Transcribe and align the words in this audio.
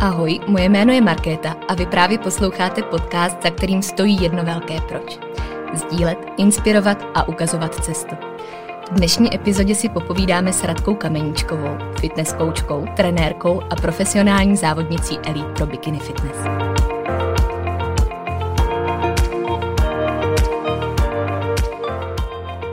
Ahoj, 0.00 0.40
moje 0.46 0.68
jméno 0.68 0.92
je 0.92 1.00
Markéta 1.00 1.56
a 1.68 1.74
vy 1.74 1.86
právě 1.86 2.18
posloucháte 2.18 2.82
podcast, 2.82 3.42
za 3.42 3.50
kterým 3.50 3.82
stojí 3.82 4.22
jedno 4.22 4.44
velké 4.44 4.80
proč. 4.80 5.18
Sdílet, 5.74 6.18
inspirovat 6.36 7.04
a 7.14 7.28
ukazovat 7.28 7.84
cestu. 7.84 8.14
V 8.90 8.94
dnešní 8.94 9.34
epizodě 9.34 9.74
si 9.74 9.88
popovídáme 9.88 10.52
s 10.52 10.64
Radkou 10.64 10.94
Kameníčkovou, 10.94 11.78
fitness 12.00 12.32
koučkou, 12.32 12.86
trenérkou 12.96 13.62
a 13.70 13.76
profesionální 13.76 14.56
závodnicí 14.56 15.18
Elite 15.18 15.52
pro 15.56 15.66
Bikini 15.66 15.98
Fitness. 15.98 16.36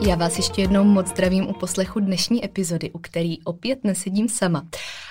Já 0.02 0.16
vás 0.16 0.38
ještě 0.38 0.62
jednou 0.62 0.84
moc 0.84 1.08
zdravím 1.08 1.50
u 1.50 1.54
poslechu 1.54 2.00
dnešní 2.00 2.46
epizody, 2.46 2.92
u 2.92 3.00
který 3.00 3.44
opět 3.44 3.84
nesedím 3.84 4.30
sama 4.30 4.64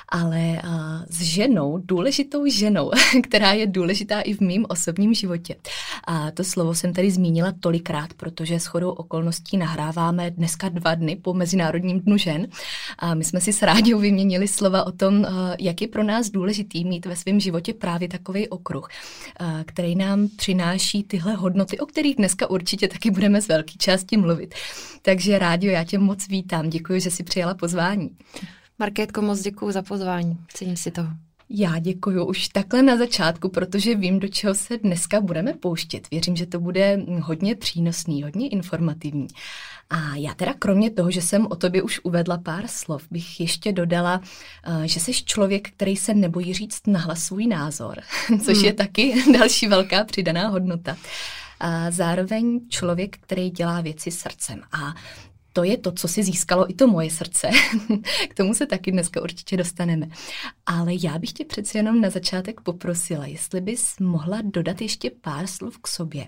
ale 0.08 0.62
s 1.10 1.22
ženou, 1.22 1.78
důležitou 1.84 2.46
ženou, 2.46 2.90
která 3.22 3.52
je 3.52 3.66
důležitá 3.66 4.20
i 4.20 4.34
v 4.34 4.40
mém 4.40 4.64
osobním 4.68 5.14
životě. 5.14 5.56
A 6.04 6.30
to 6.30 6.44
slovo 6.44 6.74
jsem 6.74 6.92
tady 6.92 7.10
zmínila 7.10 7.52
tolikrát, 7.60 8.14
protože 8.14 8.60
s 8.60 8.66
chodou 8.66 8.90
okolností 8.90 9.56
nahráváme 9.56 10.30
dneska 10.30 10.68
dva 10.68 10.94
dny 10.94 11.16
po 11.16 11.34
Mezinárodním 11.34 12.00
dnu 12.00 12.16
žen. 12.16 12.46
A 12.98 13.14
my 13.14 13.24
jsme 13.24 13.40
si 13.40 13.52
s 13.52 13.62
rádiou 13.62 13.98
vyměnili 13.98 14.48
slova 14.48 14.86
o 14.86 14.92
tom, 14.92 15.26
jak 15.60 15.80
je 15.80 15.88
pro 15.88 16.02
nás 16.02 16.30
důležitý 16.30 16.84
mít 16.84 17.06
ve 17.06 17.16
svém 17.16 17.40
životě 17.40 17.74
právě 17.74 18.08
takový 18.08 18.48
okruh, 18.48 18.88
uh, 19.40 19.62
který 19.62 19.94
nám 19.94 20.28
přináší 20.36 21.02
tyhle 21.02 21.34
hodnoty, 21.34 21.78
o 21.78 21.86
kterých 21.86 22.16
dneska 22.16 22.50
určitě 22.50 22.88
taky 22.88 23.10
budeme 23.10 23.42
z 23.42 23.48
velké 23.48 23.72
části 23.78 24.16
mluvit. 24.16 24.54
Takže 25.02 25.38
rádio, 25.38 25.72
já 25.72 25.84
tě 25.84 25.98
moc 25.98 26.28
vítám. 26.28 26.70
Děkuji, 26.70 27.00
že 27.00 27.10
jsi 27.10 27.22
přijala 27.22 27.54
pozvání. 27.54 28.10
Markétko, 28.78 29.22
moc 29.22 29.40
děkuji 29.40 29.70
za 29.72 29.82
pozvání. 29.82 30.38
Cením 30.52 30.76
si 30.76 30.90
toho. 30.90 31.08
Já 31.50 31.78
děkuji 31.78 32.26
už 32.26 32.48
takhle 32.48 32.82
na 32.82 32.96
začátku, 32.96 33.48
protože 33.48 33.94
vím, 33.94 34.18
do 34.18 34.28
čeho 34.28 34.54
se 34.54 34.78
dneska 34.78 35.20
budeme 35.20 35.52
pouštět. 35.52 36.10
Věřím, 36.10 36.36
že 36.36 36.46
to 36.46 36.60
bude 36.60 37.00
hodně 37.20 37.54
přínosný, 37.54 38.22
hodně 38.22 38.48
informativní. 38.48 39.26
A 39.90 40.16
já 40.16 40.34
teda 40.34 40.54
kromě 40.58 40.90
toho, 40.90 41.10
že 41.10 41.22
jsem 41.22 41.46
o 41.46 41.56
tobě 41.56 41.82
už 41.82 42.00
uvedla 42.02 42.38
pár 42.38 42.66
slov, 42.66 43.06
bych 43.10 43.40
ještě 43.40 43.72
dodala, 43.72 44.20
eh, 44.64 44.88
že 44.88 45.00
jsi 45.00 45.12
člověk, 45.12 45.68
který 45.70 45.96
se 45.96 46.14
nebojí 46.14 46.54
říct 46.54 46.86
nahlas 46.86 47.24
svůj 47.24 47.46
názor, 47.46 48.00
což 48.44 48.56
hmm. 48.56 48.66
je 48.66 48.72
taky 48.72 49.22
další 49.38 49.66
velká 49.66 50.04
přidaná 50.04 50.48
hodnota. 50.48 50.96
A 51.60 51.90
zároveň 51.90 52.60
člověk, 52.68 53.18
který 53.18 53.50
dělá 53.50 53.80
věci 53.80 54.10
srdcem. 54.10 54.62
A 54.72 54.94
to 55.56 55.64
je 55.64 55.76
to, 55.76 55.92
co 55.92 56.08
si 56.08 56.22
získalo 56.22 56.70
i 56.70 56.74
to 56.74 56.86
moje 56.86 57.10
srdce. 57.10 57.50
K 58.28 58.34
tomu 58.34 58.54
se 58.54 58.66
taky 58.66 58.92
dneska 58.92 59.22
určitě 59.22 59.56
dostaneme. 59.56 60.08
Ale 60.66 60.92
já 61.02 61.18
bych 61.18 61.32
tě 61.32 61.44
přeci 61.44 61.78
jenom 61.78 62.00
na 62.00 62.10
začátek 62.10 62.60
poprosila, 62.60 63.26
jestli 63.26 63.60
bys 63.60 63.98
mohla 64.00 64.38
dodat 64.44 64.80
ještě 64.80 65.10
pár 65.20 65.46
slov 65.46 65.78
k 65.78 65.88
sobě. 65.88 66.26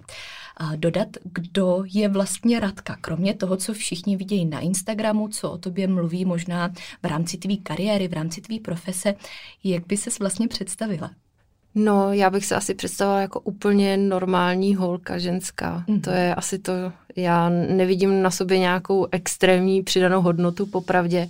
A 0.56 0.76
dodat, 0.76 1.08
kdo 1.24 1.82
je 1.86 2.08
vlastně 2.08 2.60
Radka, 2.60 2.96
kromě 3.00 3.34
toho, 3.34 3.56
co 3.56 3.74
všichni 3.74 4.16
vidějí 4.16 4.46
na 4.46 4.60
Instagramu, 4.60 5.28
co 5.28 5.50
o 5.50 5.58
tobě 5.58 5.88
mluví 5.88 6.24
možná 6.24 6.68
v 7.02 7.06
rámci 7.06 7.36
tvý 7.36 7.58
kariéry, 7.58 8.08
v 8.08 8.12
rámci 8.12 8.40
tvý 8.40 8.60
profese, 8.60 9.14
jak 9.64 9.86
by 9.86 9.96
ses 9.96 10.18
vlastně 10.18 10.48
představila? 10.48 11.10
No, 11.74 12.12
já 12.12 12.30
bych 12.30 12.46
se 12.46 12.54
asi 12.56 12.74
představila 12.74 13.20
jako 13.20 13.40
úplně 13.40 13.96
normální 13.96 14.74
holka, 14.74 15.18
ženská. 15.18 15.84
Mm. 15.86 16.00
To 16.00 16.10
je 16.10 16.34
asi 16.34 16.58
to, 16.58 16.72
já 17.16 17.48
nevidím 17.48 18.22
na 18.22 18.30
sobě 18.30 18.58
nějakou 18.58 19.06
extrémní 19.12 19.82
přidanou 19.82 20.22
hodnotu, 20.22 20.66
popravdě, 20.66 21.28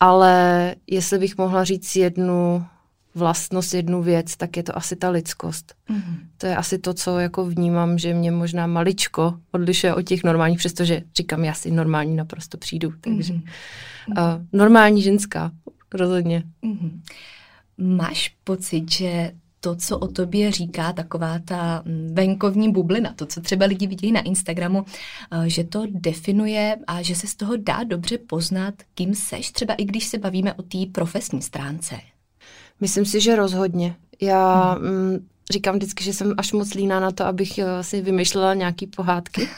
ale 0.00 0.74
jestli 0.86 1.18
bych 1.18 1.38
mohla 1.38 1.64
říct 1.64 1.96
jednu 1.96 2.64
vlastnost, 3.14 3.74
jednu 3.74 4.02
věc, 4.02 4.36
tak 4.36 4.56
je 4.56 4.62
to 4.62 4.76
asi 4.76 4.96
ta 4.96 5.10
lidskost. 5.10 5.74
Mm. 5.88 6.02
To 6.38 6.46
je 6.46 6.56
asi 6.56 6.78
to, 6.78 6.94
co 6.94 7.18
jako 7.18 7.44
vnímám, 7.44 7.98
že 7.98 8.14
mě 8.14 8.30
možná 8.30 8.66
maličko 8.66 9.34
odlišuje 9.52 9.94
od 9.94 10.02
těch 10.02 10.24
normálních, 10.24 10.58
přestože 10.58 11.02
říkám, 11.16 11.44
já 11.44 11.54
si 11.54 11.70
normální 11.70 12.16
naprosto 12.16 12.58
přijdu. 12.58 12.92
Takže 13.00 13.32
mm. 13.32 13.42
uh, 14.08 14.16
normální 14.52 15.02
ženská, 15.02 15.50
rozhodně. 15.94 16.42
Mm. 16.62 17.02
Máš 17.78 18.34
pocit, 18.44 18.92
že 18.92 19.32
to, 19.60 19.76
co 19.76 19.98
o 19.98 20.08
tobě 20.08 20.52
říká 20.52 20.92
taková 20.92 21.38
ta 21.38 21.82
mm, 21.84 22.14
venkovní 22.14 22.72
bublina, 22.72 23.12
to, 23.16 23.26
co 23.26 23.40
třeba 23.40 23.66
lidi 23.66 23.86
vidějí 23.86 24.12
na 24.12 24.20
Instagramu, 24.20 24.84
eh, 25.30 25.48
že 25.50 25.64
to 25.64 25.82
definuje 25.90 26.76
a 26.86 27.02
že 27.02 27.14
se 27.14 27.26
z 27.26 27.34
toho 27.34 27.56
dá 27.56 27.84
dobře 27.84 28.18
poznat, 28.18 28.74
kým 28.94 29.14
seš, 29.14 29.50
třeba 29.50 29.74
i 29.74 29.84
když 29.84 30.06
se 30.06 30.18
bavíme 30.18 30.54
o 30.54 30.62
té 30.62 30.78
profesní 30.92 31.42
stránce. 31.42 31.96
Myslím 32.80 33.04
si, 33.04 33.20
že 33.20 33.36
rozhodně. 33.36 33.96
Já 34.20 34.72
hmm 34.72 35.29
říkám 35.50 35.76
vždycky, 35.76 36.04
že 36.04 36.12
jsem 36.12 36.34
až 36.36 36.52
moc 36.52 36.74
líná 36.74 37.00
na 37.00 37.10
to, 37.10 37.24
abych 37.24 37.58
eh, 37.58 37.84
si 37.84 38.00
vymýšlela 38.00 38.54
nějaký 38.54 38.86
pohádky. 38.86 39.48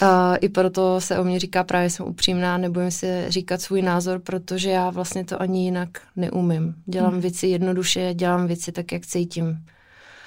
A 0.00 0.36
I 0.40 0.48
proto 0.48 1.00
se 1.00 1.18
o 1.18 1.24
mě 1.24 1.38
říká 1.38 1.64
právě, 1.64 1.90
jsem 1.90 2.06
upřímná, 2.06 2.58
nebojím 2.58 2.90
si 2.90 3.24
říkat 3.28 3.60
svůj 3.60 3.82
názor, 3.82 4.18
protože 4.18 4.70
já 4.70 4.90
vlastně 4.90 5.24
to 5.24 5.42
ani 5.42 5.64
jinak 5.64 5.88
neumím. 6.16 6.74
Dělám 6.86 7.14
mm. 7.14 7.20
věci 7.20 7.46
jednoduše, 7.46 8.14
dělám 8.14 8.46
věci 8.46 8.72
tak, 8.72 8.92
jak 8.92 9.06
cítím. 9.06 9.64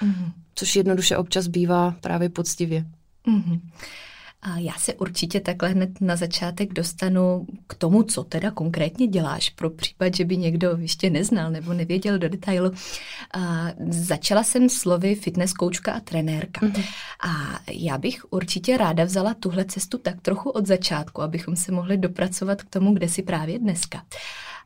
Mm. 0.01 0.31
Což 0.55 0.75
jednoduše 0.75 1.17
občas 1.17 1.47
bývá 1.47 1.95
právě 2.01 2.29
poctivě. 2.29 2.85
Mm. 3.27 3.59
A 4.45 4.57
já 4.57 4.73
se 4.73 4.93
určitě 4.93 5.39
takhle 5.39 5.69
hned 5.69 6.01
na 6.01 6.15
začátek 6.15 6.73
dostanu 6.73 7.47
k 7.67 7.75
tomu, 7.75 8.03
co 8.03 8.23
teda 8.23 8.51
konkrétně 8.51 9.07
děláš, 9.07 9.49
pro 9.49 9.69
případ, 9.69 10.15
že 10.15 10.25
by 10.25 10.37
někdo 10.37 10.77
ještě 10.77 11.09
neznal 11.09 11.51
nebo 11.51 11.73
nevěděl 11.73 12.19
do 12.19 12.29
detailu. 12.29 12.71
A 13.33 13.67
začala 13.89 14.43
jsem 14.43 14.69
slovy 14.69 15.15
fitness 15.15 15.53
koučka 15.53 15.91
a 15.91 15.99
trenérka. 15.99 16.65
Mm-hmm. 16.65 16.85
A 17.27 17.59
já 17.71 17.97
bych 17.97 18.25
určitě 18.29 18.77
ráda 18.77 19.03
vzala 19.03 19.33
tuhle 19.33 19.65
cestu 19.65 19.97
tak 19.97 20.21
trochu 20.21 20.49
od 20.49 20.67
začátku, 20.67 21.21
abychom 21.21 21.55
se 21.55 21.71
mohli 21.71 21.97
dopracovat 21.97 22.63
k 22.63 22.69
tomu, 22.69 22.93
kde 22.93 23.09
si 23.09 23.23
právě 23.23 23.59
dneska. 23.59 24.03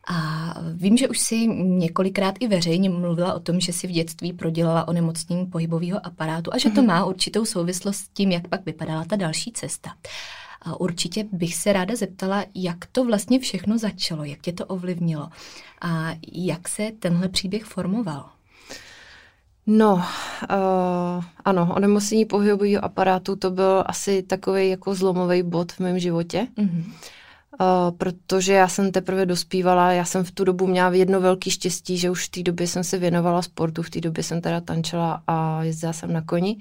A 0.09 0.53
vím, 0.73 0.97
že 0.97 1.09
už 1.09 1.19
si 1.19 1.47
několikrát 1.47 2.35
i 2.39 2.47
veřejně 2.47 2.89
mluvila 2.89 3.33
o 3.33 3.39
tom, 3.39 3.59
že 3.59 3.73
si 3.73 3.87
v 3.87 3.91
dětství 3.91 4.33
prodělala 4.33 4.87
onemocnění 4.87 5.45
pohybového 5.45 6.05
aparátu 6.05 6.53
a 6.53 6.57
že 6.57 6.69
to 6.69 6.81
mhm. 6.81 6.87
má 6.87 7.05
určitou 7.05 7.45
souvislost 7.45 7.97
s 7.97 8.07
tím, 8.07 8.31
jak 8.31 8.47
pak 8.47 8.65
vypadala 8.65 9.05
ta 9.05 9.15
další 9.15 9.51
cesta. 9.51 9.89
A 10.61 10.79
určitě 10.79 11.25
bych 11.31 11.55
se 11.55 11.73
ráda 11.73 11.95
zeptala, 11.95 12.45
jak 12.55 12.85
to 12.91 13.05
vlastně 13.05 13.39
všechno 13.39 13.77
začalo, 13.77 14.23
jak 14.23 14.41
tě 14.41 14.53
to 14.53 14.65
ovlivnilo 14.65 15.29
a 15.81 16.15
jak 16.33 16.67
se 16.67 16.91
tenhle 16.99 17.29
příběh 17.29 17.65
formoval. 17.65 18.29
No, 19.67 19.93
uh, 19.93 21.23
ano, 21.45 21.73
onemocnění 21.75 22.25
pohybového 22.25 22.85
aparátu 22.85 23.35
to 23.35 23.51
byl 23.51 23.83
asi 23.85 24.23
takový 24.23 24.69
jako 24.69 24.95
zlomový 24.95 25.43
bod 25.43 25.71
v 25.71 25.79
mém 25.79 25.99
životě. 25.99 26.47
Mm-hmm. 26.57 26.83
Uh, 27.59 27.97
protože 27.97 28.53
já 28.53 28.67
jsem 28.67 28.91
teprve 28.91 29.25
dospívala, 29.25 29.91
já 29.91 30.05
jsem 30.05 30.23
v 30.23 30.31
tu 30.31 30.43
dobu 30.43 30.67
měla 30.67 30.93
jedno 30.93 31.21
velké 31.21 31.49
štěstí, 31.51 31.97
že 31.97 32.09
už 32.09 32.25
v 32.25 32.29
té 32.29 32.43
době 32.43 32.67
jsem 32.67 32.83
se 32.83 32.97
věnovala 32.97 33.41
sportu, 33.41 33.81
v 33.83 33.89
té 33.89 34.01
době 34.01 34.23
jsem 34.23 34.41
teda 34.41 34.61
tančila 34.61 35.23
a 35.27 35.63
jezdila 35.63 35.93
jsem 35.93 36.13
na 36.13 36.21
koni. 36.21 36.57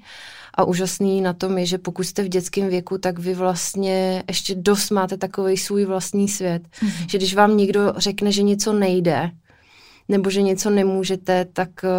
A 0.53 0.63
úžasný 0.63 1.21
na 1.21 1.33
tom 1.33 1.57
je, 1.57 1.65
že 1.65 1.77
pokud 1.77 2.03
jste 2.03 2.23
v 2.23 2.27
dětském 2.29 2.69
věku, 2.69 2.97
tak 2.97 3.19
vy 3.19 3.33
vlastně 3.33 4.23
ještě 4.27 4.55
dost 4.55 4.89
máte 4.89 5.17
takový 5.17 5.57
svůj 5.57 5.85
vlastní 5.85 6.27
svět. 6.27 6.63
Mm-hmm. 6.63 7.05
Že 7.07 7.17
když 7.17 7.35
vám 7.35 7.57
někdo 7.57 7.93
řekne, 7.97 8.31
že 8.31 8.43
něco 8.43 8.73
nejde, 8.73 9.31
nebo 10.09 10.29
že 10.29 10.41
něco 10.41 10.69
nemůžete, 10.69 11.45
tak 11.45 11.69
uh, 11.83 11.89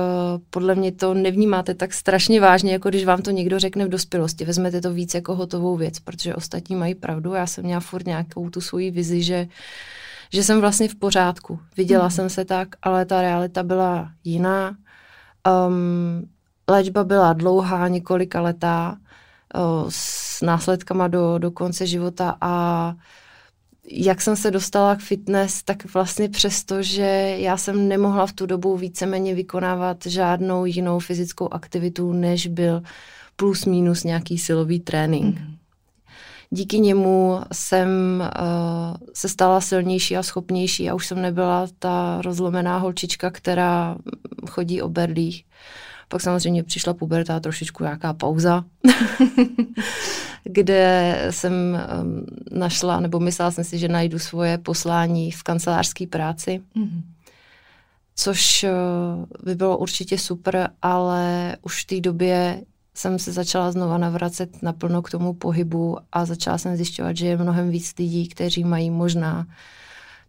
podle 0.50 0.74
mě 0.74 0.92
to 0.92 1.14
nevnímáte 1.14 1.74
tak 1.74 1.92
strašně 1.92 2.40
vážně, 2.40 2.72
jako 2.72 2.88
když 2.88 3.04
vám 3.04 3.22
to 3.22 3.30
někdo 3.30 3.58
řekne 3.58 3.84
v 3.86 3.88
dospělosti. 3.88 4.44
Vezmete 4.44 4.80
to 4.80 4.92
víc 4.92 5.14
jako 5.14 5.34
hotovou 5.34 5.76
věc, 5.76 5.98
protože 5.98 6.34
ostatní 6.34 6.76
mají 6.76 6.94
pravdu. 6.94 7.34
Já 7.34 7.46
jsem 7.46 7.64
měla 7.64 7.80
furt 7.80 8.06
nějakou 8.06 8.50
tu 8.50 8.60
svoji 8.60 8.90
vizi, 8.90 9.22
že 9.22 9.48
že 10.32 10.44
jsem 10.44 10.60
vlastně 10.60 10.88
v 10.88 10.94
pořádku. 10.94 11.58
Viděla 11.76 12.04
mm. 12.04 12.10
jsem 12.10 12.30
se 12.30 12.44
tak, 12.44 12.68
ale 12.82 13.04
ta 13.04 13.22
realita 13.22 13.62
byla 13.62 14.10
jiná. 14.24 14.76
Um, 15.68 16.28
léčba 16.68 17.04
byla 17.04 17.32
dlouhá, 17.32 17.88
několika 17.88 18.40
letá, 18.40 18.96
uh, 19.54 19.86
s 19.88 20.42
následkama 20.42 21.08
do, 21.08 21.38
do 21.38 21.50
konce 21.50 21.86
života 21.86 22.36
a 22.40 22.94
jak 23.90 24.20
jsem 24.20 24.36
se 24.36 24.50
dostala 24.50 24.96
k 24.96 25.00
fitness, 25.00 25.62
tak 25.62 25.94
vlastně 25.94 26.28
přesto, 26.28 26.82
že 26.82 27.36
já 27.38 27.56
jsem 27.56 27.88
nemohla 27.88 28.26
v 28.26 28.32
tu 28.32 28.46
dobu 28.46 28.76
víceméně 28.76 29.34
vykonávat 29.34 30.06
žádnou 30.06 30.64
jinou 30.64 30.98
fyzickou 30.98 31.52
aktivitu, 31.52 32.12
než 32.12 32.46
byl 32.46 32.82
plus 33.36 33.64
minus 33.64 34.04
nějaký 34.04 34.38
silový 34.38 34.80
trénink. 34.80 35.40
Mm. 35.40 35.56
Díky 36.50 36.80
němu 36.80 37.40
jsem 37.52 37.88
uh, 38.20 38.96
se 39.14 39.28
stala 39.28 39.60
silnější 39.60 40.16
a 40.16 40.22
schopnější 40.22 40.90
a 40.90 40.94
už 40.94 41.06
jsem 41.06 41.22
nebyla 41.22 41.66
ta 41.78 42.22
rozlomená 42.22 42.78
holčička, 42.78 43.30
která 43.30 43.96
chodí 44.50 44.82
o 44.82 44.88
berlích. 44.88 45.44
Pak 46.08 46.20
samozřejmě 46.20 46.62
přišla 46.62 46.94
puberta 46.94 47.36
a 47.36 47.40
trošičku 47.40 47.82
nějaká 47.82 48.12
pauza, 48.12 48.64
kde 50.44 51.14
jsem 51.30 51.52
um, 51.52 52.26
našla, 52.58 53.00
nebo 53.00 53.20
myslela 53.20 53.50
jsem 53.50 53.64
si, 53.64 53.78
že 53.78 53.88
najdu 53.88 54.18
svoje 54.18 54.58
poslání 54.58 55.30
v 55.30 55.42
kancelářské 55.42 56.06
práci. 56.06 56.60
Mm-hmm. 56.76 57.02
Což 58.14 58.64
uh, 58.64 59.24
by 59.44 59.54
bylo 59.54 59.78
určitě 59.78 60.18
super, 60.18 60.70
ale 60.82 61.56
už 61.62 61.84
v 61.84 61.86
té 61.86 62.00
době 62.00 62.62
jsem 62.98 63.18
se 63.18 63.32
začala 63.32 63.72
znova 63.72 63.98
navracet 63.98 64.62
naplno 64.62 65.02
k 65.02 65.10
tomu 65.10 65.34
pohybu 65.34 65.98
a 66.12 66.24
začala 66.24 66.58
jsem 66.58 66.76
zjišťovat, 66.76 67.16
že 67.16 67.26
je 67.26 67.36
mnohem 67.36 67.70
víc 67.70 67.94
lidí, 67.98 68.28
kteří 68.28 68.64
mají 68.64 68.90
možná 68.90 69.46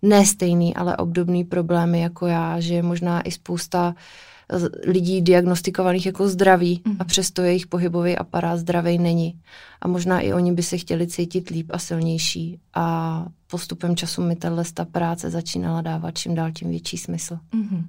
ne 0.01 0.25
stejný, 0.25 0.75
ale 0.75 0.97
obdobný 0.97 1.43
problémy 1.43 2.01
jako 2.01 2.27
já, 2.27 2.59
že 2.59 2.73
je 2.73 2.83
možná 2.83 3.21
i 3.21 3.31
spousta 3.31 3.95
lidí 4.87 5.21
diagnostikovaných 5.21 6.05
jako 6.05 6.27
zdraví 6.27 6.81
mm. 6.85 6.95
a 6.99 7.03
přesto 7.03 7.41
jejich 7.41 7.67
pohybový 7.67 8.17
aparát 8.17 8.59
zdravý 8.59 8.97
není. 8.97 9.39
A 9.81 9.87
možná 9.87 10.19
i 10.19 10.33
oni 10.33 10.51
by 10.51 10.63
se 10.63 10.77
chtěli 10.77 11.07
cítit 11.07 11.49
líp 11.49 11.67
a 11.73 11.79
silnější. 11.79 12.59
A 12.73 13.25
postupem 13.47 13.95
času 13.95 14.21
mi 14.21 14.35
tahle 14.35 14.63
práce 14.91 15.29
začínala 15.29 15.81
dávat 15.81 16.17
čím 16.17 16.35
dál 16.35 16.51
tím 16.51 16.69
větší 16.69 16.97
smysl. 16.97 17.39
Mm 17.53 17.85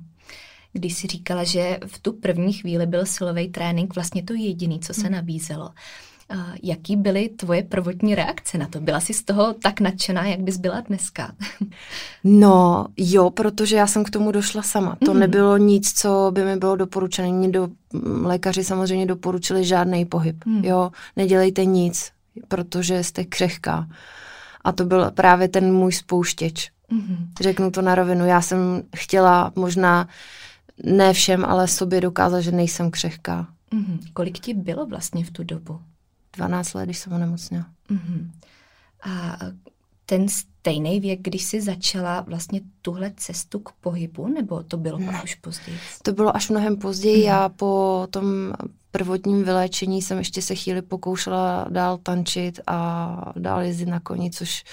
když 0.73 0.95
si 0.95 1.07
říkala, 1.07 1.45
že 1.45 1.79
v 1.87 1.99
tu 1.99 2.13
první 2.13 2.53
chvíli 2.53 2.87
byl 2.87 3.07
silový 3.07 3.49
trénink 3.49 3.95
vlastně 3.95 4.23
to 4.23 4.35
jediný, 4.35 4.81
co 4.81 4.95
se 4.95 5.03
hmm. 5.03 5.13
nabízelo. 5.13 5.71
Jaký 6.63 6.97
byly 6.97 7.29
tvoje 7.29 7.63
prvotní 7.63 8.15
reakce 8.15 8.59
na 8.59 8.69
to? 8.69 8.81
Byla 8.81 9.01
jsi 9.01 9.15
z 9.15 9.23
toho 9.25 9.53
tak 9.53 9.81
nadšená, 9.81 10.27
jak 10.27 10.41
bys 10.41 10.57
byla 10.57 10.81
dneska? 10.81 11.33
No 12.25 12.87
jo, 12.97 13.31
protože 13.31 13.77
já 13.77 13.87
jsem 13.87 14.05
k 14.05 14.11
tomu 14.11 14.33
došla 14.33 14.63
sama. 14.63 14.97
To 15.05 15.13
mm-hmm. 15.13 15.19
nebylo 15.19 15.57
nic, 15.57 15.93
co 15.93 16.31
by 16.35 16.45
mi 16.45 16.57
bylo 16.57 16.77
doporučené. 16.77 17.29
Mě 17.29 17.49
do, 17.49 17.69
lékaři 18.23 18.65
samozřejmě 18.65 19.07
doporučili 19.07 19.65
žádný 19.65 20.05
pohyb. 20.05 20.45
Mm. 20.45 20.65
Jo, 20.65 20.91
nedělejte 21.17 21.65
nic, 21.65 22.13
protože 22.49 23.05
jste 23.05 23.25
křehká. 23.25 23.89
A 24.65 24.73
to 24.73 24.85
byl 24.85 25.11
právě 25.11 25.49
ten 25.49 25.75
můj 25.75 25.93
spouštěč. 25.93 26.71
Mm-hmm. 26.93 27.17
Řeknu 27.41 27.71
to 27.71 27.83
na 27.83 27.95
rovinu. 27.95 28.27
Já 28.27 28.41
jsem 28.41 28.83
chtěla 28.97 29.53
možná 29.57 30.09
ne 30.85 31.13
všem, 31.13 31.45
ale 31.45 31.69
sobě 31.69 32.01
dokázat, 32.01 32.41
že 32.41 32.53
nejsem 32.53 32.91
křehká. 32.91 33.49
Mm-hmm. 33.73 33.99
Kolik 34.13 34.39
ti 34.39 34.55
bylo 34.55 34.87
vlastně 34.87 35.25
v 35.25 35.31
tu 35.31 35.45
dobu? 35.45 35.81
12 36.33 36.75
let, 36.75 36.85
když 36.85 36.99
jsem 36.99 37.13
onemocněla. 37.13 37.67
Mm-hmm. 37.91 38.31
A 39.03 39.39
ten 40.11 40.29
stejný 40.29 41.01
věk, 41.01 41.21
když 41.23 41.43
jsi 41.43 41.61
začala 41.61 42.21
vlastně 42.21 42.61
tuhle 42.83 43.13
cestu 43.17 43.59
k 43.59 43.73
pohybu, 43.73 44.29
nebo 44.29 44.63
to 44.63 44.77
bylo 44.77 44.99
ne. 44.99 45.21
už 45.25 45.35
později? 45.35 45.79
To 46.03 46.13
bylo 46.13 46.37
až 46.37 46.49
mnohem 46.49 46.77
později. 46.77 47.23
Mm-hmm. 47.23 47.27
Já 47.27 47.49
po 47.49 48.07
tom 48.11 48.53
prvotním 48.91 49.45
vyléčení 49.45 50.03
jsem 50.03 50.19
ještě 50.19 50.43
se 50.43 50.55
chvíli 50.55 50.83
pokoušela 50.83 51.67
dál 51.69 51.99
tančit 51.99 52.61
a 52.67 53.33
dál 53.37 53.61
jezdit 53.63 53.87
na 53.87 54.01
koni, 54.01 54.31
což 54.31 54.65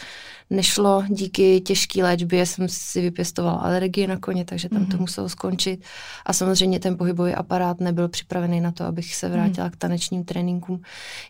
nešlo. 0.49 1.03
Díky 1.09 1.61
těžké 1.61 2.03
léčbě 2.03 2.45
jsem 2.45 2.69
si 2.69 3.01
vypěstovala 3.01 3.57
alergii 3.57 4.07
na 4.07 4.17
koně, 4.19 4.45
takže 4.45 4.69
tam 4.69 4.81
mm-hmm. 4.81 4.87
to 4.91 4.93
mhm. 4.93 5.01
muselo 5.01 5.29
skončit. 5.29 5.83
A 6.25 6.33
samozřejmě 6.33 6.79
ten 6.79 6.97
pohybový 6.97 7.33
aparát 7.33 7.79
nebyl 7.79 8.09
připravený 8.09 8.61
na 8.61 8.71
to, 8.71 8.83
abych 8.83 9.15
se 9.15 9.29
vrátila 9.29 9.67
mm-hmm. 9.67 9.71
k 9.71 9.77
tanečním 9.77 10.25
tréninkům. 10.25 10.81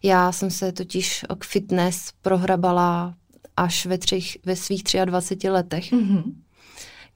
Já 0.03 0.31
jsem 0.31 0.51
se 0.51 0.71
totiž 0.71 1.25
k 1.39 1.45
fitness 1.45 2.11
prohrabala 2.21 3.13
až 3.57 3.85
ve, 3.85 3.97
třech, 3.97 4.37
ve 4.45 4.55
svých 4.55 4.83
23 5.05 5.49
letech. 5.49 5.93
Mm-hmm 5.93 6.33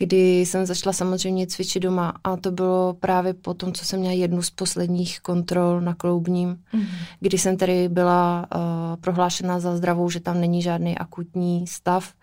kdy 0.01 0.39
jsem 0.39 0.65
začala 0.65 0.93
samozřejmě 0.93 1.47
cvičit 1.47 1.83
doma 1.83 2.13
a 2.23 2.37
to 2.37 2.51
bylo 2.51 2.93
právě 2.93 3.33
po 3.33 3.53
tom, 3.53 3.73
co 3.73 3.85
jsem 3.85 3.99
měla 3.99 4.13
jednu 4.13 4.41
z 4.41 4.49
posledních 4.49 5.19
kontrol 5.19 5.81
na 5.81 5.93
kloubním, 5.93 6.57
mm. 6.73 6.85
kdy 7.19 7.37
jsem 7.37 7.57
tedy 7.57 7.89
byla 7.89 8.47
uh, 8.55 8.61
prohlášena 9.01 9.59
za 9.59 9.77
zdravou, 9.77 10.09
že 10.09 10.19
tam 10.19 10.41
není 10.41 10.61
žádný 10.61 10.97
akutní 10.97 11.67
stav, 11.67 12.13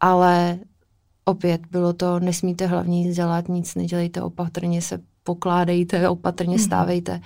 ale 0.00 0.58
opět 1.24 1.60
bylo 1.70 1.92
to, 1.92 2.20
nesmíte 2.20 2.66
hlavně 2.66 3.00
nic 3.00 3.16
dělat, 3.16 3.48
nic 3.48 3.74
nedělejte, 3.74 4.22
opatrně 4.22 4.82
se 4.82 4.98
pokládejte, 5.22 6.08
opatrně 6.08 6.56
mm. 6.56 6.62
stávejte. 6.62 7.20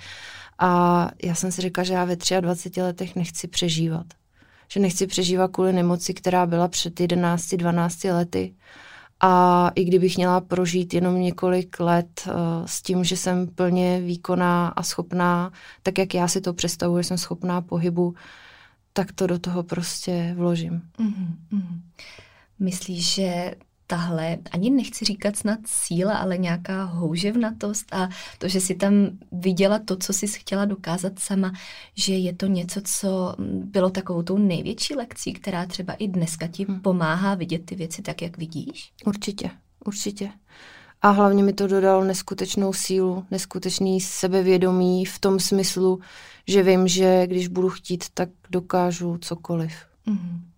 A 0.59 1.07
já 1.23 1.35
jsem 1.35 1.51
si 1.51 1.61
říkala, 1.61 1.85
že 1.85 1.93
já 1.93 2.05
ve 2.05 2.15
23 2.41 2.81
letech 2.81 3.15
nechci 3.15 3.47
přežívat. 3.47 4.05
Že 4.71 4.79
nechci 4.79 5.07
přežívat 5.07 5.51
kvůli 5.51 5.73
nemoci, 5.73 6.13
která 6.13 6.45
byla 6.45 6.67
před 6.67 6.99
11-12 6.99 8.15
lety 8.15 8.53
a 9.19 9.71
i 9.75 9.83
kdybych 9.83 10.17
měla 10.17 10.41
prožít 10.41 10.93
jenom 10.93 11.21
několik 11.21 11.79
let 11.79 12.27
uh, 12.27 12.33
s 12.65 12.81
tím, 12.81 13.03
že 13.03 13.17
jsem 13.17 13.47
plně 13.47 14.01
výkonná 14.01 14.67
a 14.67 14.83
schopná, 14.83 15.51
tak 15.83 15.97
jak 15.97 16.13
já 16.13 16.27
si 16.27 16.41
to 16.41 16.53
představuji, 16.53 17.03
že 17.03 17.07
jsem 17.07 17.17
schopná 17.17 17.61
pohybu, 17.61 18.15
tak 18.93 19.11
to 19.11 19.27
do 19.27 19.39
toho 19.39 19.63
prostě 19.63 20.33
vložím. 20.37 20.81
Mm-hmm. 20.99 21.79
Myslíš, 22.59 23.13
že 23.13 23.55
tahle, 23.89 24.37
ani 24.51 24.69
nechci 24.69 25.05
říkat 25.05 25.35
snad 25.35 25.59
síla, 25.65 26.17
ale 26.17 26.37
nějaká 26.37 26.83
houževnatost 26.83 27.93
a 27.93 28.09
to, 28.37 28.47
že 28.47 28.61
si 28.61 28.75
tam 28.75 28.93
viděla 29.31 29.79
to, 29.79 29.95
co 29.95 30.13
jsi 30.13 30.27
chtěla 30.27 30.65
dokázat 30.65 31.19
sama, 31.19 31.51
že 31.95 32.13
je 32.13 32.35
to 32.35 32.45
něco, 32.45 32.81
co 32.83 33.35
bylo 33.63 33.89
takovou 33.89 34.23
tou 34.23 34.37
největší 34.37 34.95
lekcí, 34.95 35.33
která 35.33 35.65
třeba 35.65 35.93
i 35.93 36.07
dneska 36.07 36.47
ti 36.47 36.65
hmm. 36.65 36.79
pomáhá 36.79 37.35
vidět 37.35 37.65
ty 37.65 37.75
věci 37.75 38.01
tak, 38.01 38.21
jak 38.21 38.37
vidíš? 38.37 38.91
Určitě, 39.05 39.49
určitě. 39.85 40.31
A 41.01 41.09
hlavně 41.09 41.43
mi 41.43 41.53
to 41.53 41.67
dodalo 41.67 42.03
neskutečnou 42.03 42.73
sílu, 42.73 43.25
neskutečný 43.31 44.01
sebevědomí 44.01 45.05
v 45.05 45.19
tom 45.19 45.39
smyslu, 45.39 45.99
že 46.47 46.63
vím, 46.63 46.87
že 46.87 47.27
když 47.27 47.47
budu 47.47 47.69
chtít, 47.69 48.05
tak 48.13 48.29
dokážu 48.49 49.17
cokoliv. 49.17 49.73
Mm-hmm. 50.07 50.48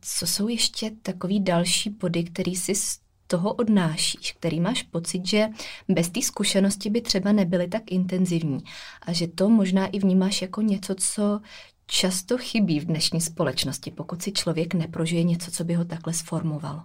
Co 0.00 0.26
jsou 0.26 0.48
ještě 0.48 0.90
takový 1.02 1.40
další 1.40 1.90
body, 1.90 2.24
který 2.24 2.56
si 2.56 2.74
z 2.74 2.98
toho 3.26 3.54
odnášíš, 3.54 4.32
který 4.32 4.60
máš 4.60 4.82
pocit, 4.82 5.26
že 5.26 5.48
bez 5.88 6.08
té 6.08 6.22
zkušenosti 6.22 6.90
by 6.90 7.00
třeba 7.00 7.32
nebyly 7.32 7.68
tak 7.68 7.82
intenzivní 7.92 8.58
a 9.02 9.12
že 9.12 9.28
to 9.28 9.48
možná 9.48 9.86
i 9.86 9.98
vnímáš 9.98 10.42
jako 10.42 10.62
něco, 10.62 10.94
co 10.94 11.40
často 11.86 12.38
chybí 12.38 12.80
v 12.80 12.84
dnešní 12.84 13.20
společnosti, 13.20 13.90
pokud 13.90 14.22
si 14.22 14.32
člověk 14.32 14.74
neprožije 14.74 15.22
něco, 15.22 15.50
co 15.50 15.64
by 15.64 15.74
ho 15.74 15.84
takhle 15.84 16.12
sformovalo? 16.12 16.82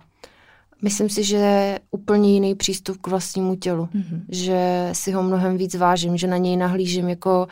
Myslím 0.81 1.09
si, 1.09 1.23
že 1.23 1.35
je 1.35 1.79
úplně 1.91 2.33
jiný 2.33 2.55
přístup 2.55 2.97
k 3.01 3.07
vlastnímu 3.07 3.55
tělu, 3.55 3.85
mm-hmm. 3.85 4.21
že 4.29 4.89
si 4.93 5.11
ho 5.11 5.23
mnohem 5.23 5.57
víc 5.57 5.75
vážím, 5.75 6.17
že 6.17 6.27
na 6.27 6.37
něj 6.37 6.57
nahlížím 6.57 7.09
jako 7.09 7.47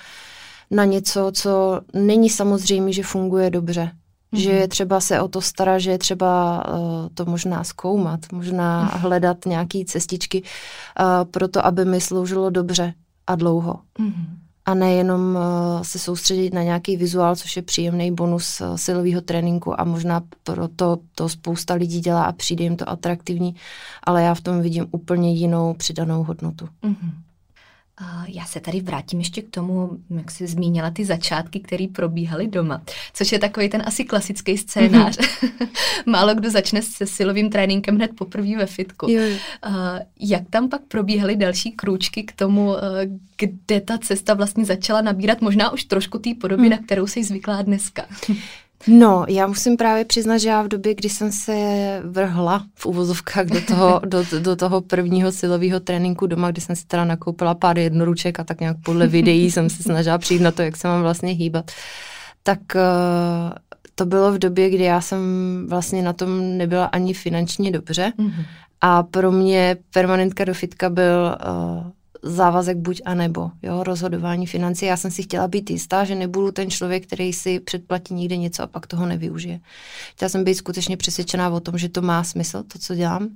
na 0.71 0.85
něco, 0.85 1.31
co 1.33 1.81
není 1.93 2.29
samozřejmé, 2.29 2.93
že 2.93 3.03
funguje 3.03 3.49
dobře. 3.49 3.91
Mm-hmm. 4.33 4.39
Že 4.39 4.51
je 4.51 4.67
třeba 4.67 4.99
se 4.99 5.21
o 5.21 5.27
to 5.27 5.41
starat, 5.41 5.79
že 5.79 5.91
je 5.91 5.97
třeba 5.97 6.63
uh, 6.67 7.07
to 7.13 7.25
možná 7.25 7.63
zkoumat, 7.63 8.19
možná 8.31 8.91
mm-hmm. 8.91 8.99
hledat 8.99 9.45
nějaké 9.45 9.85
cestičky 9.85 10.41
uh, 10.41 11.05
pro 11.31 11.47
to, 11.47 11.65
aby 11.65 11.85
mi 11.85 12.01
sloužilo 12.01 12.49
dobře 12.49 12.93
a 13.27 13.35
dlouho. 13.35 13.79
Mm-hmm. 13.99 14.25
A 14.65 14.73
nejenom 14.73 15.35
uh, 15.35 15.41
se 15.81 15.99
soustředit 15.99 16.53
na 16.53 16.63
nějaký 16.63 16.97
vizuál, 16.97 17.35
což 17.35 17.55
je 17.55 17.61
příjemný 17.61 18.11
bonus 18.11 18.61
uh, 18.61 18.75
silového 18.75 19.21
tréninku 19.21 19.81
a 19.81 19.83
možná 19.83 20.21
proto 20.43 20.97
to 21.15 21.29
spousta 21.29 21.73
lidí 21.73 21.99
dělá 21.99 22.23
a 22.23 22.31
přijde 22.31 22.63
jim 22.63 22.77
to 22.77 22.89
atraktivní, 22.89 23.55
ale 24.03 24.23
já 24.23 24.33
v 24.33 24.41
tom 24.41 24.61
vidím 24.61 24.87
úplně 24.91 25.33
jinou 25.33 25.73
přidanou 25.73 26.23
hodnotu. 26.23 26.65
Mm-hmm. 26.83 27.11
Já 28.27 28.45
se 28.45 28.59
tady 28.59 28.81
vrátím 28.81 29.19
ještě 29.19 29.41
k 29.41 29.49
tomu, 29.49 29.89
jak 30.09 30.31
jsi 30.31 30.47
zmínila 30.47 30.91
ty 30.91 31.05
začátky, 31.05 31.59
které 31.59 31.87
probíhaly 31.93 32.47
doma, 32.47 32.81
což 33.13 33.31
je 33.31 33.39
takový 33.39 33.69
ten 33.69 33.83
asi 33.85 34.05
klasický 34.05 34.57
scénář. 34.57 35.17
Mm-hmm. 35.17 35.67
Málo 36.05 36.35
kdo 36.35 36.51
začne 36.51 36.81
se 36.81 37.07
silovým 37.07 37.49
tréninkem 37.49 37.95
hned 37.95 38.11
poprvé 38.15 38.57
ve 38.57 38.65
fitku. 38.65 39.09
Jo. 39.09 39.21
Jak 40.19 40.43
tam 40.49 40.69
pak 40.69 40.81
probíhaly 40.81 41.35
další 41.35 41.71
krůčky 41.71 42.23
k 42.23 42.31
tomu, 42.31 42.75
kde 43.37 43.81
ta 43.81 43.97
cesta 43.97 44.33
vlastně 44.33 44.65
začala 44.65 45.01
nabírat 45.01 45.41
možná 45.41 45.71
už 45.71 45.83
trošku 45.83 46.19
té 46.19 46.29
podoby, 46.41 46.63
mm. 46.63 46.69
na 46.69 46.77
kterou 46.77 47.07
jsi 47.07 47.23
zvyklá 47.23 47.61
dneska? 47.61 48.05
No, 48.87 49.25
já 49.29 49.47
musím 49.47 49.77
právě 49.77 50.05
přiznat, 50.05 50.37
že 50.37 50.49
já 50.49 50.61
v 50.61 50.67
době, 50.67 50.95
kdy 50.95 51.09
jsem 51.09 51.31
se 51.31 51.53
vrhla 52.03 52.65
v 52.75 52.85
uvozovkách 52.85 53.45
do 53.45 53.61
toho, 53.61 54.01
do, 54.05 54.23
do 54.39 54.55
toho 54.55 54.81
prvního 54.81 55.31
silového 55.31 55.79
tréninku 55.79 56.27
doma, 56.27 56.51
kdy 56.51 56.61
jsem 56.61 56.75
si 56.75 56.85
teda 56.85 57.05
nakoupila 57.05 57.55
pár 57.55 57.79
jednoruček 57.79 58.39
a 58.39 58.43
tak 58.43 58.59
nějak 58.59 58.77
podle 58.85 59.07
videí 59.07 59.51
jsem 59.51 59.69
se 59.69 59.83
snažila 59.83 60.17
přijít 60.17 60.41
na 60.41 60.51
to, 60.51 60.61
jak 60.61 60.77
se 60.77 60.87
mám 60.87 61.01
vlastně 61.01 61.33
hýbat, 61.33 61.71
tak 62.43 62.59
uh, 62.75 63.51
to 63.95 64.05
bylo 64.05 64.31
v 64.33 64.39
době, 64.39 64.69
kdy 64.69 64.83
já 64.83 65.01
jsem 65.01 65.19
vlastně 65.69 66.01
na 66.01 66.13
tom 66.13 66.57
nebyla 66.57 66.85
ani 66.85 67.13
finančně 67.13 67.71
dobře. 67.71 68.13
Mm-hmm. 68.19 68.45
A 68.81 69.03
pro 69.03 69.31
mě 69.31 69.77
permanentka 69.93 70.45
do 70.45 70.53
fitka 70.53 70.89
byl 70.89 71.37
uh, 71.47 71.91
závazek 72.23 72.77
buď 72.77 73.01
a 73.05 73.13
nebo, 73.13 73.51
jo, 73.61 73.83
rozhodování 73.83 74.47
financí. 74.47 74.85
Já 74.85 74.97
jsem 74.97 75.11
si 75.11 75.23
chtěla 75.23 75.47
být 75.47 75.69
jistá, 75.69 76.03
že 76.03 76.15
nebudu 76.15 76.51
ten 76.51 76.69
člověk, 76.69 77.07
který 77.07 77.33
si 77.33 77.59
předplatí 77.59 78.13
někde 78.13 78.37
něco 78.37 78.63
a 78.63 78.67
pak 78.67 78.87
toho 78.87 79.05
nevyužije. 79.05 79.59
Chtěla 80.11 80.29
jsem 80.29 80.43
být 80.43 80.55
skutečně 80.55 80.97
přesvědčená 80.97 81.49
o 81.49 81.59
tom, 81.59 81.77
že 81.77 81.89
to 81.89 82.01
má 82.01 82.23
smysl, 82.23 82.63
to, 82.63 82.79
co 82.79 82.95
dělám. 82.95 83.29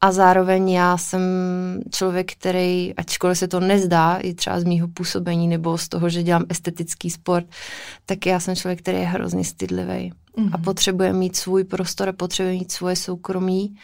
A 0.00 0.12
zároveň 0.12 0.70
já 0.70 0.96
jsem 0.96 1.22
člověk, 1.94 2.32
který, 2.32 2.94
ačkoliv 2.94 3.38
se 3.38 3.48
to 3.48 3.60
nezdá, 3.60 4.16
i 4.16 4.34
třeba 4.34 4.60
z 4.60 4.64
mýho 4.64 4.88
působení 4.88 5.48
nebo 5.48 5.78
z 5.78 5.88
toho, 5.88 6.08
že 6.08 6.22
dělám 6.22 6.44
estetický 6.48 7.10
sport, 7.10 7.46
tak 8.06 8.26
já 8.26 8.40
jsem 8.40 8.56
člověk, 8.56 8.78
který 8.78 8.98
je 8.98 9.06
hrozně 9.06 9.44
stydlivý 9.44 10.12
mm-hmm. 10.36 10.50
a 10.52 10.56
mhm. 10.56 10.64
potřebuje 10.64 11.12
mít 11.12 11.36
svůj 11.36 11.64
prostor, 11.64 12.12
potřebuje 12.12 12.54
mít 12.54 12.72
svoje 12.72 12.96
soukromí 12.96 13.74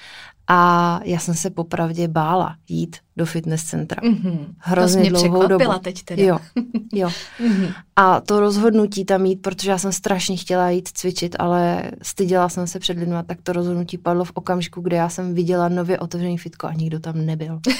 a 0.50 1.00
já 1.04 1.18
jsem 1.18 1.34
se 1.34 1.50
popravdě 1.50 2.08
bála 2.08 2.56
jít 2.68 2.96
do 3.16 3.26
fitness 3.26 3.64
centra. 3.64 4.02
Mm-hmm. 4.02 4.46
Hrozně 4.58 5.10
to 5.10 5.18
dlouhou 5.18 5.46
dobu. 5.46 5.64
teď 5.82 6.02
teda. 6.02 6.22
Jo, 6.22 6.38
jo. 6.92 7.08
mm-hmm. 7.40 7.74
A 7.96 8.20
to 8.20 8.40
rozhodnutí 8.40 9.04
tam 9.04 9.26
jít, 9.26 9.42
protože 9.42 9.70
já 9.70 9.78
jsem 9.78 9.92
strašně 9.92 10.36
chtěla 10.36 10.70
jít 10.70 10.88
cvičit, 10.88 11.36
ale 11.38 11.90
styděla 12.02 12.48
jsem 12.48 12.66
se 12.66 12.78
před 12.78 12.98
lidmi, 12.98 13.14
tak 13.26 13.42
to 13.42 13.52
rozhodnutí 13.52 13.98
padlo 13.98 14.24
v 14.24 14.32
okamžiku, 14.34 14.80
kdy 14.80 14.96
já 14.96 15.08
jsem 15.08 15.34
viděla 15.34 15.68
nově 15.68 15.98
otevřený 15.98 16.38
fitko 16.38 16.66
a 16.66 16.72
nikdo 16.72 17.00
tam 17.00 17.26
nebyl. 17.26 17.60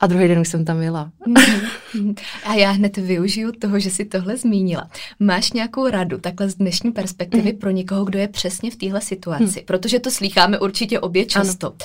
a 0.00 0.06
druhý 0.06 0.28
den 0.28 0.38
už 0.38 0.48
jsem 0.48 0.64
tam 0.64 0.82
jela. 0.82 1.10
Mhm. 1.26 2.14
a 2.44 2.54
já 2.54 2.70
hned 2.70 2.96
využiju 2.96 3.52
toho, 3.52 3.78
že 3.78 3.90
si 3.90 4.04
tohle 4.04 4.36
zmínila. 4.36 4.90
Máš 5.20 5.52
nějakou 5.52 5.88
radu 5.88 6.18
takhle 6.18 6.48
z 6.48 6.54
dnešní 6.54 6.92
perspektivy 6.92 7.52
pro 7.52 7.70
někoho, 7.70 8.04
kdo 8.04 8.18
je 8.18 8.28
přesně 8.28 8.70
v 8.70 8.76
téhle 8.76 9.00
situaci? 9.00 9.44
Hmm. 9.44 9.64
Protože 9.66 10.00
to 10.00 10.10
slýcháme 10.10 10.58
určitě 10.58 11.00
obě 11.00 11.24
často. 11.26 11.66
Ano. 11.66 11.76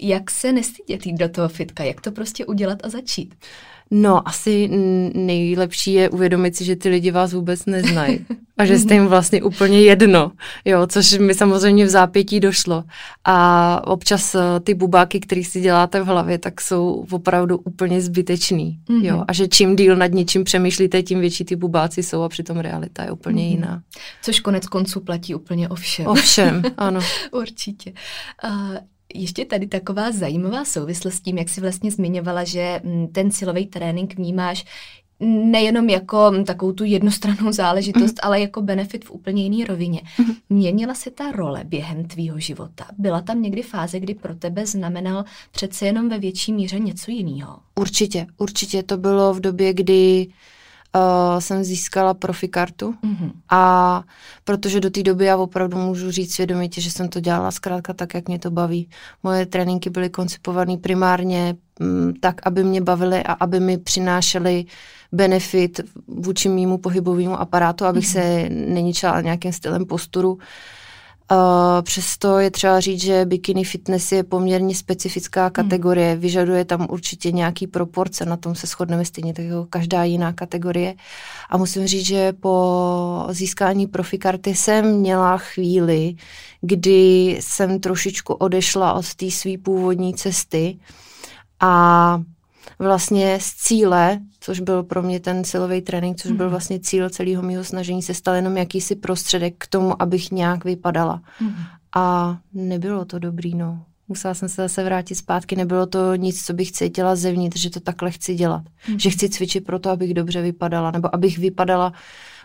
Jak 0.00 0.30
se 0.30 0.52
nestydět 0.52 1.06
jít 1.06 1.16
do 1.16 1.28
toho 1.28 1.48
fitka? 1.48 1.84
Jak 1.84 2.00
to 2.00 2.12
prostě 2.12 2.46
udělat 2.46 2.78
a 2.84 2.88
začít? 2.88 3.34
No, 3.90 4.28
asi 4.28 4.68
nejlepší 5.14 5.92
je 5.92 6.10
uvědomit 6.10 6.56
si, 6.56 6.64
že 6.64 6.76
ty 6.76 6.88
lidi 6.88 7.10
vás 7.10 7.32
vůbec 7.32 7.66
neznají 7.66 8.26
a 8.58 8.64
že 8.64 8.78
jste 8.78 8.94
jim 8.94 9.06
vlastně 9.08 9.42
úplně 9.42 9.80
jedno, 9.80 10.32
jo, 10.64 10.86
což 10.86 11.18
mi 11.18 11.34
samozřejmě 11.34 11.86
v 11.86 11.88
zápětí 11.88 12.40
došlo. 12.40 12.84
A 13.24 13.86
občas 13.86 14.34
eh, 14.34 14.40
ty 14.60 14.74
bubáky, 14.74 15.20
které 15.20 15.44
si 15.44 15.60
děláte 15.60 16.00
v 16.00 16.06
hlavě, 16.06 16.38
tak 16.38 16.60
jsou 16.60 17.06
opravdu 17.10 17.58
úplně 17.58 18.00
zbytečný, 18.00 18.78
mm-hmm. 18.88 19.04
jo, 19.04 19.24
a 19.28 19.32
že 19.32 19.48
čím 19.48 19.76
díl 19.76 19.96
nad 19.96 20.12
něčím 20.12 20.44
přemýšlíte, 20.44 21.02
tím 21.02 21.20
větší 21.20 21.44
ty 21.44 21.56
bubáci 21.56 22.02
jsou 22.02 22.22
a 22.22 22.28
přitom 22.28 22.56
realita 22.56 23.04
je 23.04 23.10
úplně 23.10 23.42
mm-hmm. 23.42 23.50
jiná. 23.50 23.82
Což 24.22 24.40
konec 24.40 24.66
konců 24.66 25.00
platí 25.00 25.34
úplně 25.34 25.68
o 25.68 25.74
všem. 25.74 26.06
O 26.06 26.14
všem, 26.14 26.62
ano. 26.76 27.00
Určitě. 27.32 27.92
Uh, 28.44 28.76
ještě 29.14 29.44
tady 29.44 29.66
taková 29.66 30.12
zajímavá 30.12 30.64
souvislost 30.64 31.14
s 31.14 31.20
tím, 31.20 31.38
jak 31.38 31.48
jsi 31.48 31.60
vlastně 31.60 31.90
zmiňovala, 31.90 32.44
že 32.44 32.80
mm, 32.84 33.08
ten 33.08 33.30
silový 33.30 33.66
trénink 33.66 34.14
vnímáš 34.14 34.64
nejenom 35.20 35.88
jako 35.88 36.30
mm, 36.30 36.44
takovou 36.44 36.72
tu 36.72 36.84
jednostrannou 36.84 37.52
záležitost, 37.52 38.12
mm. 38.12 38.18
ale 38.22 38.40
jako 38.40 38.62
benefit 38.62 39.04
v 39.04 39.10
úplně 39.10 39.42
jiné 39.42 39.64
rovině. 39.66 40.00
Mm. 40.18 40.34
Měnila 40.48 40.94
se 40.94 41.10
ta 41.10 41.32
role 41.32 41.64
během 41.64 42.04
tvýho 42.04 42.38
života? 42.38 42.86
Byla 42.98 43.20
tam 43.20 43.42
někdy 43.42 43.62
fáze, 43.62 44.00
kdy 44.00 44.14
pro 44.14 44.34
tebe 44.34 44.66
znamenal 44.66 45.24
přece 45.50 45.86
jenom 45.86 46.08
ve 46.08 46.18
větší 46.18 46.52
míře 46.52 46.78
něco 46.78 47.10
jiného? 47.10 47.58
Určitě, 47.74 48.26
určitě 48.36 48.82
to 48.82 48.96
bylo 48.96 49.34
v 49.34 49.40
době, 49.40 49.74
kdy 49.74 50.26
uh, 50.26 50.32
jsem 51.38 51.64
získala 51.64 52.14
profikartu 52.14 52.94
mm-hmm. 53.04 53.32
a 53.50 54.02
protože 54.44 54.80
do 54.80 54.90
té 54.90 55.02
doby 55.02 55.24
já 55.24 55.36
opravdu 55.36 55.76
můžu 55.76 56.10
říct 56.10 56.34
svědomitě, 56.34 56.80
že 56.80 56.90
jsem 56.90 57.08
to 57.08 57.20
dělala 57.20 57.50
zkrátka 57.50 57.92
tak, 57.92 58.14
jak 58.14 58.28
mě 58.28 58.38
to 58.38 58.50
baví. 58.50 58.88
Moje 59.22 59.46
tréninky 59.46 59.90
byly 59.90 60.10
koncipované 60.10 60.76
primárně 60.76 61.56
um, 61.80 62.14
tak, 62.20 62.46
aby 62.46 62.64
mě 62.64 62.80
bavily 62.80 63.22
a 63.22 63.32
aby 63.32 63.60
mi 63.60 63.78
přinášely 63.78 64.64
benefit 65.12 65.80
vůči 66.06 66.48
mýmu 66.48 66.78
pohybovému 66.78 67.40
aparátu, 67.40 67.84
abych 67.84 68.04
mm-hmm. 68.04 68.12
se 68.12 68.48
neničila 68.48 69.20
nějakým 69.20 69.52
stylem 69.52 69.86
posturu. 69.86 70.32
Uh, 70.32 70.40
přesto 71.82 72.38
je 72.38 72.50
třeba 72.50 72.80
říct, 72.80 73.00
že 73.00 73.24
bikini 73.24 73.64
fitness 73.64 74.12
je 74.12 74.22
poměrně 74.22 74.74
specifická 74.74 75.42
hmm. 75.42 75.50
kategorie, 75.50 76.12
hmm. 76.12 76.20
vyžaduje 76.20 76.64
tam 76.64 76.86
určitě 76.90 77.32
nějaký 77.32 77.66
proporce, 77.66 78.24
na 78.24 78.36
tom 78.36 78.54
se 78.54 78.66
shodneme 78.66 79.04
stejně 79.04 79.34
tak 79.34 79.44
jako 79.44 79.66
každá 79.70 80.04
jiná 80.04 80.32
kategorie. 80.32 80.94
A 81.50 81.56
musím 81.56 81.86
říct, 81.86 82.06
že 82.06 82.32
po 82.32 83.26
získání 83.30 83.86
profikarty 83.86 84.54
jsem 84.54 84.96
měla 84.96 85.38
chvíli, 85.38 86.14
kdy 86.60 87.38
jsem 87.40 87.80
trošičku 87.80 88.34
odešla 88.34 88.92
od 88.92 89.14
té 89.14 89.30
své 89.30 89.58
původní 89.58 90.14
cesty 90.14 90.78
a 91.60 92.22
vlastně 92.78 93.38
z 93.40 93.54
cíle, 93.54 94.20
což 94.48 94.60
byl 94.60 94.82
pro 94.82 95.02
mě 95.02 95.20
ten 95.20 95.44
silový 95.44 95.80
trénink, 95.80 96.16
což 96.16 96.32
byl 96.32 96.46
mhm. 96.46 96.50
vlastně 96.50 96.80
cíl 96.80 97.10
celého 97.10 97.42
mého 97.42 97.64
snažení, 97.64 98.02
se 98.02 98.14
stal 98.14 98.34
jenom 98.34 98.56
jakýsi 98.56 98.96
prostředek 98.96 99.54
k 99.58 99.66
tomu, 99.66 100.02
abych 100.02 100.30
nějak 100.30 100.64
vypadala. 100.64 101.22
Mm. 101.40 101.54
A 101.96 102.38
nebylo 102.52 103.04
to 103.04 103.18
dobrý, 103.18 103.54
no. 103.54 103.84
Musela 104.08 104.34
jsem 104.34 104.48
se 104.48 104.62
zase 104.62 104.84
vrátit 104.84 105.14
zpátky, 105.14 105.56
nebylo 105.56 105.86
to 105.86 106.14
nic, 106.14 106.44
co 106.44 106.52
bych 106.52 106.72
cítila 106.72 107.16
zevnitř, 107.16 107.60
že 107.60 107.70
to 107.70 107.80
takhle 107.80 108.10
chci 108.10 108.34
dělat. 108.34 108.62
Mm. 108.88 108.98
Že 108.98 109.10
chci 109.10 109.28
cvičit 109.28 109.64
proto, 109.64 109.90
abych 109.90 110.14
dobře 110.14 110.42
vypadala, 110.42 110.90
nebo 110.90 111.14
abych 111.14 111.38
vypadala 111.38 111.92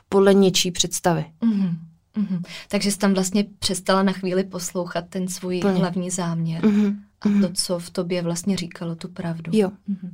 podle 0.10 0.33
něčí 0.33 0.72
představy. 0.72 1.25
Mm. 1.41 1.77
Mm-hmm. 2.17 2.41
Takže 2.69 2.91
jsi 2.91 2.98
tam 2.98 3.13
vlastně 3.13 3.45
přestala 3.60 4.03
na 4.03 4.12
chvíli 4.12 4.43
poslouchat 4.43 5.05
ten 5.10 5.27
svůj 5.27 5.60
Plně. 5.60 5.79
hlavní 5.79 6.10
záměr. 6.10 6.63
Mm-hmm 6.63 6.95
a 7.25 7.41
to, 7.41 7.53
co 7.53 7.79
v 7.79 7.89
tobě 7.89 8.22
vlastně 8.22 8.57
říkalo 8.57 8.95
tu 8.95 9.07
pravdu. 9.07 9.51
Jo. 9.55 9.69
Mm-hmm. 9.89 10.12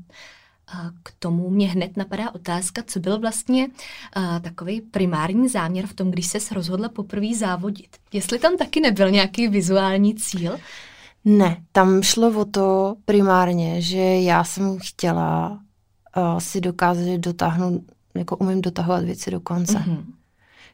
K 1.04 1.14
tomu 1.20 1.50
mě 1.50 1.70
hned 1.70 1.98
napadá 1.98 2.36
otázka, 2.36 2.84
co 2.88 3.00
byl 3.00 3.20
vlastně 3.20 3.68
uh, 3.68 4.40
takový 4.42 4.82
primární 4.82 5.50
záměr 5.50 5.88
v 5.88 5.94
tom, 5.94 6.12
když 6.12 6.28
se 6.28 6.54
rozhodla 6.54 6.90
poprvé 6.90 7.36
závodit. 7.36 7.98
Jestli 8.14 8.40
tam 8.40 8.58
taky 8.58 8.80
nebyl 8.80 9.12
nějaký 9.12 9.48
vizuální 9.48 10.16
cíl? 10.16 10.58
Ne, 11.26 11.58
tam 11.72 12.04
šlo 12.04 12.40
o 12.40 12.46
to 12.46 12.96
primárně, 13.06 13.82
že 13.82 13.98
já 14.22 14.44
jsem 14.44 14.78
chtěla 14.80 15.60
uh, 16.18 16.40
si 16.40 16.62
dokázat, 16.62 17.04
že 17.04 17.18
dotáhnu, 17.18 17.84
jako 18.16 18.38
umím 18.38 18.62
dotahovat 18.62 19.04
věci 19.04 19.32
do 19.32 19.40
konce. 19.40 19.74
Mm-hmm. 19.74 20.04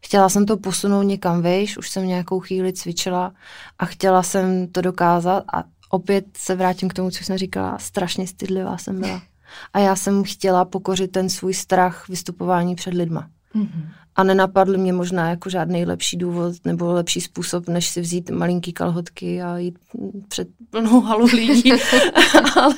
Chtěla 0.02 0.30
jsem 0.30 0.46
to 0.46 0.58
posunout 0.58 1.04
někam 1.04 1.42
vejš, 1.42 1.78
už 1.78 1.90
jsem 1.90 2.08
nějakou 2.08 2.40
chvíli 2.40 2.74
cvičila 2.74 3.34
a 3.80 3.86
chtěla 3.86 4.24
jsem 4.24 4.68
to 4.68 4.82
dokázat 4.82 5.44
a 5.54 5.64
opět 5.90 6.26
se 6.38 6.56
vrátím 6.56 6.90
k 6.90 6.94
tomu, 6.94 7.12
co 7.12 7.24
jsem 7.24 7.38
říkala, 7.38 7.78
strašně 7.78 8.28
stydlivá 8.28 8.78
jsem 8.78 9.02
byla. 9.02 9.22
A 9.74 9.80
já 9.80 9.96
jsem 9.96 10.24
chtěla 10.24 10.66
pokořit 10.66 11.12
ten 11.12 11.30
svůj 11.30 11.54
strach 11.54 12.10
vystupování 12.10 12.76
před 12.76 12.94
lidma. 12.94 13.30
Mm-hmm. 13.56 13.90
A 14.16 14.24
nenapadl 14.24 14.78
mě 14.78 14.94
možná 14.94 15.30
jako 15.30 15.50
žádný 15.50 15.86
lepší 15.86 16.18
důvod 16.18 16.54
nebo 16.66 16.94
lepší 16.94 17.22
způsob, 17.22 17.68
než 17.68 17.90
si 17.90 18.02
vzít 18.02 18.30
malinký 18.30 18.74
kalhotky 18.74 19.42
a 19.42 19.58
jít 19.58 19.80
před 20.28 20.48
plnou 20.70 21.02
halu 21.02 21.26
lidí. 21.26 21.72
Ale 22.56 22.76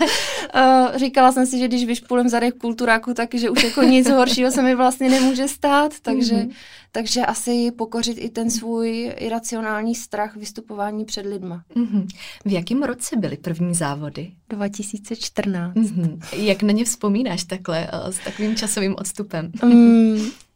uh, 0.56 0.98
říkala 0.98 1.32
jsem 1.32 1.46
si, 1.46 1.60
že 1.60 1.68
když 1.68 1.86
vyšpulem 1.86 2.30
zadech 2.30 2.54
kulturáku, 2.54 3.14
tak 3.14 3.36
že 3.36 3.50
už 3.50 3.64
jako 3.64 3.84
nic 3.84 4.10
horšího 4.10 4.52
se 4.52 4.62
mi 4.62 4.76
vlastně 4.76 5.10
nemůže 5.10 5.48
stát, 5.48 5.92
takže, 6.02 6.36
mm-hmm. 6.36 6.52
takže 6.92 7.22
asi 7.22 7.72
pokořit 7.72 8.18
i 8.20 8.30
ten 8.30 8.50
svůj 8.50 9.14
iracionální 9.18 9.96
strach 9.96 10.36
vystupování 10.36 11.06
před 11.06 11.26
lidma. 11.26 11.64
Mm-hmm. 11.76 12.08
V 12.46 12.52
jakém 12.52 12.84
roce 12.84 13.16
byly 13.16 13.38
první 13.38 13.76
závody? 13.76 14.32
2014. 14.50 15.76
Mm-hmm. 15.76 16.20
Jak 16.32 16.64
na 16.64 16.72
ně 16.72 16.86
vzpomínáš 16.86 17.44
takhle, 17.44 17.90
uh, 17.94 18.12
s 18.12 18.20
takovým 18.24 18.56
časovým 18.56 18.96
odstupem? 18.98 19.52
Eh, 19.64 20.47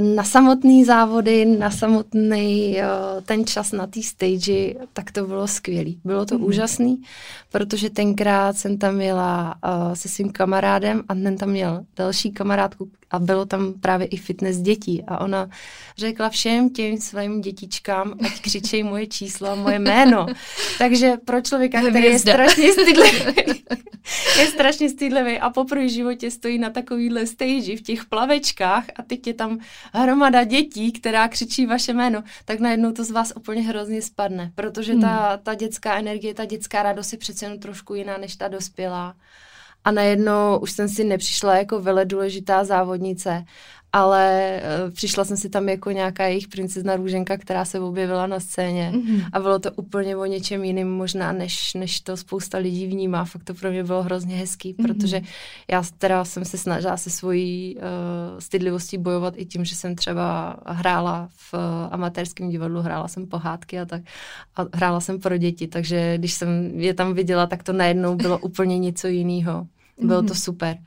na 0.00 0.24
samotné 0.24 0.84
závody, 0.84 1.44
na 1.44 1.70
samotný 1.70 2.78
eh, 2.80 2.86
ten 3.24 3.46
čas 3.46 3.72
na 3.72 3.86
té 3.86 4.02
stage, 4.02 4.74
tak 4.92 5.10
to 5.10 5.26
bylo 5.26 5.48
skvělý. 5.48 6.00
Bylo 6.04 6.26
to 6.26 6.38
mm. 6.38 6.44
úžasný, 6.44 7.02
protože 7.52 7.90
tenkrát 7.90 8.56
jsem 8.56 8.78
tam 8.78 9.00
jela 9.00 9.54
uh, 9.64 9.94
se 9.94 10.08
svým 10.08 10.32
kamarádem 10.32 11.02
a 11.08 11.14
ten 11.14 11.36
tam 11.36 11.50
měl 11.50 11.84
další 11.96 12.32
kamarádku 12.32 12.90
a 13.14 13.18
bylo 13.18 13.46
tam 13.46 13.72
právě 13.80 14.06
i 14.06 14.16
fitness 14.16 14.56
dětí 14.56 15.04
a 15.06 15.20
ona 15.20 15.48
řekla 15.98 16.28
všem 16.28 16.70
těm 16.70 16.96
svým 16.96 17.40
dětičkám, 17.40 18.14
ať 18.26 18.40
křičej 18.40 18.82
moje 18.82 19.06
číslo 19.06 19.48
a 19.48 19.54
moje 19.54 19.78
jméno. 19.78 20.26
Takže 20.78 21.12
pro 21.24 21.40
člověka, 21.40 21.80
který 21.80 22.04
je 22.04 22.18
strašně 22.18 22.72
stydlivý, 22.72 23.18
je 24.38 24.46
strašně 24.46 24.88
stydlivý 24.88 25.38
a 25.38 25.50
poprvé 25.50 25.84
v 25.84 25.92
životě 25.92 26.30
stojí 26.30 26.58
na 26.58 26.70
takovýhle 26.70 27.26
stage 27.26 27.76
v 27.76 27.82
těch 27.82 28.04
plavečkách 28.04 28.84
a 28.96 29.02
teď 29.02 29.26
je 29.26 29.34
tam 29.34 29.58
hromada 29.92 30.44
dětí, 30.44 30.92
která 30.92 31.28
křičí 31.28 31.66
vaše 31.66 31.92
jméno, 31.92 32.22
tak 32.44 32.60
najednou 32.60 32.92
to 32.92 33.04
z 33.04 33.10
vás 33.10 33.32
úplně 33.36 33.62
hrozně 33.62 34.02
spadne, 34.02 34.52
protože 34.54 34.92
hmm. 34.92 35.00
ta, 35.02 35.36
ta 35.36 35.54
dětská 35.54 35.98
energie, 35.98 36.34
ta 36.34 36.44
dětská 36.44 36.82
radost 36.82 37.12
je 37.12 37.18
přece 37.18 37.46
jen 37.46 37.60
trošku 37.60 37.94
jiná 37.94 38.18
než 38.18 38.36
ta 38.36 38.48
dospělá. 38.48 39.14
A 39.84 39.90
najednou 39.90 40.58
už 40.58 40.72
jsem 40.72 40.88
si 40.88 41.04
nepřišla 41.04 41.56
jako 41.56 41.80
vele 41.80 42.04
důležitá 42.04 42.64
závodnice, 42.64 43.44
ale 43.92 44.60
uh, 44.86 44.90
přišla 44.90 45.24
jsem 45.24 45.36
si 45.36 45.48
tam 45.48 45.68
jako 45.68 45.90
nějaká 45.90 46.26
jejich 46.26 46.48
princezna 46.48 46.96
Růženka, 46.96 47.36
která 47.36 47.64
se 47.64 47.80
objevila 47.80 48.26
na 48.26 48.40
scéně 48.40 48.92
mm-hmm. 48.94 49.28
a 49.32 49.40
bylo 49.40 49.58
to 49.58 49.72
úplně 49.72 50.16
o 50.16 50.24
něčem 50.24 50.64
jiným 50.64 50.90
možná, 50.90 51.32
než, 51.32 51.74
než 51.74 52.00
to 52.00 52.16
spousta 52.16 52.58
lidí 52.58 52.86
vnímá. 52.86 53.24
Fakt 53.24 53.44
to 53.44 53.54
pro 53.54 53.70
mě 53.70 53.84
bylo 53.84 54.02
hrozně 54.02 54.36
hezký, 54.36 54.74
mm-hmm. 54.74 54.86
protože 54.86 55.20
já 55.70 55.82
teda 55.98 56.24
jsem 56.24 56.44
se 56.44 56.58
snažila 56.58 56.96
se 56.96 57.10
svojí 57.10 57.76
uh, 57.76 57.82
stydlivostí 58.40 58.98
bojovat 58.98 59.34
i 59.36 59.46
tím, 59.46 59.64
že 59.64 59.74
jsem 59.74 59.94
třeba 59.94 60.56
hrála 60.66 61.28
v 61.36 61.54
uh, 61.54 61.60
amatérském 61.90 62.48
divadlu, 62.48 62.80
hrála 62.80 63.08
jsem 63.08 63.26
pohádky 63.26 63.80
a 63.80 63.84
tak 63.84 64.02
a 64.56 64.66
hrála 64.72 65.00
jsem 65.00 65.20
pro 65.20 65.36
děti, 65.36 65.66
takže 65.68 66.18
když 66.18 66.34
jsem 66.34 66.80
je 66.80 66.94
tam 66.94 67.14
viděla, 67.14 67.46
tak 67.46 67.62
to 67.62 67.72
najednou 67.72 68.16
bylo 68.16 68.38
úplně 68.38 68.78
něco 68.78 69.06
jiného. 69.06 69.66
Bylo 70.00 70.22
to 70.22 70.34
mhm. 70.34 70.34
super. 70.34 70.78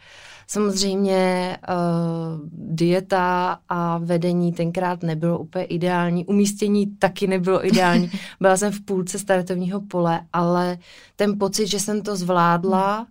Samozřejmě 0.50 1.58
uh, 1.70 2.50
dieta 2.52 3.60
a 3.70 3.98
vedení 3.98 4.54
tenkrát 4.54 5.04
nebylo 5.04 5.40
úplně 5.40 5.66
ideální, 5.66 6.26
umístění 6.26 6.88
taky 6.88 7.28
nebylo 7.28 7.68
ideální. 7.68 8.12
Byla 8.42 8.58
jsem 8.58 8.72
v 8.72 8.82
půlce 8.82 9.20
startovního 9.20 9.82
pole, 9.82 10.22
ale 10.34 10.78
ten 11.16 11.40
pocit, 11.40 11.68
že 11.68 11.80
jsem 11.80 12.02
to 12.02 12.16
zvládla, 12.16 13.08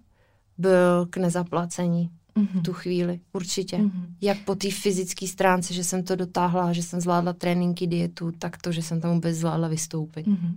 byl 0.59 1.07
k 1.11 1.17
nezaplacení 1.17 2.11
mm-hmm. 2.37 2.63
tu 2.63 2.73
chvíli, 2.73 3.21
určitě. 3.33 3.77
Mm-hmm. 3.77 4.07
Jak 4.21 4.39
po 4.39 4.55
té 4.55 4.71
fyzické 4.71 5.27
stránce, 5.27 5.75
že 5.75 5.85
jsem 5.85 6.03
to 6.03 6.17
dotáhla, 6.17 6.73
že 6.73 6.83
jsem 6.83 7.01
zvládla 7.01 7.33
tréninky, 7.33 7.87
dietu, 7.87 8.33
tak 8.39 8.57
to, 8.63 8.73
že 8.73 8.83
jsem 8.83 9.01
tam 9.01 9.15
vůbec 9.15 9.37
zvládla 9.37 9.69
vystoupit. 9.69 10.27
Mm-hmm. 10.27 10.55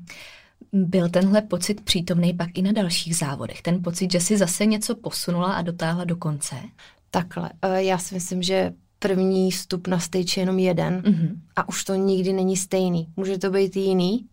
Byl 0.74 1.10
tenhle 1.10 1.42
pocit 1.42 1.82
přítomný 1.82 2.34
pak 2.34 2.58
i 2.58 2.62
na 2.62 2.72
dalších 2.72 3.16
závodech? 3.16 3.62
Ten 3.62 3.84
pocit, 3.84 4.12
že 4.12 4.20
si 4.20 4.38
zase 4.38 4.66
něco 4.66 4.96
posunula 4.96 5.54
a 5.54 5.62
dotáhla 5.62 6.04
do 6.04 6.16
konce? 6.16 6.56
Takhle. 7.12 7.50
Eh, 7.62 7.84
já 7.84 7.98
si 7.98 8.16
myslím, 8.16 8.44
že 8.44 8.74
první 9.00 9.52
vstup 9.52 9.88
na 9.88 10.00
stage 10.00 10.34
je 10.38 10.42
jenom 10.42 10.60
jeden 10.60 11.02
mm-hmm. 11.02 11.36
a 11.56 11.70
už 11.70 11.84
to 11.84 11.96
nikdy 11.96 12.34
není 12.34 12.58
stejný. 12.58 13.08
Může 13.16 13.38
to 13.38 13.52
být 13.52 13.76
jiný, 13.76 14.26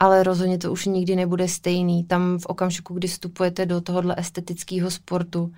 ale 0.00 0.22
rozhodně 0.22 0.58
to 0.58 0.72
už 0.72 0.86
nikdy 0.86 1.16
nebude 1.16 1.48
stejný. 1.48 2.04
Tam 2.04 2.38
v 2.38 2.46
okamžiku, 2.46 2.94
kdy 2.94 3.08
vstupujete 3.08 3.66
do 3.66 3.80
tohohle 3.80 4.14
estetického 4.18 4.90
sportu, 4.90 5.52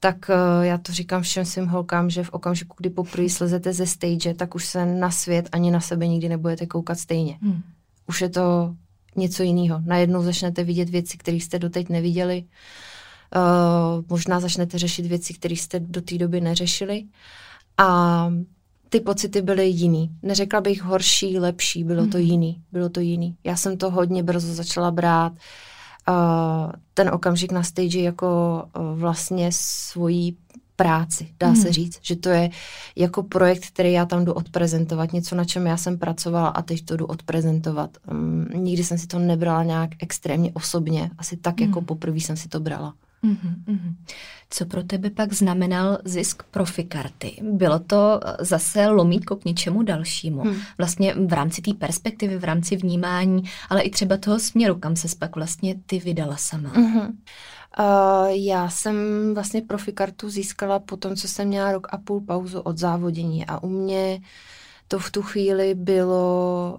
tak 0.00 0.30
uh, 0.30 0.64
já 0.64 0.78
to 0.78 0.92
říkám 0.92 1.22
všem 1.22 1.44
svým 1.44 1.66
holkám, 1.66 2.10
že 2.10 2.24
v 2.24 2.30
okamžiku, 2.30 2.74
kdy 2.78 2.90
poprvé 2.90 3.28
slezete 3.28 3.72
ze 3.72 3.86
stage, 3.86 4.34
tak 4.34 4.54
už 4.54 4.64
se 4.64 4.86
na 4.86 5.10
svět 5.10 5.48
ani 5.52 5.70
na 5.70 5.80
sebe 5.80 6.06
nikdy 6.06 6.28
nebudete 6.28 6.66
koukat 6.66 6.98
stejně. 6.98 7.38
Hmm. 7.42 7.62
Už 8.08 8.20
je 8.20 8.28
to 8.28 8.74
něco 9.16 9.42
jiného. 9.42 9.80
Najednou 9.86 10.22
začnete 10.22 10.64
vidět 10.64 10.88
věci, 10.88 11.18
které 11.18 11.36
jste 11.36 11.58
doteď 11.58 11.88
neviděli. 11.88 12.44
Uh, 13.36 14.04
možná 14.08 14.40
začnete 14.40 14.78
řešit 14.78 15.06
věci, 15.06 15.34
které 15.34 15.54
jste 15.54 15.80
do 15.80 16.02
té 16.02 16.18
doby 16.18 16.40
neřešili. 16.40 17.04
A 17.78 18.30
ty 18.88 19.00
pocity 19.00 19.42
byly 19.42 19.66
jiný. 19.68 20.10
Neřekla 20.22 20.60
bych 20.60 20.82
horší, 20.82 21.38
lepší, 21.38 21.84
bylo 21.84 22.06
to 22.06 22.18
hmm. 22.18 22.26
jiný. 22.26 22.62
Bylo 22.72 22.88
to 22.88 23.00
jiný. 23.00 23.36
Já 23.44 23.56
jsem 23.56 23.76
to 23.76 23.90
hodně 23.90 24.22
brzo 24.22 24.54
začala 24.54 24.90
brát. 24.90 25.32
Uh, 26.08 26.72
ten 26.94 27.08
okamžik 27.08 27.52
na 27.52 27.62
stage 27.62 28.00
jako 28.00 28.62
uh, 28.76 28.98
vlastně 28.98 29.50
svojí 29.52 30.36
práci, 30.76 31.28
dá 31.40 31.46
hmm. 31.46 31.56
se 31.56 31.72
říct, 31.72 31.98
že 32.02 32.16
to 32.16 32.28
je 32.28 32.50
jako 32.96 33.22
projekt, 33.22 33.66
který 33.66 33.92
já 33.92 34.06
tam 34.06 34.24
jdu 34.24 34.32
odprezentovat, 34.32 35.12
něco, 35.12 35.34
na 35.34 35.44
čem 35.44 35.66
já 35.66 35.76
jsem 35.76 35.98
pracovala 35.98 36.48
a 36.48 36.62
teď 36.62 36.84
to 36.84 36.96
jdu 36.96 37.06
odprezentovat. 37.06 37.90
Um, 38.10 38.46
nikdy 38.54 38.84
jsem 38.84 38.98
si 38.98 39.06
to 39.06 39.18
nebrala 39.18 39.64
nějak 39.64 39.90
extrémně 40.00 40.50
osobně, 40.54 41.10
asi 41.18 41.36
tak 41.36 41.60
jako 41.60 41.62
hmm. 41.62 41.70
jako 41.70 41.80
poprvé 41.80 42.16
jsem 42.16 42.36
si 42.36 42.48
to 42.48 42.60
brala. 42.60 42.94
Mm-hmm. 43.24 43.94
Co 44.50 44.66
pro 44.66 44.82
tebe 44.82 45.10
pak 45.10 45.32
znamenal 45.32 45.98
zisk 46.04 46.42
profikarty? 46.50 47.36
Bylo 47.42 47.78
to 47.78 48.20
eh, 48.24 48.44
zase 48.44 48.88
lomítko 48.88 49.36
k 49.36 49.44
něčemu 49.44 49.82
dalšímu? 49.82 50.42
Hmm. 50.42 50.56
Vlastně 50.78 51.14
v 51.14 51.32
rámci 51.32 51.62
té 51.62 51.74
perspektivy, 51.74 52.38
v 52.38 52.44
rámci 52.44 52.76
vnímání, 52.76 53.42
ale 53.68 53.82
i 53.82 53.90
třeba 53.90 54.16
toho 54.16 54.38
směru, 54.40 54.74
kam 54.74 54.96
se 54.96 55.08
pak 55.18 55.36
vlastně 55.36 55.74
ty 55.86 55.98
vydala 55.98 56.36
sama? 56.36 56.72
Mm-hmm. 56.72 57.12
Uh, 57.78 58.28
já 58.28 58.68
jsem 58.68 58.96
vlastně 59.34 59.62
profikartu 59.62 60.30
získala 60.30 60.78
po 60.78 60.96
tom, 60.96 61.16
co 61.16 61.28
jsem 61.28 61.48
měla 61.48 61.72
rok 61.72 61.86
a 61.90 61.98
půl 61.98 62.20
pauzu 62.20 62.60
od 62.60 62.78
závodění 62.78 63.46
a 63.46 63.62
u 63.62 63.68
mě 63.68 64.20
to 64.88 64.98
v 64.98 65.10
tu 65.10 65.22
chvíli 65.22 65.74
bylo 65.74 66.78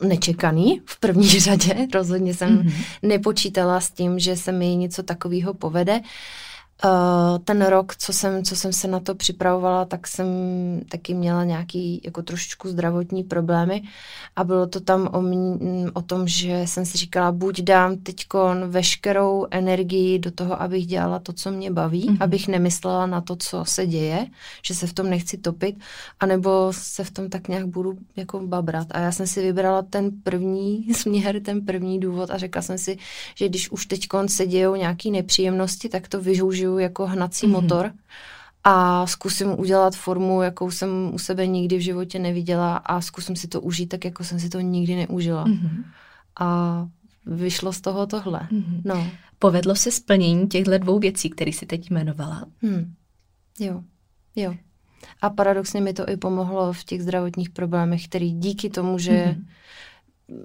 uh, 0.00 0.08
nečekaný 0.08 0.82
v 0.84 1.00
první 1.00 1.28
řadě. 1.28 1.86
Rozhodně 1.94 2.34
jsem 2.34 2.58
mm-hmm. 2.58 2.72
nepočítala 3.02 3.80
s 3.80 3.90
tím, 3.90 4.18
že 4.18 4.36
se 4.36 4.52
mi 4.52 4.76
něco 4.76 5.02
takového 5.02 5.54
povede. 5.54 5.98
Uh, 5.98 6.06
ten 7.44 7.66
rok, 7.66 7.96
co 7.96 8.12
jsem, 8.12 8.44
co 8.44 8.56
jsem 8.56 8.72
se 8.72 8.88
na 8.88 9.00
to 9.00 9.14
připravovala, 9.14 9.84
tak 9.84 10.06
jsem 10.06 10.26
taky 10.88 11.14
měla 11.14 11.44
nějaký 11.44 12.00
jako 12.04 12.22
trošičku 12.22 12.68
zdravotní 12.68 13.24
problémy 13.24 13.82
a 14.36 14.44
bylo 14.44 14.66
to 14.66 14.80
tam 14.80 15.08
o, 15.12 15.22
mě, 15.22 15.90
o 15.92 16.02
tom, 16.02 16.28
že 16.28 16.62
jsem 16.64 16.86
si 16.86 16.98
říkala, 16.98 17.32
buď 17.32 17.60
dám 17.60 17.96
teďkon 17.96 18.70
veškerou 18.70 19.46
energii 19.50 20.18
do 20.18 20.30
toho, 20.30 20.62
abych 20.62 20.86
dělala 20.86 21.18
to, 21.18 21.32
co 21.32 21.50
mě 21.50 21.70
baví, 21.70 22.08
mm-hmm. 22.08 22.16
abych 22.20 22.48
nemyslela 22.48 23.06
na 23.06 23.20
to, 23.20 23.36
co 23.36 23.64
se 23.64 23.86
děje, 23.86 24.26
že 24.62 24.74
se 24.74 24.86
v 24.86 24.92
tom 24.92 25.10
nechci 25.10 25.38
topit, 25.38 25.76
anebo 26.20 26.68
se 26.70 27.04
v 27.04 27.10
tom 27.10 27.28
tak 27.28 27.48
nějak 27.48 27.66
budu 27.66 27.98
jako 28.16 28.46
babrat. 28.46 28.86
A 28.90 29.00
já 29.00 29.12
jsem 29.12 29.26
si 29.26 29.42
vybrala 29.42 29.82
ten 29.82 30.10
první 30.22 30.86
směr, 30.94 31.42
ten 31.42 31.66
první 31.66 32.00
důvod 32.00 32.30
a 32.30 32.38
řekla 32.38 32.62
jsem 32.62 32.78
si, 32.78 32.98
že 33.34 33.48
když 33.48 33.70
už 33.70 33.86
teďkon 33.86 34.28
se 34.28 34.46
dějou 34.46 34.74
nějaké 34.74 35.10
nepříjemnosti, 35.10 35.88
tak 35.88 36.08
to 36.08 36.20
vyžoužiju 36.20 36.67
použiju 36.68 36.78
jako 36.78 37.06
hnací 37.06 37.46
mm-hmm. 37.46 37.50
motor 37.50 37.92
a 38.64 39.06
zkusím 39.06 39.60
udělat 39.60 39.96
formu, 39.96 40.42
jakou 40.42 40.70
jsem 40.70 41.14
u 41.14 41.18
sebe 41.18 41.46
nikdy 41.46 41.76
v 41.76 41.80
životě 41.80 42.18
neviděla 42.18 42.76
a 42.76 43.00
zkusím 43.00 43.36
si 43.36 43.48
to 43.48 43.60
užít 43.60 43.88
tak, 43.88 44.04
jako 44.04 44.24
jsem 44.24 44.40
si 44.40 44.48
to 44.48 44.60
nikdy 44.60 44.96
neužila. 44.96 45.46
Mm-hmm. 45.46 45.84
A 46.40 46.88
vyšlo 47.26 47.72
z 47.72 47.80
toho 47.80 48.06
tohle. 48.06 48.40
Mm-hmm. 48.52 48.80
No. 48.84 49.06
Povedlo 49.38 49.74
se 49.74 49.90
splnění 49.90 50.48
těchto 50.48 50.78
dvou 50.78 50.98
věcí, 50.98 51.30
které 51.30 51.52
si 51.52 51.66
teď 51.66 51.90
jmenovala? 51.90 52.44
Hmm. 52.62 52.94
Jo, 53.60 53.82
jo. 54.36 54.54
A 55.22 55.30
paradoxně 55.30 55.80
mi 55.80 55.92
to 55.92 56.08
i 56.08 56.16
pomohlo 56.16 56.72
v 56.72 56.84
těch 56.84 57.02
zdravotních 57.02 57.50
problémech, 57.50 58.04
který 58.04 58.32
díky 58.32 58.70
tomu, 58.70 58.98
že 58.98 59.12
mm-hmm 59.12 59.44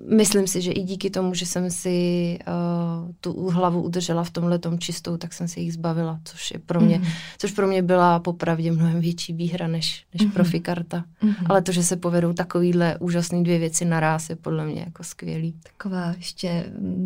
myslím 0.08 0.48
si, 0.48 0.62
že 0.62 0.72
i 0.72 0.84
díky 0.84 1.10
tomu, 1.10 1.34
že 1.34 1.46
jsem 1.46 1.72
si 1.72 2.40
uh, 2.48 3.12
tu 3.22 3.50
hlavu 3.50 3.82
udržela 3.82 4.24
v 4.24 4.30
tomhle 4.30 4.60
tom 4.60 4.80
čistou, 4.80 5.18
tak 5.18 5.34
jsem 5.34 5.48
se 5.48 5.60
jich 5.60 5.74
zbavila, 5.74 6.20
což 6.24 6.52
je 6.52 6.60
pro 6.60 6.82
mě, 6.82 7.00
mm-hmm. 7.00 7.14
což 7.38 7.52
pro 7.52 7.68
mě 7.68 7.82
byla 7.82 8.20
popravdě 8.20 8.72
mnohem 8.72 9.02
větší 9.02 9.34
výhra 9.34 9.68
než, 9.68 10.06
než 10.14 10.22
mm-hmm. 10.22 10.32
profikarta. 10.32 11.04
Mm-hmm. 11.24 11.46
Ale 11.50 11.62
to, 11.62 11.72
že 11.72 11.84
se 11.84 11.96
povedou 11.96 12.34
takovýhle 12.34 12.98
úžasné 13.00 13.44
dvě 13.44 13.60
věci 13.60 13.86
naraz 13.86 14.30
je 14.30 14.36
podle 14.36 14.66
mě 14.66 14.80
jako 14.80 15.04
skvělý. 15.04 15.56
Taková 15.78 16.14
ještě 16.18 16.66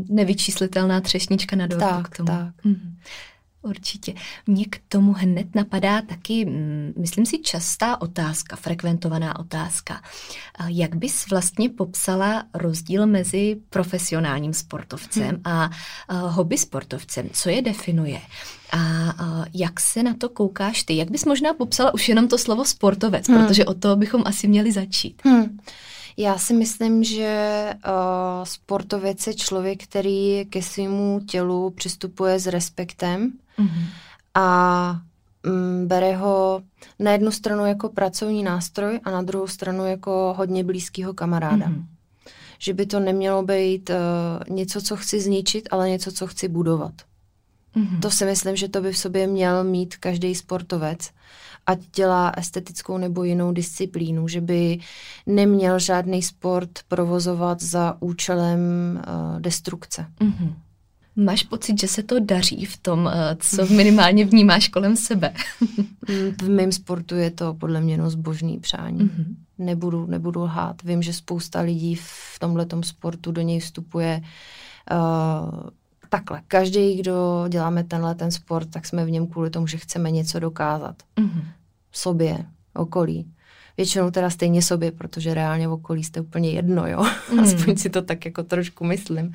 nevyčíslitelná 0.10 1.02
třešnička 1.02 1.56
na 1.56 1.68
dortu 1.68 1.86
tak, 1.86 2.10
k 2.10 2.18
tomu. 2.18 2.28
Tak. 2.28 2.66
Mm-hmm. 2.66 2.94
Určitě. 3.67 4.13
Mně 4.47 4.65
k 4.65 4.80
tomu 4.89 5.13
hned 5.13 5.56
napadá 5.56 6.01
taky, 6.01 6.45
mm, 6.45 6.93
myslím 6.97 7.25
si, 7.25 7.39
častá 7.39 8.01
otázka, 8.01 8.56
frekventovaná 8.56 9.39
otázka. 9.39 10.01
Jak 10.67 10.95
bys 10.95 11.30
vlastně 11.30 11.69
popsala 11.69 12.43
rozdíl 12.53 13.08
mezi 13.08 13.58
profesionálním 13.69 14.53
sportovcem 14.53 15.30
hmm. 15.30 15.41
a 15.45 15.69
hobby 16.10 16.58
sportovcem? 16.58 17.30
Co 17.34 17.49
je 17.49 17.62
definuje? 17.62 18.21
A, 18.71 19.13
jak 19.53 19.80
se 19.80 20.03
na 20.03 20.13
to 20.13 20.30
koukáš 20.30 20.84
ty? 20.84 20.97
Jak 20.97 21.12
bys 21.12 21.25
možná 21.25 21.53
popsala 21.53 21.93
už 21.93 22.10
jenom 22.10 22.27
to 22.27 22.38
slovo 22.38 22.65
sportovec, 22.65 23.27
hmm. 23.27 23.47
protože 23.47 23.65
o 23.65 23.73
to 23.73 23.95
bychom 23.95 24.23
asi 24.25 24.47
měli 24.47 24.71
začít. 24.71 25.21
Hmm. 25.25 25.60
Já 26.19 26.38
si 26.38 26.53
myslím, 26.53 27.03
že 27.03 27.73
uh, 27.75 28.43
sportovec 28.43 29.27
je 29.27 29.34
člověk, 29.34 29.84
který 29.84 30.45
ke 30.49 30.62
svému 30.62 31.19
tělu 31.19 31.69
přistupuje 31.69 32.39
s 32.39 32.47
respektem 32.47 33.34
mm-hmm. 33.60 33.86
a 34.34 34.99
um, 35.45 35.88
bere 35.88 36.15
ho 36.15 36.62
na 36.99 37.12
jednu 37.12 37.32
stranu 37.32 37.65
jako 37.65 37.89
pracovní 37.89 38.43
nástroj 38.43 38.99
a 39.03 39.12
na 39.12 39.21
druhou 39.21 39.47
stranu 39.47 39.86
jako 39.86 40.34
hodně 40.38 40.63
blízkého 40.63 41.13
kamaráda. 41.13 41.67
Mm-hmm. 41.67 41.86
Že 42.60 42.73
by 42.73 42.86
to 42.86 42.99
nemělo 42.99 43.43
být 43.43 43.89
uh, 43.89 44.56
něco, 44.56 44.82
co 44.82 44.95
chci 44.95 45.21
zničit, 45.21 45.67
ale 45.71 45.89
něco, 45.89 46.12
co 46.12 46.27
chci 46.27 46.47
budovat. 46.47 46.93
Mm-hmm. 47.75 47.99
To 47.99 48.12
si 48.12 48.25
myslím, 48.25 48.56
že 48.56 48.67
to 48.67 48.82
by 48.82 48.91
v 48.91 48.97
sobě 48.97 49.27
měl 49.27 49.63
mít 49.63 49.95
každý 49.95 50.36
sportovec 50.36 51.10
ať 51.67 51.80
dělá 51.95 52.32
estetickou 52.38 52.97
nebo 52.97 53.23
jinou 53.23 53.51
disciplínu, 53.51 54.27
že 54.27 54.41
by 54.41 54.80
neměl 55.25 55.80
žádný 55.80 56.23
sport 56.23 56.80
provozovat 56.88 57.62
za 57.62 57.97
účelem 57.99 58.60
uh, 59.08 59.41
destrukce. 59.41 60.06
Mm-hmm. 60.19 60.53
Máš 61.15 61.43
pocit, 61.43 61.80
že 61.80 61.88
se 61.88 62.03
to 62.03 62.19
daří 62.19 62.65
v 62.65 62.77
tom, 62.77 63.10
eh, 63.13 63.38
co 63.39 63.65
minimálně 63.65 64.25
vnímáš 64.25 64.67
kolem 64.67 64.95
sebe? 64.95 65.34
v 66.41 66.49
mém 66.49 66.71
sportu 66.71 67.15
je 67.15 67.32
to 67.32 67.53
podle 67.53 67.82
mě 67.82 67.97
no 67.97 68.10
zbožný 68.10 68.60
přání. 68.60 68.99
Mm-hmm. 68.99 69.36
Nebudu, 69.58 70.06
nebudu 70.06 70.41
lhát. 70.41 70.84
Vím, 70.84 71.01
že 71.01 71.13
spousta 71.13 71.62
lidí 71.62 71.95
v 71.95 72.39
tomhle 72.39 72.67
sportu 72.82 73.32
do 73.32 73.41
něj 73.41 73.60
vstupuje 73.60 74.21
uh, 74.91 75.69
takhle. 76.10 76.41
Každý, 76.47 76.95
kdo 76.97 77.45
děláme 77.49 77.84
tenhle 77.84 78.15
ten 78.15 78.32
sport, 78.32 78.69
tak 78.69 78.86
jsme 78.86 79.06
v 79.06 79.12
něm 79.12 79.27
kvůli 79.27 79.49
tomu, 79.49 79.67
že 79.67 79.77
chceme 79.77 80.12
něco 80.12 80.39
dokázat. 80.39 80.95
Mm-hmm 81.17 81.43
sobě, 81.97 82.45
okolí. 82.75 83.31
Většinou 83.77 84.12
teda 84.12 84.29
stejně 84.29 84.62
sobě, 84.62 84.91
protože 84.91 85.33
reálně 85.33 85.67
v 85.67 85.71
okolí 85.71 86.03
jste 86.03 86.21
úplně 86.21 86.49
jedno, 86.51 86.88
jo. 86.88 87.05
Mm. 87.31 87.39
Aspoň 87.39 87.77
si 87.77 87.89
to 87.89 88.01
tak 88.01 88.25
jako 88.25 88.43
trošku 88.43 88.83
myslím. 88.83 89.31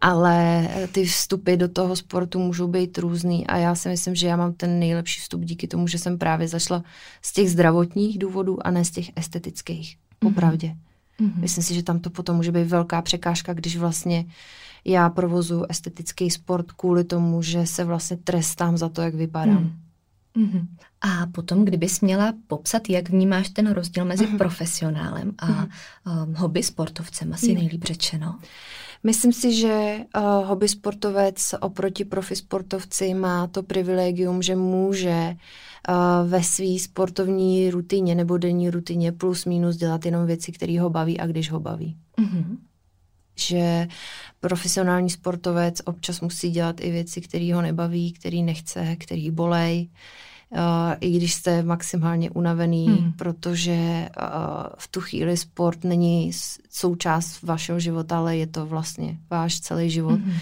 Ale 0.00 0.68
ty 0.92 1.04
vstupy 1.04 1.56
do 1.56 1.68
toho 1.68 1.96
sportu 1.96 2.38
můžou 2.38 2.68
být 2.68 2.98
různý 2.98 3.46
a 3.46 3.56
já 3.56 3.74
si 3.74 3.88
myslím, 3.88 4.14
že 4.14 4.26
já 4.26 4.36
mám 4.36 4.52
ten 4.52 4.78
nejlepší 4.78 5.20
vstup 5.20 5.44
díky 5.44 5.68
tomu, 5.68 5.88
že 5.88 5.98
jsem 5.98 6.18
právě 6.18 6.48
zašla 6.48 6.82
z 7.22 7.32
těch 7.32 7.50
zdravotních 7.50 8.18
důvodů 8.18 8.66
a 8.66 8.70
ne 8.70 8.84
z 8.84 8.90
těch 8.90 9.10
estetických. 9.16 9.96
Popravdě. 10.18 10.76
Mm. 11.18 11.32
Myslím 11.36 11.64
si, 11.64 11.74
že 11.74 11.82
tam 11.82 11.98
to 11.98 12.10
potom 12.10 12.36
může 12.36 12.52
být 12.52 12.68
velká 12.68 13.02
překážka, 13.02 13.54
když 13.54 13.76
vlastně 13.76 14.24
já 14.84 15.10
provozu 15.10 15.64
estetický 15.68 16.30
sport 16.30 16.72
kvůli 16.72 17.04
tomu, 17.04 17.42
že 17.42 17.66
se 17.66 17.84
vlastně 17.84 18.16
trestám 18.16 18.76
za 18.76 18.88
to, 18.88 19.02
jak 19.02 19.14
vypadám. 19.14 19.62
Mm. 19.62 19.85
Mm-hmm. 20.36 20.66
A 21.00 21.26
potom, 21.26 21.64
kdybys 21.64 22.00
měla 22.00 22.34
popsat, 22.46 22.88
jak 22.88 23.08
vnímáš 23.08 23.48
ten 23.48 23.72
rozdíl 23.72 24.04
mezi 24.04 24.26
mm-hmm. 24.26 24.38
profesionálem 24.38 25.32
a 25.38 25.46
mm-hmm. 25.46 25.68
um, 26.26 26.34
hobby 26.34 26.62
sportovcem, 26.62 27.32
asi 27.32 27.48
mm. 27.48 27.54
nejlíp 27.54 27.84
řečeno. 27.84 28.38
Myslím 29.02 29.32
si, 29.32 29.54
že 29.54 29.98
uh, 30.16 30.46
hobby 30.46 30.68
sportovec 30.68 31.54
oproti 31.60 32.04
profi 32.04 32.36
sportovci 32.36 33.14
má 33.14 33.46
to 33.46 33.62
privilegium, 33.62 34.42
že 34.42 34.56
může 34.56 35.36
uh, 35.88 36.30
ve 36.30 36.42
své 36.42 36.78
sportovní 36.78 37.70
rutině 37.70 38.14
nebo 38.14 38.38
denní 38.38 38.70
rutině 38.70 39.12
plus 39.12 39.44
minus 39.44 39.76
dělat 39.76 40.06
jenom 40.06 40.26
věci, 40.26 40.52
které 40.52 40.80
ho 40.80 40.90
baví 40.90 41.20
a 41.20 41.26
když 41.26 41.50
ho 41.50 41.60
baví. 41.60 41.96
Mm-hmm 42.18 42.56
že 43.38 43.88
profesionální 44.40 45.10
sportovec 45.10 45.82
občas 45.84 46.20
musí 46.20 46.50
dělat 46.50 46.80
i 46.80 46.90
věci, 46.90 47.20
které 47.20 47.54
ho 47.54 47.62
nebaví, 47.62 48.12
který 48.12 48.42
nechce, 48.42 48.96
který 48.96 49.30
bolej. 49.30 49.88
Uh, 50.50 50.58
i 51.00 51.10
když 51.10 51.34
jste 51.34 51.62
maximálně 51.62 52.30
unavený, 52.30 52.86
hmm. 52.86 53.12
protože 53.12 54.08
uh, 54.18 54.26
v 54.78 54.88
tu 54.88 55.00
chvíli 55.00 55.36
sport 55.36 55.84
není 55.84 56.30
součást 56.70 57.42
vašeho 57.42 57.80
života, 57.80 58.18
ale 58.18 58.36
je 58.36 58.46
to 58.46 58.66
vlastně 58.66 59.18
váš 59.30 59.60
celý 59.60 59.90
život. 59.90 60.20
Hmm. 60.20 60.32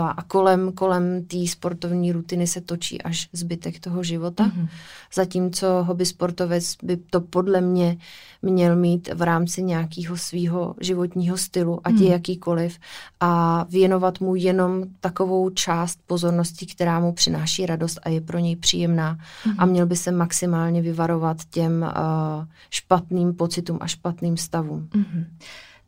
A 0.00 0.22
kolem, 0.22 0.72
kolem 0.72 1.24
té 1.24 1.46
sportovní 1.46 2.12
rutiny 2.12 2.46
se 2.46 2.60
točí 2.60 3.02
až 3.02 3.28
zbytek 3.32 3.80
toho 3.80 4.02
života. 4.02 4.44
Hmm. 4.44 4.68
Zatímco 5.14 5.66
hobby 5.82 6.06
sportovec 6.06 6.76
by 6.82 6.96
to 6.96 7.20
podle 7.20 7.60
mě 7.60 7.96
měl 8.42 8.76
mít 8.76 9.14
v 9.14 9.22
rámci 9.22 9.62
nějakého 9.62 10.16
svého 10.16 10.74
životního 10.80 11.36
stylu, 11.36 11.80
ať 11.84 11.94
hmm. 11.94 12.02
je 12.02 12.10
jakýkoliv, 12.10 12.78
a 13.20 13.64
věnovat 13.68 14.20
mu 14.20 14.34
jenom 14.34 14.84
takovou 15.00 15.50
část 15.50 15.98
pozornosti, 16.06 16.66
která 16.66 17.00
mu 17.00 17.12
přináší 17.12 17.66
radost 17.66 17.98
a 18.02 18.08
je 18.08 18.20
pro 18.20 18.38
něj 18.38 18.56
příjemná. 18.56 19.18
Hmm. 19.44 19.54
A 19.58 19.66
měl 19.66 19.86
by 19.86 19.96
se 19.96 20.12
maximálně 20.12 20.82
vyvarovat 20.82 21.36
těm 21.50 21.82
uh, 21.82 22.44
špatným 22.70 23.34
pocitům 23.34 23.78
a 23.80 23.86
špatným 23.86 24.36
stavům. 24.36 24.88
Hmm. 24.94 25.24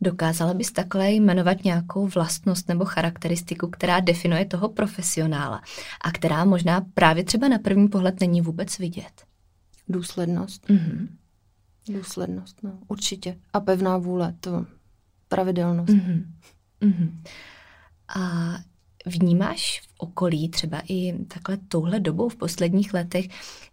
Dokázala 0.01 0.53
bys 0.53 0.71
takhle 0.71 1.11
jmenovat 1.11 1.63
nějakou 1.63 2.07
vlastnost 2.07 2.67
nebo 2.67 2.85
charakteristiku, 2.85 3.67
která 3.67 3.99
definuje 3.99 4.45
toho 4.45 4.69
profesionála 4.69 5.61
a 6.01 6.11
která 6.11 6.45
možná 6.45 6.85
právě 6.93 7.23
třeba 7.23 7.47
na 7.47 7.57
první 7.57 7.87
pohled 7.87 8.19
není 8.19 8.41
vůbec 8.41 8.77
vidět? 8.77 9.23
Důslednost. 9.87 10.67
Mm-hmm. 10.69 11.07
Důslednost, 11.89 12.63
no, 12.63 12.79
určitě. 12.87 13.37
A 13.53 13.59
pevná 13.59 13.97
vůle, 13.97 14.35
to 14.39 14.65
pravidelnost. 15.27 15.93
Mm-hmm. 15.93 16.25
Mm-hmm. 16.81 17.09
A 18.15 18.53
vnímáš 19.05 19.81
v 19.81 19.93
okolí, 19.97 20.49
třeba 20.49 20.81
i 20.89 21.13
takhle 21.27 21.57
touhle 21.67 21.99
dobou 21.99 22.29
v 22.29 22.35
posledních 22.35 22.93
letech, 22.93 23.25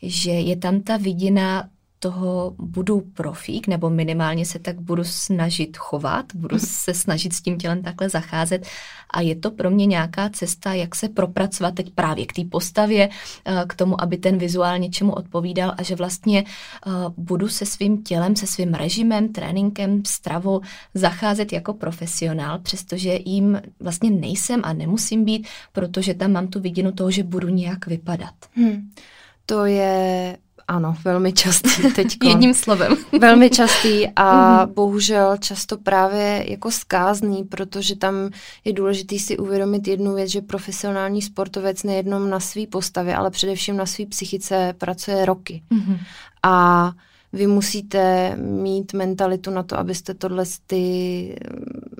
že 0.02 0.30
je 0.30 0.56
tam 0.56 0.80
ta 0.80 0.96
vidina 0.96 1.70
toho 2.02 2.54
budu 2.58 3.00
profík, 3.00 3.66
nebo 3.66 3.90
minimálně 3.90 4.46
se 4.46 4.58
tak 4.58 4.80
budu 4.80 5.04
snažit 5.04 5.76
chovat, 5.76 6.26
budu 6.34 6.56
mhm. 6.56 6.66
se 6.66 6.94
snažit 6.94 7.32
s 7.32 7.42
tím 7.42 7.58
tělem 7.58 7.82
takhle 7.82 8.08
zacházet 8.08 8.66
a 9.10 9.20
je 9.20 9.36
to 9.36 9.50
pro 9.50 9.70
mě 9.70 9.86
nějaká 9.86 10.30
cesta, 10.30 10.72
jak 10.74 10.94
se 10.94 11.08
propracovat 11.08 11.74
teď 11.74 11.90
právě 11.94 12.26
k 12.26 12.32
té 12.32 12.44
postavě, 12.44 13.08
eh, 13.44 13.64
k 13.68 13.74
tomu, 13.74 14.02
aby 14.02 14.16
ten 14.16 14.38
vizuál 14.38 14.78
něčemu 14.78 15.12
odpovídal 15.12 15.74
a 15.78 15.82
že 15.82 15.94
vlastně 15.94 16.44
eh, 16.44 16.90
budu 17.16 17.48
se 17.48 17.66
svým 17.66 18.02
tělem, 18.02 18.36
se 18.36 18.46
svým 18.46 18.74
režimem, 18.74 19.32
tréninkem, 19.32 20.02
stravou 20.06 20.60
zacházet 20.94 21.52
jako 21.52 21.74
profesionál, 21.74 22.58
přestože 22.58 23.18
jim 23.24 23.62
vlastně 23.80 24.10
nejsem 24.10 24.60
a 24.64 24.72
nemusím 24.72 25.24
být, 25.24 25.46
protože 25.72 26.14
tam 26.14 26.32
mám 26.32 26.48
tu 26.48 26.60
vidinu 26.60 26.92
toho, 26.92 27.10
že 27.10 27.22
budu 27.22 27.48
nějak 27.48 27.86
vypadat. 27.86 28.34
Hmm. 28.54 28.90
To 29.46 29.64
je 29.64 30.36
ano, 30.68 30.94
velmi 31.04 31.32
častý 31.32 31.92
teď. 31.96 32.16
Jedním 32.24 32.54
slovem. 32.54 32.96
velmi 33.20 33.50
častý 33.50 34.08
a 34.16 34.66
mm-hmm. 34.66 34.72
bohužel 34.74 35.36
často 35.36 35.78
právě 35.78 36.44
jako 36.48 36.70
skázný, 36.70 37.44
protože 37.44 37.96
tam 37.96 38.30
je 38.64 38.72
důležité 38.72 39.18
si 39.18 39.38
uvědomit 39.38 39.88
jednu 39.88 40.14
věc, 40.14 40.30
že 40.30 40.40
profesionální 40.40 41.22
sportovec 41.22 41.82
nejednom 41.82 42.30
na 42.30 42.40
své 42.40 42.66
postavě, 42.66 43.16
ale 43.16 43.30
především 43.30 43.76
na 43.76 43.86
své 43.86 44.06
psychice 44.06 44.74
pracuje 44.78 45.24
roky. 45.24 45.62
Mm-hmm. 45.72 45.98
A 46.42 46.92
vy 47.32 47.46
musíte 47.46 48.36
mít 48.36 48.92
mentalitu 48.92 49.50
na 49.50 49.62
to, 49.62 49.78
abyste 49.78 50.14
tohle 50.14 50.44
ty 50.66 51.36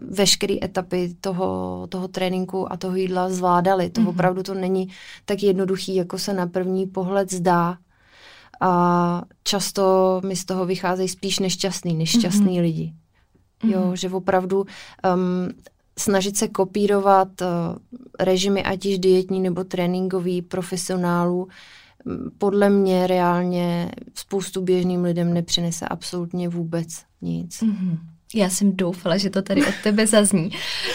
veškeré 0.02 0.54
etapy 0.62 1.14
toho, 1.20 1.86
toho 1.88 2.08
tréninku 2.08 2.72
a 2.72 2.76
toho 2.76 2.96
jídla 2.96 3.30
zvládali. 3.30 3.90
To 3.90 4.00
mm-hmm. 4.00 4.08
opravdu 4.08 4.42
to 4.42 4.54
není 4.54 4.88
tak 5.24 5.42
jednoduchý, 5.42 5.94
jako 5.94 6.18
se 6.18 6.32
na 6.32 6.46
první 6.46 6.86
pohled 6.86 7.32
zdá 7.32 7.78
a 8.62 9.22
často 9.44 10.20
mi 10.24 10.36
z 10.36 10.44
toho 10.44 10.66
vycházejí 10.66 11.08
spíš 11.08 11.38
nešťastný, 11.38 11.94
nešťastný 11.94 12.54
mm-hmm. 12.54 12.62
lidi. 12.62 12.92
Jo, 13.64 13.80
mm-hmm. 13.80 13.92
že 13.92 14.10
opravdu 14.10 14.58
um, 14.60 15.48
snažit 15.98 16.36
se 16.36 16.48
kopírovat 16.48 17.28
uh, 17.40 17.48
režimy, 18.20 18.62
ať 18.62 18.86
již 18.86 18.98
dietní 18.98 19.40
nebo 19.40 19.64
tréninkový 19.64 20.42
profesionálů, 20.42 21.48
podle 22.38 22.70
mě 22.70 23.06
reálně 23.06 23.90
spoustu 24.14 24.62
běžným 24.62 25.04
lidem 25.04 25.34
nepřinese 25.34 25.88
absolutně 25.88 26.48
vůbec 26.48 26.88
nic. 27.22 27.62
Mm-hmm. 27.62 27.98
Já 28.34 28.50
jsem 28.50 28.76
doufala, 28.76 29.16
že 29.16 29.30
to 29.30 29.42
tady 29.42 29.66
od 29.66 29.74
tebe 29.82 30.06
zazní. 30.06 30.50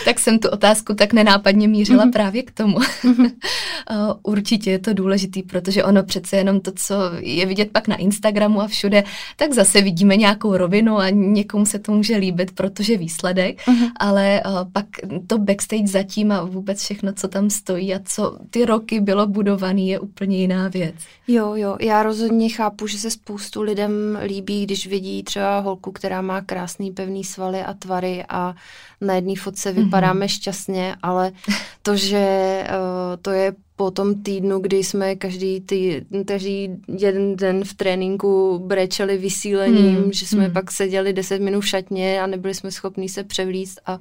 Tak 0.06 0.20
jsem 0.20 0.40
tu 0.40 0.50
otázku 0.50 0.94
tak 0.94 1.14
nenápadně 1.14 1.68
mířila 1.68 2.06
mm-hmm. 2.06 2.12
právě 2.12 2.44
k 2.44 2.52
tomu. 2.52 2.78
Mm-hmm. 2.78 3.32
Určitě 4.24 4.72
je 4.72 4.80
to 4.80 4.94
důležitý, 4.94 5.44
protože 5.44 5.84
ono 5.84 6.04
přece 6.04 6.38
jenom 6.38 6.60
to, 6.60 6.72
co 6.76 6.96
je 7.20 7.46
vidět 7.46 7.72
pak 7.72 7.88
na 7.88 7.96
Instagramu 7.96 8.62
a 8.62 8.68
všude, 8.68 9.04
tak 9.36 9.54
zase 9.54 9.82
vidíme 9.82 10.16
nějakou 10.16 10.58
rovinu 10.58 10.98
a 10.98 11.10
někomu 11.10 11.66
se 11.66 11.80
to 11.80 11.92
může 11.92 12.18
líbit, 12.18 12.52
protože 12.52 12.98
výsledek, 12.98 13.62
mm-hmm. 13.68 13.92
ale 14.00 14.42
pak 14.74 14.86
to 15.28 15.38
backstage 15.38 15.88
zatím 15.88 16.32
a 16.32 16.44
vůbec 16.44 16.80
všechno, 16.80 17.14
co 17.14 17.28
tam 17.28 17.50
stojí 17.50 17.96
a 17.96 18.00
co 18.06 18.38
ty 18.50 18.66
roky 18.66 19.00
bylo 19.00 19.28
budované, 19.28 19.82
je 19.82 20.00
úplně 20.00 20.38
jiná 20.38 20.68
věc. 20.68 20.96
Jo, 21.28 21.56
jo, 21.56 21.78
já 21.82 22.04
rozhodně 22.04 22.50
chápu, 22.50 22.88
že 22.88 22.98
se 22.98 23.12
spoustu 23.12 23.62
lidem 23.62 24.20
líbí, 24.26 24.64
když 24.64 24.88
vidí 24.88 25.24
třeba 25.24 25.60
holku, 25.60 25.92
která 25.92 26.22
má 26.22 26.42
krásný 26.42 26.92
pevný 26.92 27.24
svaly 27.28 27.64
a 27.64 27.74
tvary 27.74 28.24
a 28.30 28.56
na 29.02 29.14
jedné 29.14 29.36
fotce 29.36 29.72
vypadáme 29.72 30.26
mm-hmm. 30.26 30.30
šťastně, 30.30 30.96
ale 31.04 31.32
to, 31.82 31.96
že 31.96 32.64
uh, 32.70 33.22
to 33.22 33.32
je 33.32 33.54
po 33.76 33.92
tom 33.92 34.24
týdnu, 34.24 34.60
kdy 34.60 34.84
jsme 34.84 35.16
každý, 35.16 35.62
tý, 35.62 36.02
každý 36.26 36.70
jeden 36.98 37.36
den 37.36 37.64
v 37.64 37.74
tréninku 37.74 38.60
brečeli 38.60 39.18
vysílením, 39.18 40.06
mm. 40.06 40.14
že 40.14 40.26
jsme 40.26 40.48
mm. 40.48 40.54
pak 40.54 40.72
seděli 40.72 41.14
10 41.14 41.42
minut 41.42 41.62
v 41.62 41.68
šatně 41.68 42.22
a 42.22 42.28
nebyli 42.28 42.54
jsme 42.54 42.72
schopní 42.72 43.10
se 43.10 43.24
převlíct 43.24 43.80
a 43.86 44.00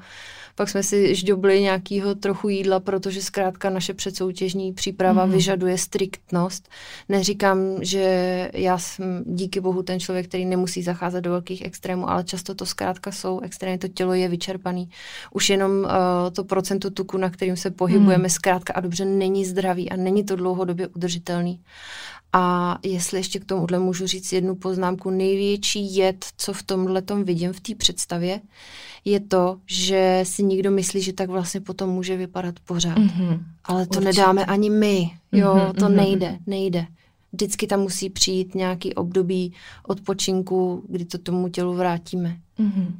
pak 0.56 0.68
jsme 0.68 0.82
si 0.82 1.14
ždobli 1.14 1.62
nějakého 1.62 2.14
trochu 2.14 2.48
jídla, 2.48 2.80
protože 2.80 3.22
zkrátka 3.22 3.70
naše 3.70 3.94
předsoutěžní 3.94 4.72
příprava 4.72 5.26
mm. 5.26 5.32
vyžaduje 5.32 5.78
striktnost. 5.78 6.68
Neříkám, 7.08 7.58
že 7.80 8.50
já 8.54 8.78
jsem 8.78 9.24
díky 9.26 9.60
bohu 9.60 9.82
ten 9.82 10.00
člověk, 10.00 10.28
který 10.28 10.44
nemusí 10.44 10.82
zacházet 10.82 11.24
do 11.24 11.30
velkých 11.30 11.64
extrémů, 11.64 12.10
ale 12.10 12.24
často 12.24 12.54
to 12.54 12.66
zkrátka 12.66 13.12
jsou 13.12 13.40
extrémy, 13.40 13.78
to 13.78 13.88
tělo 13.88 14.14
je 14.14 14.28
vyčerpaný. 14.28 14.90
Už 15.32 15.50
jenom 15.50 15.72
uh, 15.72 15.90
to 16.32 16.44
procento 16.44 16.90
tuku, 16.90 17.16
na 17.16 17.30
kterým 17.30 17.56
se 17.56 17.70
pohybujeme, 17.70 18.24
mm. 18.24 18.30
zkrátka 18.30 18.72
a 18.72 18.80
dobře 18.80 19.04
není 19.04 19.44
zdravý 19.44 19.90
a 19.90 19.96
není 19.96 20.24
to 20.24 20.36
dlouhodobě 20.36 20.88
udržitelný. 20.88 21.60
A 22.38 22.78
jestli 22.82 23.18
ještě 23.18 23.38
k 23.38 23.44
tomuhle 23.44 23.78
můžu 23.78 24.06
říct 24.06 24.32
jednu 24.32 24.54
poznámku, 24.54 25.10
největší 25.10 25.96
jed, 25.96 26.24
co 26.36 26.52
v 26.52 26.62
tomhle 26.62 27.02
tom 27.02 27.24
vidím 27.24 27.52
v 27.52 27.60
té 27.60 27.74
představě, 27.74 28.40
je 29.04 29.20
to, 29.20 29.58
že 29.66 30.20
si 30.22 30.42
někdo 30.42 30.70
myslí, 30.70 31.02
že 31.02 31.12
tak 31.12 31.30
vlastně 31.30 31.60
potom 31.60 31.90
může 31.90 32.16
vypadat 32.16 32.54
pořád. 32.60 32.98
Mm-hmm. 32.98 33.40
Ale 33.64 33.86
to 33.86 33.98
Určitě. 33.98 34.04
nedáme 34.04 34.44
ani 34.44 34.70
my. 34.70 35.10
Jo, 35.32 35.54
mm-hmm, 35.54 35.72
to 35.72 35.84
mm-hmm. 35.84 35.96
nejde, 35.96 36.38
nejde. 36.46 36.86
Vždycky 37.32 37.66
tam 37.66 37.80
musí 37.80 38.10
přijít 38.10 38.54
nějaký 38.54 38.94
období 38.94 39.52
odpočinku, 39.86 40.84
kdy 40.88 41.04
to 41.04 41.18
tomu 41.18 41.48
tělu 41.48 41.74
vrátíme. 41.74 42.36
Mm-hmm. 42.58 42.92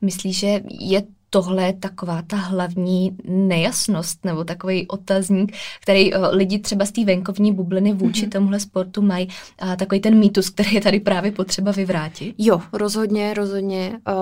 Myslíš, 0.00 0.38
že 0.38 0.60
je 0.80 1.02
tohle 1.34 1.62
je 1.62 1.72
taková 1.72 2.22
ta 2.22 2.36
hlavní 2.36 3.16
nejasnost 3.24 4.24
nebo 4.24 4.44
takový 4.44 4.88
otazník, 4.88 5.56
který 5.80 6.14
uh, 6.14 6.26
lidi 6.30 6.58
třeba 6.58 6.84
z 6.84 6.92
té 6.92 7.04
venkovní 7.04 7.52
bubliny 7.52 7.92
vůči 7.92 8.26
mm-hmm. 8.26 8.30
tomuhle 8.30 8.60
sportu 8.60 9.02
mají. 9.02 9.28
Uh, 9.62 9.76
takový 9.76 10.00
ten 10.00 10.18
mýtus, 10.18 10.50
který 10.50 10.74
je 10.74 10.80
tady 10.80 11.00
právě 11.00 11.32
potřeba 11.32 11.72
vyvrátit. 11.72 12.34
Jo, 12.38 12.60
rozhodně, 12.72 13.34
rozhodně. 13.34 13.90
Uh, 14.08 14.14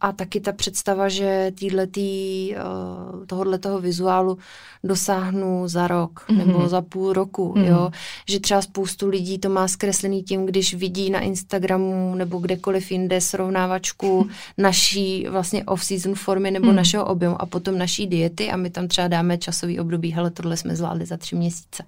a 0.00 0.12
taky 0.12 0.40
ta 0.40 0.52
představa, 0.52 1.08
že 1.08 1.52
týhletý, 1.58 2.54
uh, 2.54 3.26
tohohle 3.26 3.58
toho 3.58 3.80
vizuálu 3.80 4.38
dosáhnu 4.84 5.68
za 5.68 5.86
rok 5.86 6.24
mm-hmm. 6.28 6.36
nebo 6.36 6.68
za 6.68 6.82
půl 6.82 7.12
roku, 7.12 7.54
mm-hmm. 7.54 7.66
jo. 7.66 7.90
Že 8.28 8.40
třeba 8.40 8.62
spoustu 8.62 9.08
lidí 9.08 9.38
to 9.38 9.48
má 9.48 9.68
zkreslený 9.68 10.22
tím, 10.22 10.46
když 10.46 10.74
vidí 10.74 11.10
na 11.10 11.20
Instagramu 11.20 12.14
nebo 12.14 12.38
kdekoliv 12.38 12.92
jinde 12.92 13.20
srovnávačku 13.20 14.28
naší 14.58 15.26
vlastně 15.30 15.64
off-season 15.64 16.14
formy 16.14 16.50
nebo 16.50 16.66
mm. 16.66 16.76
našeho 16.76 17.04
objemu 17.04 17.42
a 17.42 17.46
potom 17.46 17.78
naší 17.78 18.06
diety 18.06 18.50
a 18.50 18.56
my 18.56 18.70
tam 18.70 18.88
třeba 18.88 19.08
dáme 19.08 19.38
časový 19.38 19.80
období, 19.80 20.12
hele, 20.12 20.30
tohle 20.30 20.56
jsme 20.56 20.76
zvládli 20.76 21.06
za 21.06 21.16
tři 21.16 21.36
měsíce 21.36 21.84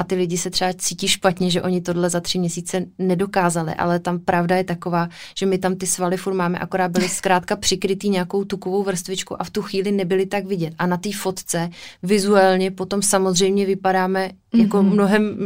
a 0.00 0.04
ty 0.04 0.14
lidi 0.14 0.38
se 0.38 0.50
třeba 0.50 0.72
cítí 0.72 1.08
špatně, 1.08 1.50
že 1.50 1.62
oni 1.62 1.80
tohle 1.80 2.10
za 2.10 2.20
tři 2.20 2.38
měsíce 2.38 2.86
nedokázali, 2.98 3.74
ale 3.74 3.98
tam 3.98 4.18
pravda 4.18 4.56
je 4.56 4.64
taková, 4.64 5.08
že 5.36 5.46
my 5.46 5.58
tam 5.58 5.76
ty 5.76 5.86
svaly 5.86 6.16
furt 6.16 6.34
máme, 6.34 6.58
akorát 6.58 6.90
byly 6.90 7.08
zkrátka 7.08 7.56
přikrytý 7.56 8.08
nějakou 8.08 8.44
tukovou 8.44 8.82
vrstvičku 8.82 9.40
a 9.40 9.44
v 9.44 9.50
tu 9.50 9.62
chvíli 9.62 9.92
nebyly 9.92 10.26
tak 10.26 10.46
vidět. 10.46 10.74
A 10.78 10.86
na 10.86 10.96
té 10.96 11.10
fotce 11.12 11.70
vizuálně 12.02 12.70
potom 12.70 13.02
samozřejmě 13.02 13.66
vypadáme 13.66 14.28
mm-hmm. 14.28 14.60
jako 14.62 14.82
mhm. 14.82 14.92
mnohem 14.92 15.36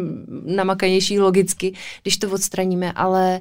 namakanější 0.47 1.21
logicky, 1.21 1.75
když 2.03 2.17
to 2.17 2.31
odstraníme, 2.31 2.93
ale 2.93 3.41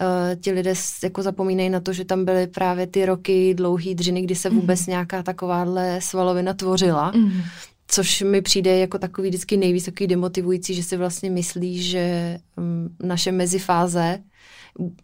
Uh, 0.00 0.40
ti 0.40 0.52
lidé 0.52 0.72
jako 1.02 1.22
zapomínají 1.22 1.70
na 1.70 1.80
to, 1.80 1.92
že 1.92 2.04
tam 2.04 2.24
byly 2.24 2.46
právě 2.46 2.86
ty 2.86 3.06
roky 3.06 3.54
dlouhý 3.54 3.94
dřiny, 3.94 4.22
kdy 4.22 4.34
se 4.34 4.50
vůbec 4.50 4.86
mm. 4.86 4.90
nějaká 4.90 5.22
takováhle 5.22 6.00
svalovina 6.00 6.54
tvořila. 6.54 7.12
Mm 7.14 7.42
což 7.90 8.22
mi 8.22 8.42
přijde 8.42 8.78
jako 8.78 8.98
takový 8.98 9.28
vždycky 9.28 9.56
nejvíc 9.56 9.84
takový 9.84 10.06
demotivující, 10.06 10.74
že 10.74 10.82
si 10.82 10.96
vlastně 10.96 11.30
myslí, 11.30 11.82
že 11.82 12.38
um, 12.56 12.96
naše 13.02 13.32
mezifáze 13.32 14.18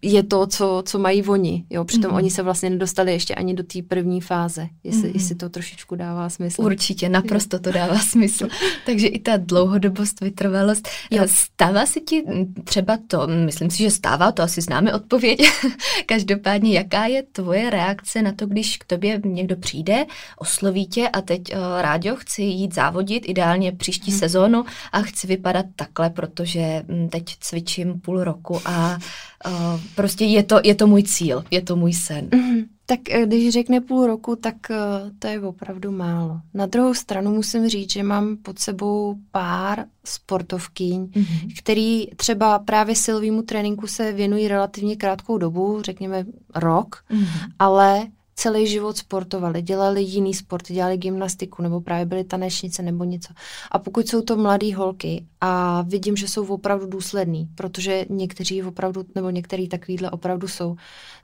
je 0.03 0.23
to, 0.23 0.47
co, 0.47 0.83
co 0.87 0.99
mají 0.99 1.23
oni. 1.23 1.65
Jo? 1.71 1.85
Přitom 1.85 2.11
mm-hmm. 2.11 2.17
oni 2.17 2.31
se 2.31 2.43
vlastně 2.43 2.71
nedostali 2.71 3.13
ještě 3.13 3.35
ani 3.35 3.55
do 3.55 3.63
té 3.63 3.83
první 3.83 4.21
fáze, 4.21 4.69
jestli, 4.85 5.09
mm-hmm. 5.09 5.15
jestli 5.15 5.35
to 5.35 5.49
trošičku 5.49 5.97
dává 5.97 6.29
smysl. 6.29 6.63
Určitě, 6.63 7.09
naprosto 7.09 7.59
to 7.59 7.73
dává 7.73 7.99
smysl. 7.99 8.49
Takže 8.87 9.07
i 9.07 9.19
ta 9.19 9.37
dlouhodobost, 9.37 10.21
vytrvalost. 10.21 10.89
Jo. 11.11 11.23
Stává 11.27 11.87
se 11.87 12.01
ti 12.01 12.25
třeba 12.65 12.99
to, 13.07 13.27
myslím 13.27 13.71
si, 13.71 13.79
že 13.83 13.91
stává, 13.91 14.33
to 14.33 14.43
asi 14.43 14.61
známe 14.61 14.95
odpověď. 14.95 15.41
Každopádně, 16.07 16.73
jaká 16.73 17.07
je 17.07 17.23
tvoje 17.23 17.71
reakce 17.71 18.23
na 18.23 18.33
to, 18.33 18.47
když 18.47 18.77
k 18.77 18.85
tobě 18.85 19.21
někdo 19.25 19.57
přijde, 19.57 20.07
osloví 20.39 20.87
tě 20.87 21.09
a 21.09 21.21
teď 21.21 21.41
uh, 21.53 21.59
Ráďo, 21.81 22.17
chci 22.17 22.43
jít 22.43 22.75
závodit, 22.75 23.29
ideálně 23.29 23.73
příští 23.73 24.11
mm. 24.11 24.19
sezónu 24.19 24.65
a 24.93 25.03
chci 25.03 25.27
vypadat 25.27 25.67
takhle, 25.77 26.11
protože 26.11 26.83
hm, 26.89 27.09
teď 27.09 27.25
cvičím 27.41 28.01
půl 28.01 28.25
roku 28.25 28.61
a 28.65 28.99
uh, 29.47 29.81
prostě 29.95 30.25
je 30.25 30.43
to, 30.43 30.61
je 30.65 30.75
to 30.75 30.87
můj 30.87 31.03
cíl, 31.03 31.45
je 31.51 31.63
to 31.63 31.77
můj 31.77 31.93
sen. 31.93 32.29
Mm-hmm. 32.29 32.67
Tak 32.87 33.11
eh, 33.11 33.27
když 33.27 33.53
řekne 33.53 33.81
půl 33.81 34.07
roku, 34.07 34.37
tak 34.37 34.55
uh, 34.71 34.77
to 35.19 35.27
je 35.27 35.41
opravdu 35.41 35.93
málo. 35.93 36.41
Na 36.55 36.67
druhou 36.67 36.95
stranu 36.95 37.35
musím 37.35 37.69
říct, 37.69 37.93
že 37.93 38.03
mám 38.03 38.37
pod 38.37 38.59
sebou 38.59 39.17
pár 39.31 39.85
sportovkyň, 40.05 41.05
mm-hmm. 41.05 41.53
který 41.59 42.07
třeba 42.17 42.59
právě 42.59 42.95
silovému 42.95 43.43
tréninku 43.43 43.87
se 43.87 44.13
věnují 44.13 44.49
relativně 44.49 44.97
krátkou 44.97 45.39
dobu, 45.39 45.83
řekněme 45.83 46.25
rok, 46.55 47.05
mm-hmm. 47.11 47.51
ale 47.59 48.07
celý 48.37 48.67
život 48.67 48.97
sportovali, 48.97 49.63
dělali 49.63 50.03
jiný 50.03 50.35
sport, 50.35 50.67
dělali 50.67 50.97
gymnastiku 50.97 51.63
nebo 51.63 51.81
právě 51.81 52.07
byly 52.07 52.25
tanečnice 52.25 52.83
nebo 52.83 53.05
něco. 53.05 53.35
A 53.71 53.79
pokud 53.79 54.09
jsou 54.09 54.23
to 54.23 54.37
mladé 54.37 54.75
holky 54.75 55.27
a 55.41 55.83
vidím, 55.83 56.17
že 56.17 56.29
jsou 56.29 56.47
opravdu 56.47 56.87
důsledný, 56.87 57.49
protože 57.55 58.07
někteří 58.09 58.63
opravdu, 58.63 59.05
nebo 59.15 59.31
některý 59.31 59.69
takovýhle 59.69 60.11
opravdu 60.11 60.49
jsou, 60.49 60.77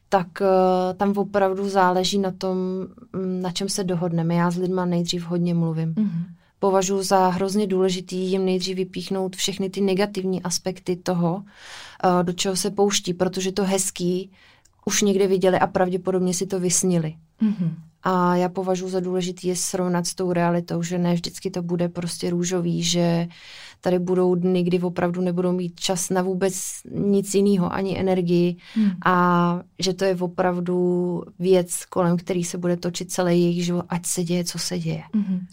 tak 0.09 0.27
uh, 0.41 0.47
tam 0.97 1.13
opravdu 1.17 1.69
záleží 1.69 2.19
na 2.19 2.31
tom, 2.31 2.57
mm, 3.13 3.43
na 3.43 3.53
čem 3.53 3.69
se 3.69 3.85
dohodneme. 3.85 4.35
Já 4.35 4.51
s 4.51 4.57
lidma 4.57 4.85
nejdřív 4.85 5.25
hodně 5.25 5.55
mluvím. 5.55 5.95
Mm-hmm. 5.95 6.25
Považuji 6.59 7.03
za 7.03 7.29
hrozně 7.29 7.67
důležitý 7.67 8.17
jim 8.17 8.45
nejdřív 8.45 8.77
vypíchnout 8.77 9.37
všechny 9.37 9.71
ty 9.71 9.81
negativní 9.81 10.43
aspekty 10.43 10.97
toho, 10.97 11.35
uh, 11.35 12.23
do 12.23 12.33
čeho 12.33 12.57
se 12.57 12.71
pouští, 12.71 13.15
protože 13.15 13.53
to 13.53 13.65
hezký 13.65 14.31
už 14.85 15.03
někde 15.03 15.27
viděli 15.27 15.59
a 15.59 15.67
pravděpodobně 15.67 16.35
si 16.35 16.47
to 16.47 16.61
vysnili. 16.61 17.15
Mm-hmm. 17.43 17.75
A 18.03 18.37
já 18.37 18.49
považuji 18.49 18.89
za 18.89 19.01
důležité 19.01 19.47
je 19.47 19.57
srovnat 19.57 20.07
s 20.07 20.15
tou 20.15 20.33
realitou, 20.33 20.83
že 20.83 20.99
ne 20.99 21.15
vždycky 21.15 21.51
to 21.51 21.63
bude 21.63 21.89
prostě 21.89 22.31
růžový, 22.31 22.83
že 22.83 23.29
tady 23.81 23.99
budou 23.99 24.35
dny, 24.35 24.63
kdy 24.63 24.81
opravdu 24.81 25.21
nebudou 25.21 25.53
mít 25.53 25.81
čas 25.81 26.11
na 26.11 26.23
vůbec 26.23 26.55
nic 26.91 27.35
jiného, 27.35 27.73
ani 27.73 27.99
energii 27.99 28.57
hmm. 28.75 28.91
a 29.05 29.61
že 29.79 29.95
to 29.95 30.05
je 30.05 30.17
opravdu 30.17 31.23
věc, 31.39 31.85
kolem 31.85 32.17
který 32.17 32.45
se 32.45 32.59
bude 32.59 32.77
točit 32.77 33.13
celý 33.13 33.43
jejich 33.43 33.65
život, 33.65 33.85
ať 33.89 34.07
se 34.07 34.25
děje, 34.25 34.45
co 34.45 34.59
se 34.59 34.79
děje. 34.79 35.03
Hmm. 35.15 35.47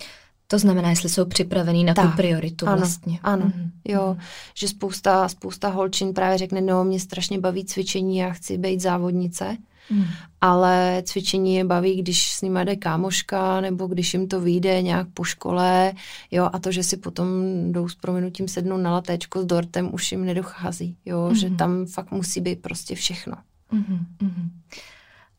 To 0.52 0.60
znamená, 0.60 0.90
jestli 0.90 1.10
jsou 1.10 1.26
připravený 1.26 1.84
na 1.84 1.94
tak, 1.94 2.12
tu 2.12 2.18
prioritu 2.18 2.68
ano, 2.68 2.78
vlastně. 2.78 3.20
Ano, 3.24 3.46
mm-hmm. 3.46 3.70
jo, 3.88 4.18
že 4.54 4.68
spousta, 4.68 5.28
spousta 5.28 5.70
holčin 5.70 6.14
právě 6.14 6.38
řekne, 6.38 6.62
no, 6.62 6.84
mě 6.84 7.00
strašně 7.00 7.40
baví 7.40 7.66
cvičení, 7.66 8.18
já 8.18 8.30
chci 8.30 8.58
být 8.58 8.82
závodnice, 8.82 9.58
mm. 9.90 10.06
ale 10.42 11.04
cvičení 11.06 11.56
je 11.56 11.66
baví, 11.66 12.02
když 12.02 12.32
s 12.32 12.42
nimi 12.42 12.60
jde 12.64 12.76
kámoška, 12.76 13.62
nebo 13.62 13.88
když 13.88 14.14
jim 14.14 14.28
to 14.28 14.42
vyjde 14.42 14.82
nějak 14.82 15.08
po 15.14 15.24
škole, 15.24 15.94
jo, 16.32 16.50
a 16.54 16.60
to, 16.60 16.72
že 16.72 16.84
si 16.84 16.98
potom 16.98 17.28
jdou 17.72 17.88
s 17.88 17.96
prominutím 17.96 18.48
sednout 18.48 18.78
na 18.78 18.92
latéčko 18.92 19.42
s 19.42 19.46
dortem, 19.46 19.90
už 19.94 20.12
jim 20.12 20.26
nedochází, 20.26 20.96
jo, 21.06 21.30
mm-hmm. 21.32 21.40
že 21.40 21.50
tam 21.50 21.86
fakt 21.86 22.12
musí 22.12 22.42
být 22.42 22.62
prostě 22.62 22.96
všechno. 22.96 23.36
Mm-hmm. 23.74 24.00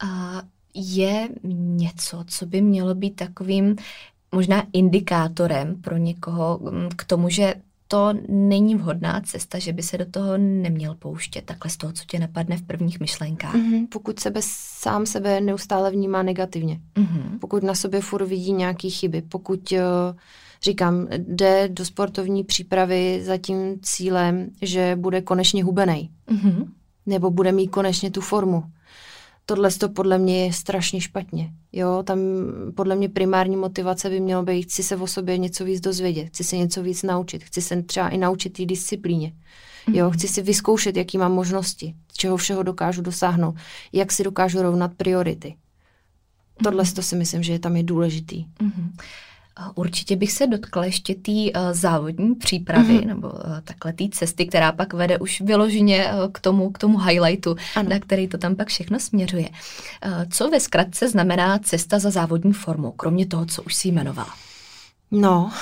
A 0.01 0.43
je 0.75 1.29
něco, 1.77 2.25
co 2.27 2.47
by 2.47 2.61
mělo 2.61 2.95
být 2.95 3.17
takovým 3.17 3.77
možná 4.35 4.63
indikátorem 4.73 5.83
pro 5.83 5.97
někoho 5.97 6.61
mm, 6.63 6.89
k 6.97 7.05
tomu, 7.05 7.29
že 7.29 7.55
to 7.89 8.15
není 8.29 8.75
vhodná 8.75 9.21
cesta, 9.21 9.59
že 9.59 9.73
by 9.73 9.83
se 9.83 9.99
do 9.99 10.07
toho 10.07 10.39
neměl 10.39 10.95
pouštět, 10.95 11.45
takhle 11.45 11.71
z 11.71 11.77
toho, 11.77 11.93
co 11.93 12.05
tě 12.05 12.19
napadne 12.19 12.57
v 12.57 12.63
prvních 12.63 13.01
myšlenkách. 13.01 13.55
Mm-hmm, 13.55 13.87
pokud 13.93 14.21
sebe 14.21 14.41
sám 14.45 15.07
sebe 15.07 15.41
neustále 15.41 15.91
vnímá 15.91 16.23
negativně, 16.23 16.81
mm-hmm. 16.95 17.39
pokud 17.41 17.63
na 17.63 17.75
sobě 17.75 18.01
furt 18.01 18.27
vidí 18.27 18.53
nějaké 18.53 18.91
chyby, 18.91 19.23
pokud, 19.23 19.73
eh, 19.73 19.83
říkám, 20.63 21.07
jde 21.17 21.69
do 21.69 21.85
sportovní 21.85 22.45
přípravy 22.45 23.21
za 23.25 23.39
tím 23.39 23.79
cílem, 23.83 24.51
že 24.63 24.97
bude 24.97 25.21
konečně 25.23 25.65
hubený, 25.65 26.11
mm-hmm. 26.29 26.69
nebo 27.07 27.31
bude 27.31 27.53
mít 27.53 27.69
konečně 27.69 28.11
tu 28.11 28.21
formu, 28.21 28.65
tohle 29.51 29.71
to 29.71 29.89
podle 29.89 30.19
mě 30.19 30.45
je 30.45 30.53
strašně 30.53 31.01
špatně. 31.01 31.53
Jo, 31.73 32.03
tam 32.07 32.19
podle 32.75 32.97
mě 32.97 33.09
primární 33.09 33.57
motivace 33.57 34.11
by 34.11 34.21
mělo 34.21 34.43
být, 34.43 34.63
chci 34.63 34.83
se 34.83 34.97
o 34.97 35.07
sobě 35.07 35.39
něco 35.39 35.65
víc 35.65 35.81
dozvědět, 35.81 36.27
chci 36.27 36.45
se 36.45 36.57
něco 36.57 36.83
víc 36.83 37.03
naučit, 37.03 37.45
chci 37.45 37.63
se 37.63 37.83
třeba 37.83 38.09
i 38.09 38.19
naučit 38.19 38.51
té 38.51 38.65
disciplíně. 38.65 39.33
Jo, 39.93 40.07
mm-hmm. 40.07 40.13
chci 40.13 40.29
si 40.29 40.43
vyzkoušet, 40.43 40.97
jaký 40.97 41.19
mám 41.19 41.33
možnosti, 41.33 41.95
čeho 42.17 42.37
všeho 42.37 42.63
dokážu 42.63 43.03
dosáhnout, 43.03 43.55
jak 43.93 44.13
si 44.13 44.25
dokážu 44.25 44.63
rovnat 44.63 44.93
priority. 44.97 45.55
Tohle 46.65 46.83
mm-hmm. 46.83 46.95
to 46.95 47.03
si 47.03 47.17
myslím, 47.17 47.43
že 47.43 47.53
je 47.53 47.59
tam 47.59 47.77
je 47.77 47.83
důležitý. 47.83 48.45
Mm-hmm. 48.45 48.91
Určitě 49.75 50.17
bych 50.17 50.33
se 50.33 50.47
dotkla 50.47 50.85
ještě 50.85 51.15
té 51.15 51.33
uh, 51.33 51.73
závodní 51.73 52.35
přípravy 52.35 52.99
mm-hmm. 52.99 53.07
nebo 53.07 53.29
uh, 53.29 53.41
takhle 53.65 53.93
té 53.93 54.05
cesty, 54.11 54.47
která 54.47 54.73
pak 54.73 54.93
vede 54.93 55.19
už 55.19 55.41
vyloženě 55.41 56.13
uh, 56.13 56.33
k 56.33 56.41
tomu, 56.41 56.71
k 56.71 56.79
tomu 56.79 56.99
highlightu, 56.99 57.57
ano. 57.77 57.89
na 57.89 57.99
který 57.99 58.29
to 58.29 58.39
tam 58.39 58.57
pak 58.57 58.69
všechno 58.69 59.01
směřuje. 59.01 59.49
Uh, 59.49 60.13
co 60.31 60.51
ve 60.51 60.61
zkratce 60.61 61.09
znamená 61.09 61.59
cesta 61.59 61.99
za 61.99 62.11
závodní 62.11 62.53
formou, 62.53 62.93
kromě 62.93 63.27
toho, 63.27 63.47
co 63.47 63.63
už 63.63 63.75
si 63.75 63.89
jmenovala? 63.89 64.31
No, 65.13 65.53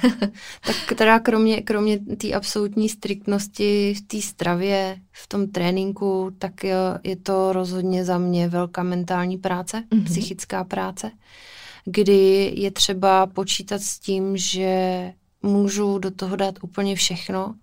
tak 0.66 0.98
teda 0.98 1.18
kromě, 1.18 1.62
kromě 1.62 1.98
té 1.98 2.32
absolutní 2.32 2.88
striktnosti 2.88 3.94
v 3.94 4.00
té 4.00 4.20
stravě, 4.20 4.96
v 5.12 5.28
tom 5.28 5.48
tréninku, 5.48 6.30
tak 6.38 6.64
je, 6.64 6.74
je 7.04 7.16
to 7.16 7.52
rozhodně 7.52 8.04
za 8.04 8.18
mě 8.18 8.48
velká 8.48 8.82
mentální 8.82 9.38
práce, 9.38 9.84
mm-hmm. 9.90 10.04
psychická 10.04 10.64
práce 10.64 11.10
kdy 11.84 12.52
je 12.56 12.70
třeba 12.70 13.26
počítat 13.26 13.82
s 13.82 13.98
tím, 13.98 14.36
že 14.36 15.12
můžu 15.42 15.98
do 15.98 16.10
toho 16.10 16.36
dát 16.36 16.54
úplně 16.62 16.96
všechno 16.96 17.54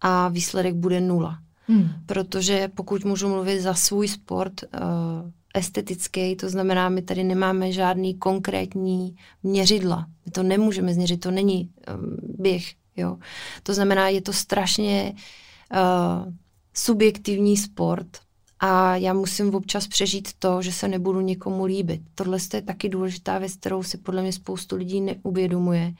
a 0.00 0.28
výsledek 0.28 0.74
bude 0.74 1.00
nula. 1.00 1.38
Hmm. 1.66 1.88
Protože 2.06 2.68
pokud 2.74 3.04
můžu 3.04 3.28
mluvit 3.28 3.60
za 3.60 3.74
svůj 3.74 4.08
sport 4.08 4.52
uh, 4.62 5.30
estetický, 5.54 6.36
to 6.36 6.48
znamená, 6.48 6.88
my 6.88 7.02
tady 7.02 7.24
nemáme 7.24 7.72
žádný 7.72 8.14
konkrétní 8.14 9.16
měřidla. 9.42 10.06
My 10.26 10.32
to 10.32 10.42
nemůžeme 10.42 10.94
změřit, 10.94 11.20
to 11.20 11.30
není 11.30 11.70
um, 11.94 12.16
běh. 12.38 12.64
Jo. 12.96 13.18
To 13.62 13.74
znamená, 13.74 14.08
je 14.08 14.22
to 14.22 14.32
strašně 14.32 15.14
uh, 15.14 16.32
subjektivní 16.74 17.56
sport 17.56 18.18
a 18.60 18.96
já 18.96 19.12
musím 19.12 19.54
občas 19.54 19.86
přežít 19.86 20.28
to, 20.38 20.62
že 20.62 20.72
se 20.72 20.88
nebudu 20.88 21.20
někomu 21.20 21.64
líbit. 21.64 22.02
Tohle 22.14 22.38
je 22.54 22.62
taky 22.62 22.88
důležitá 22.88 23.38
věc, 23.38 23.56
kterou 23.56 23.82
si 23.82 23.98
podle 23.98 24.22
mě 24.22 24.32
spoustu 24.32 24.76
lidí 24.76 25.00
neuvědomuje, 25.00 25.94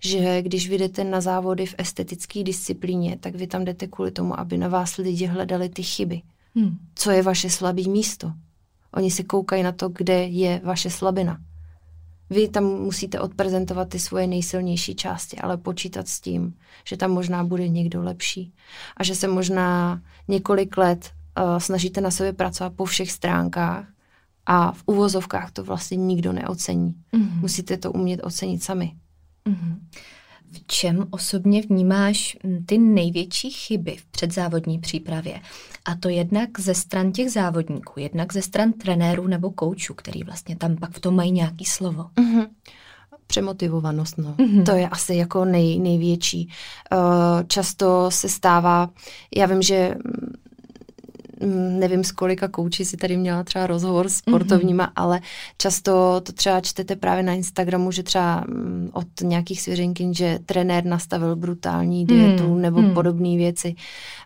že 0.00 0.42
když 0.42 0.68
vyjdete 0.68 1.04
na 1.04 1.20
závody 1.20 1.66
v 1.66 1.74
estetické 1.78 2.42
disciplíně, 2.42 3.16
tak 3.20 3.34
vy 3.34 3.46
tam 3.46 3.64
jdete 3.64 3.86
kvůli 3.86 4.10
tomu, 4.10 4.40
aby 4.40 4.58
na 4.58 4.68
vás 4.68 4.96
lidi 4.96 5.26
hledali 5.26 5.68
ty 5.68 5.82
chyby. 5.82 6.22
Hmm. 6.54 6.78
Co 6.94 7.10
je 7.10 7.22
vaše 7.22 7.50
slabé 7.50 7.82
místo? 7.82 8.32
Oni 8.94 9.10
se 9.10 9.22
koukají 9.22 9.62
na 9.62 9.72
to, 9.72 9.88
kde 9.88 10.24
je 10.24 10.60
vaše 10.64 10.90
slabina. 10.90 11.38
Vy 12.30 12.48
tam 12.48 12.64
musíte 12.64 13.20
odprezentovat 13.20 13.88
ty 13.88 13.98
svoje 13.98 14.26
nejsilnější 14.26 14.94
části, 14.94 15.36
ale 15.36 15.56
počítat 15.56 16.08
s 16.08 16.20
tím, 16.20 16.54
že 16.88 16.96
tam 16.96 17.10
možná 17.10 17.44
bude 17.44 17.68
někdo 17.68 18.02
lepší 18.02 18.52
a 18.96 19.04
že 19.04 19.14
se 19.14 19.28
možná 19.28 20.00
několik 20.28 20.76
let 20.76 21.10
uh, 21.38 21.58
snažíte 21.58 22.00
na 22.00 22.10
sobě 22.10 22.32
pracovat 22.32 22.72
po 22.76 22.84
všech 22.84 23.12
stránkách 23.12 23.84
a 24.46 24.72
v 24.72 24.82
uvozovkách 24.86 25.50
to 25.50 25.64
vlastně 25.64 25.96
nikdo 25.96 26.32
neocení. 26.32 26.94
Mm-hmm. 27.12 27.40
Musíte 27.40 27.76
to 27.76 27.92
umět 27.92 28.20
ocenit 28.24 28.62
sami. 28.62 28.92
Mm-hmm. 29.46 29.76
V 30.52 30.66
čem 30.66 31.06
osobně 31.10 31.62
vnímáš 31.62 32.36
hm, 32.44 32.64
ty 32.66 32.78
největší 32.78 33.50
chyby 33.50 33.96
v 33.96 34.06
předzávodní 34.06 34.78
přípravě? 34.78 35.40
A 35.84 35.94
to 35.94 36.08
jednak 36.08 36.60
ze 36.60 36.74
stran 36.74 37.12
těch 37.12 37.32
závodníků, 37.32 38.00
jednak 38.00 38.32
ze 38.32 38.42
stran 38.42 38.72
trenérů 38.72 39.26
nebo 39.26 39.50
koučů, 39.50 39.94
který 39.94 40.22
vlastně 40.22 40.56
tam 40.56 40.76
pak 40.76 40.90
v 40.90 41.00
tom 41.00 41.16
mají 41.16 41.32
nějaký 41.32 41.64
slovo. 41.64 42.06
Mm-hmm. 42.16 42.48
Přemotivovanost, 43.26 44.18
no. 44.18 44.34
Mm-hmm. 44.34 44.64
To 44.64 44.70
je 44.70 44.88
asi 44.88 45.14
jako 45.14 45.44
nej, 45.44 45.78
největší. 45.78 46.48
Uh, 46.92 46.98
často 47.46 48.10
se 48.10 48.28
stává, 48.28 48.90
já 49.36 49.46
vím, 49.46 49.62
že 49.62 49.94
Mm, 50.04 50.32
nevím, 51.78 52.04
s 52.04 52.12
kolika 52.12 52.48
kouči 52.48 52.84
si 52.84 52.96
tady 52.96 53.16
měla 53.16 53.44
třeba 53.44 53.66
rozhovor 53.66 54.08
s 54.08 54.16
sportovníma, 54.16 54.86
mm-hmm. 54.86 54.92
ale 54.96 55.20
často 55.58 56.20
to 56.20 56.32
třeba 56.32 56.60
čtete 56.60 56.96
právě 56.96 57.22
na 57.22 57.32
Instagramu, 57.32 57.90
že 57.90 58.02
třeba 58.02 58.44
mm, 58.48 58.90
od 58.92 59.06
nějakých 59.22 59.60
svěřenkin, 59.60 60.14
že 60.14 60.38
trenér 60.46 60.84
nastavil 60.84 61.36
brutální 61.36 62.06
dietu 62.06 62.54
mm. 62.54 62.60
nebo 62.60 62.82
mm. 62.82 62.94
podobné 62.94 63.36
věci. 63.36 63.74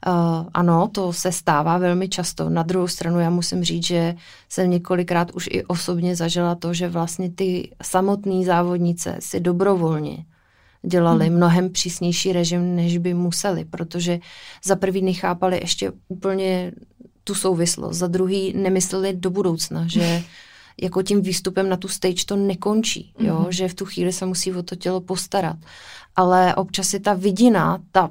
Uh, 0.07 0.49
ano, 0.55 0.89
to 0.93 1.13
se 1.13 1.33
stává 1.33 1.79
velmi 1.79 2.09
často. 2.09 2.51
Na 2.51 2.63
druhou 2.63 2.89
stranu 2.89 3.21
já 3.21 3.31
musím 3.31 3.65
říct, 3.65 3.87
že 3.87 4.15
jsem 4.49 4.71
několikrát 4.71 5.31
už 5.31 5.49
i 5.53 5.65
osobně 5.65 6.17
zažila 6.17 6.55
to, 6.55 6.75
že 6.75 6.89
vlastně 6.89 7.31
ty 7.31 7.71
samotné 7.83 8.45
závodnice 8.45 9.17
si 9.19 9.41
dobrovolně 9.41 10.25
dělali 10.83 11.27
hmm. 11.27 11.37
mnohem 11.37 11.71
přísnější 11.71 12.33
režim, 12.33 12.77
než 12.77 12.99
by 12.99 13.15
museli, 13.15 13.65
protože 13.65 14.21
za 14.65 14.77
prvý 14.77 15.03
nechápali 15.03 15.61
ještě 15.61 15.93
úplně 16.09 16.73
tu 17.31 17.35
souvislost, 17.35 17.97
za 17.97 18.07
druhý 18.07 18.53
nemysleli 18.57 19.13
do 19.13 19.31
budoucna, 19.31 19.87
že 19.87 20.23
jako 20.83 21.03
tím 21.03 21.23
výstupem 21.23 21.69
na 21.69 21.77
tu 21.77 21.89
stage 21.89 22.25
to 22.27 22.37
nekončí, 22.37 23.13
jo? 23.19 23.39
Mm-hmm. 23.39 23.49
že 23.49 23.69
v 23.69 23.75
tu 23.75 23.85
chvíli 23.85 24.13
se 24.13 24.27
musí 24.27 24.53
o 24.53 24.63
to 24.63 24.77
tělo 24.77 25.01
postarat. 25.01 25.57
Ale 26.17 26.55
občas 26.55 26.93
je 26.93 27.01
ta 27.01 27.15
vidina, 27.15 27.79
ta 27.93 28.11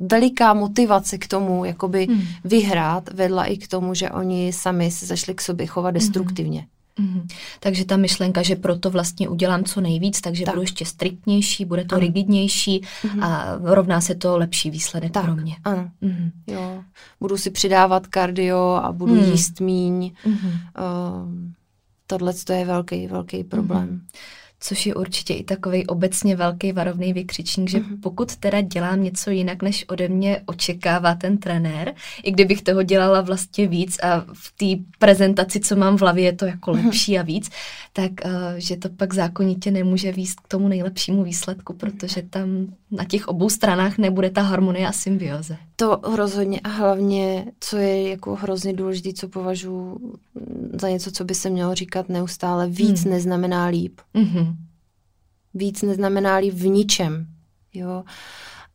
veliká 0.00 0.54
motivace 0.54 1.18
k 1.18 1.28
tomu, 1.28 1.64
jakoby 1.64 2.06
mm. 2.06 2.22
vyhrát, 2.44 3.12
vedla 3.12 3.44
i 3.44 3.56
k 3.56 3.68
tomu, 3.68 3.94
že 3.94 4.10
oni 4.10 4.52
sami 4.52 4.90
se 4.90 5.06
zašli 5.06 5.34
k 5.34 5.40
sobě 5.40 5.66
chovat 5.66 5.94
mhm. 5.94 5.94
destruktivně. 5.94 6.60
Mm-hmm. 6.60 6.79
Mm-hmm. 6.98 7.26
Takže 7.60 7.84
ta 7.84 7.96
myšlenka, 7.96 8.42
že 8.42 8.56
proto 8.56 8.90
vlastně 8.90 9.28
udělám 9.28 9.64
co 9.64 9.80
nejvíc, 9.80 10.20
takže 10.20 10.44
tak. 10.44 10.54
budu 10.54 10.62
ještě 10.62 10.84
striktnější, 10.84 11.64
bude 11.64 11.84
to 11.84 11.94
ano. 11.94 12.00
rigidnější 12.00 12.80
mm-hmm. 12.80 13.24
a 13.24 13.58
rovná 13.62 14.00
se 14.00 14.14
to 14.14 14.38
lepší 14.38 14.70
výsledek 14.70 15.12
tak. 15.12 15.24
pro 15.24 15.36
mě. 15.36 15.56
Ano. 15.64 15.90
Mm-hmm. 16.02 16.30
Jo. 16.46 16.84
Budu 17.20 17.38
si 17.38 17.50
přidávat 17.50 18.06
kardio 18.06 18.80
a 18.82 18.92
budu 18.92 19.14
mm. 19.14 19.20
jíst 19.20 19.60
míň. 19.60 20.12
Mm-hmm. 20.26 20.52
Uh, 20.78 21.50
Tohle 22.06 22.32
je 22.52 22.64
velký, 22.64 23.06
velký 23.06 23.44
problém. 23.44 23.88
Mm-hmm 23.88 24.39
což 24.60 24.86
je 24.86 24.94
určitě 24.94 25.34
i 25.34 25.44
takový 25.44 25.86
obecně 25.86 26.36
velký 26.36 26.72
varovný 26.72 27.12
vykřičník, 27.12 27.70
že 27.70 27.78
mm-hmm. 27.78 28.00
pokud 28.02 28.36
teda 28.36 28.60
dělám 28.60 29.02
něco 29.02 29.30
jinak, 29.30 29.62
než 29.62 29.84
ode 29.88 30.08
mě 30.08 30.42
očekává 30.46 31.14
ten 31.14 31.38
trenér, 31.38 31.94
i 32.22 32.32
kdybych 32.32 32.62
toho 32.62 32.82
dělala 32.82 33.20
vlastně 33.20 33.68
víc 33.68 33.98
a 34.02 34.24
v 34.32 34.52
té 34.56 34.84
prezentaci, 34.98 35.60
co 35.60 35.76
mám 35.76 35.96
v 35.96 36.00
hlavě, 36.00 36.24
je 36.24 36.32
to 36.32 36.46
jako 36.46 36.72
mm-hmm. 36.72 36.84
lepší 36.84 37.18
a 37.18 37.22
víc, 37.22 37.50
tak 37.92 38.10
uh, 38.24 38.30
že 38.56 38.76
to 38.76 38.88
pak 38.88 39.14
zákonitě 39.14 39.70
nemůže 39.70 40.12
výst 40.12 40.40
k 40.40 40.48
tomu 40.48 40.68
nejlepšímu 40.68 41.24
výsledku, 41.24 41.72
protože 41.72 42.22
tam 42.22 42.66
na 42.90 43.04
těch 43.04 43.28
obou 43.28 43.48
stranách 43.48 43.98
nebude 43.98 44.30
ta 44.30 44.42
harmonie 44.42 44.88
a 44.88 44.92
symbioze. 44.92 45.56
To 45.76 46.00
rozhodně 46.16 46.60
a 46.60 46.68
hlavně, 46.68 47.44
co 47.60 47.76
je 47.76 48.08
jako 48.08 48.34
hrozně 48.34 48.72
důležité, 48.72 49.12
co 49.12 49.28
považuji 49.28 49.98
za 50.80 50.88
něco, 50.88 51.10
co 51.10 51.24
by 51.24 51.34
se 51.34 51.50
mělo 51.50 51.74
říkat 51.74 52.08
neustále, 52.08 52.68
víc 52.68 53.02
hmm. 53.02 53.12
neznamená 53.12 53.66
líp. 53.66 54.00
Mm-hmm. 54.14 54.49
Víc 55.54 55.82
neznamená 55.82 56.36
líp 56.36 56.54
v 56.54 56.66
ničem. 56.66 57.26
Jo. 57.74 58.04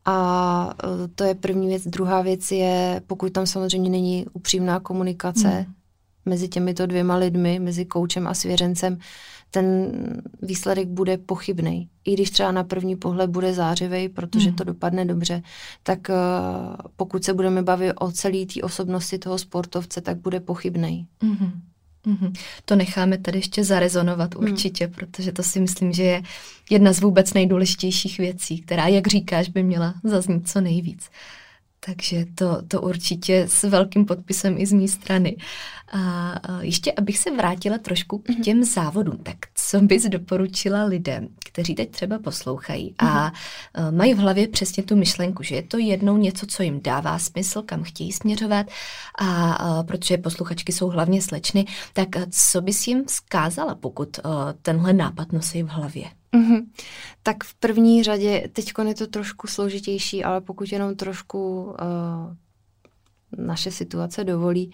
A 0.06 0.74
e, 0.84 1.08
to 1.08 1.24
je 1.24 1.36
první 1.36 1.68
věc. 1.68 1.88
Druhá 1.88 2.22
věc 2.22 2.52
je, 2.52 3.02
pokud 3.08 3.34
tam 3.34 3.46
samozřejmě 3.46 3.90
není 3.90 4.26
upřímná 4.34 4.80
komunikace 4.80 5.48
hmm. 5.48 5.74
mezi 6.26 6.48
těmito 6.48 6.86
dvěma 6.86 7.16
lidmi, 7.16 7.60
mezi 7.60 7.86
koučem 7.86 8.28
a 8.28 8.34
svěřencem, 8.34 8.98
ten 9.52 9.94
výsledek 10.42 10.88
bude 10.88 11.18
pochybný. 11.18 11.90
I 12.06 12.14
když 12.14 12.30
třeba 12.32 12.52
na 12.52 12.64
první 12.64 12.96
pohled 12.96 13.30
bude 13.30 13.54
zářivý, 13.54 14.10
protože 14.10 14.50
mm. 14.50 14.56
to 14.56 14.64
dopadne 14.64 15.06
dobře, 15.06 15.42
tak 15.84 16.00
uh, 16.10 16.16
pokud 16.96 17.24
se 17.24 17.34
budeme 17.34 17.64
bavit 17.64 17.94
o 17.94 18.12
celé 18.12 18.46
té 18.46 18.62
osobnosti 18.62 19.18
toho 19.18 19.38
sportovce, 19.38 20.02
tak 20.02 20.18
bude 20.18 20.40
pochybný. 20.40 21.08
Mm-hmm. 21.24 21.52
Mm-hmm. 22.08 22.34
To 22.66 22.76
necháme 22.76 23.18
tady 23.18 23.38
ještě 23.38 23.64
zarezonovat 23.64 24.36
mm. 24.36 24.44
určitě, 24.44 24.88
mm. 24.88 24.94
protože 24.94 25.32
to 25.32 25.44
si 25.44 25.60
myslím, 25.60 25.94
že 25.94 26.04
je 26.04 26.22
jedna 26.70 26.94
z 26.94 27.00
vůbec 27.00 27.34
nejdůležitějších 27.34 28.18
věcí, 28.18 28.62
která, 28.62 28.88
jak 28.88 29.08
říkáš, 29.08 29.50
by 29.50 29.64
měla 29.64 29.94
zaznít 30.04 30.50
co 30.50 30.62
nejvíc. 30.62 31.10
Takže 31.86 32.26
to, 32.36 32.62
to 32.68 32.82
určitě 32.82 33.46
s 33.50 33.64
velkým 33.64 34.06
podpisem 34.06 34.58
i 34.58 34.66
z 34.66 34.74
mé 34.74 34.88
strany. 34.88 35.38
A, 35.92 36.32
a 36.32 36.62
ještě, 36.62 36.92
abych 36.92 37.18
se 37.18 37.32
vrátila 37.32 37.78
trošku 37.78 38.18
k 38.18 38.30
mhm. 38.30 38.44
těm 38.44 38.64
závodům, 38.64 39.18
tak 39.18 39.36
co 39.56 39.82
bys 39.82 40.04
doporučila 40.04 40.84
lidem, 40.84 41.28
kteří 41.46 41.76
teď 41.76 41.92
třeba 41.92 42.20
poslouchají 42.20 42.96
a, 42.98 43.32
mhm. 43.78 43.98
mají 43.98 44.14
v 44.14 44.18
hlavě 44.18 44.48
přesně 44.48 44.84
tu 44.84 44.96
myšlenku, 44.96 45.44
že 45.44 45.56
je 45.56 45.64
to 45.64 45.78
jednou 45.78 46.18
něco, 46.18 46.46
co 46.46 46.64
jim 46.64 46.82
dává 46.82 47.20
smysl, 47.20 47.62
kam 47.62 47.84
chtějí 47.84 48.12
směřovat, 48.12 48.66
a, 49.20 49.54
a 49.54 49.84
protože 49.84 50.18
posluchačky 50.18 50.72
jsou 50.72 50.88
hlavně 50.88 51.22
slečny, 51.22 51.66
tak 51.94 52.10
co 52.30 52.62
bys 52.62 52.88
jim 52.88 53.04
zkázala, 53.08 53.76
pokud 53.76 54.20
a, 54.20 54.54
tenhle 54.62 54.94
nápad 54.94 55.32
nosí 55.32 55.64
v 55.64 55.68
hlavě? 55.68 56.06
Mm-hmm. 56.36 56.66
Tak 57.24 57.44
v 57.44 57.54
první 57.54 58.04
řadě, 58.04 58.50
teď 58.54 58.72
je 58.88 58.96
to 58.96 59.08
trošku 59.08 59.48
složitější, 59.48 60.24
ale 60.24 60.42
pokud 60.42 60.72
jenom 60.72 60.96
trošku 60.96 61.64
uh, 61.64 61.76
naše 63.46 63.72
situace 63.72 64.24
dovolí, 64.24 64.72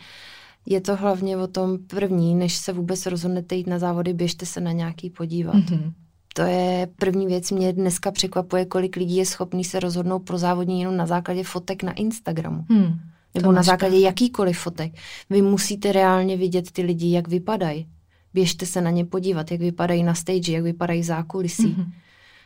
je 0.66 0.82
to 0.82 0.96
hlavně 0.96 1.38
o 1.38 1.48
tom 1.48 1.78
první, 1.88 2.36
než 2.36 2.58
se 2.58 2.74
vůbec 2.74 3.06
rozhodnete 3.06 3.56
jít 3.56 3.68
na 3.68 3.80
závody, 3.80 4.14
běžte 4.14 4.46
se 4.46 4.62
na 4.62 4.72
nějaký 4.72 5.10
podívat. 5.10 5.56
Mm-hmm. 5.56 5.94
To 6.34 6.42
je 6.42 6.88
první 6.96 7.26
věc. 7.26 7.52
Mě 7.52 7.74
dneska 7.74 8.12
překvapuje, 8.12 8.66
kolik 8.66 8.96
lidí 8.96 9.16
je 9.16 9.26
schopný 9.26 9.64
se 9.64 9.80
rozhodnout 9.80 10.20
pro 10.20 10.38
závodní 10.38 10.80
jenom 10.80 10.98
na 10.98 11.06
základě 11.06 11.44
fotek 11.44 11.84
na 11.84 11.92
Instagramu. 11.92 12.66
Hmm, 12.70 13.00
Nebo 13.36 13.52
na 13.52 13.64
základě 13.64 14.00
jakýkoliv 14.00 14.60
fotek. 14.60 14.94
Vy 15.30 15.42
musíte 15.42 15.92
reálně 15.92 16.38
vidět 16.38 16.72
ty 16.72 16.82
lidi, 16.82 17.12
jak 17.12 17.28
vypadají. 17.28 17.88
Běžte 18.34 18.66
se 18.66 18.82
na 18.82 18.90
ně 18.90 19.06
podívat, 19.06 19.52
jak 19.52 19.62
vypadají 19.62 20.04
na 20.04 20.14
stage, 20.14 20.52
jak 20.52 20.64
vypadají 20.64 21.04
zákulisí. 21.04 21.68
Mm-hmm. 21.68 21.92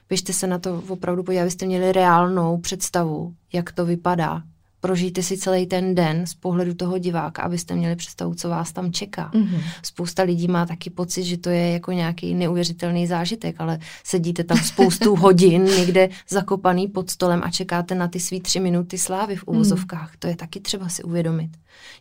Běžte 0.09 0.33
se 0.33 0.47
na 0.47 0.59
to 0.59 0.83
opravdu 0.87 1.23
podívat, 1.23 1.41
abyste 1.41 1.65
měli 1.65 1.91
reálnou 1.91 2.57
představu, 2.57 3.35
jak 3.53 3.71
to 3.71 3.85
vypadá. 3.85 4.43
Prožijte 4.85 5.23
si 5.23 5.37
celý 5.37 5.65
ten 5.65 5.95
den 5.95 6.27
z 6.27 6.33
pohledu 6.33 6.73
toho 6.73 6.97
diváka, 6.97 7.41
abyste 7.41 7.75
měli 7.75 7.95
představu, 7.95 8.35
co 8.35 8.49
vás 8.49 8.71
tam 8.71 8.91
čeká. 8.91 9.31
Mm-hmm. 9.33 9.61
Spousta 9.83 10.23
lidí 10.23 10.47
má 10.47 10.65
taky 10.65 10.89
pocit, 10.89 11.23
že 11.23 11.37
to 11.37 11.49
je 11.49 11.71
jako 11.71 11.91
nějaký 11.91 12.33
neuvěřitelný 12.33 13.07
zážitek, 13.07 13.55
ale 13.59 13.79
sedíte 14.03 14.43
tam 14.43 14.57
spoustu 14.57 15.15
hodin 15.15 15.63
někde 15.63 16.09
zakopaný 16.29 16.87
pod 16.87 17.09
stolem 17.09 17.41
a 17.43 17.51
čekáte 17.51 17.95
na 17.95 18.07
ty 18.07 18.19
svý 18.19 18.41
tři 18.41 18.59
minuty 18.59 18.97
slávy 18.97 19.35
v 19.35 19.43
uvozovkách. 19.47 20.11
Mm. 20.11 20.15
To 20.19 20.27
je 20.27 20.35
taky 20.35 20.59
třeba 20.59 20.89
si 20.89 21.03
uvědomit, 21.03 21.51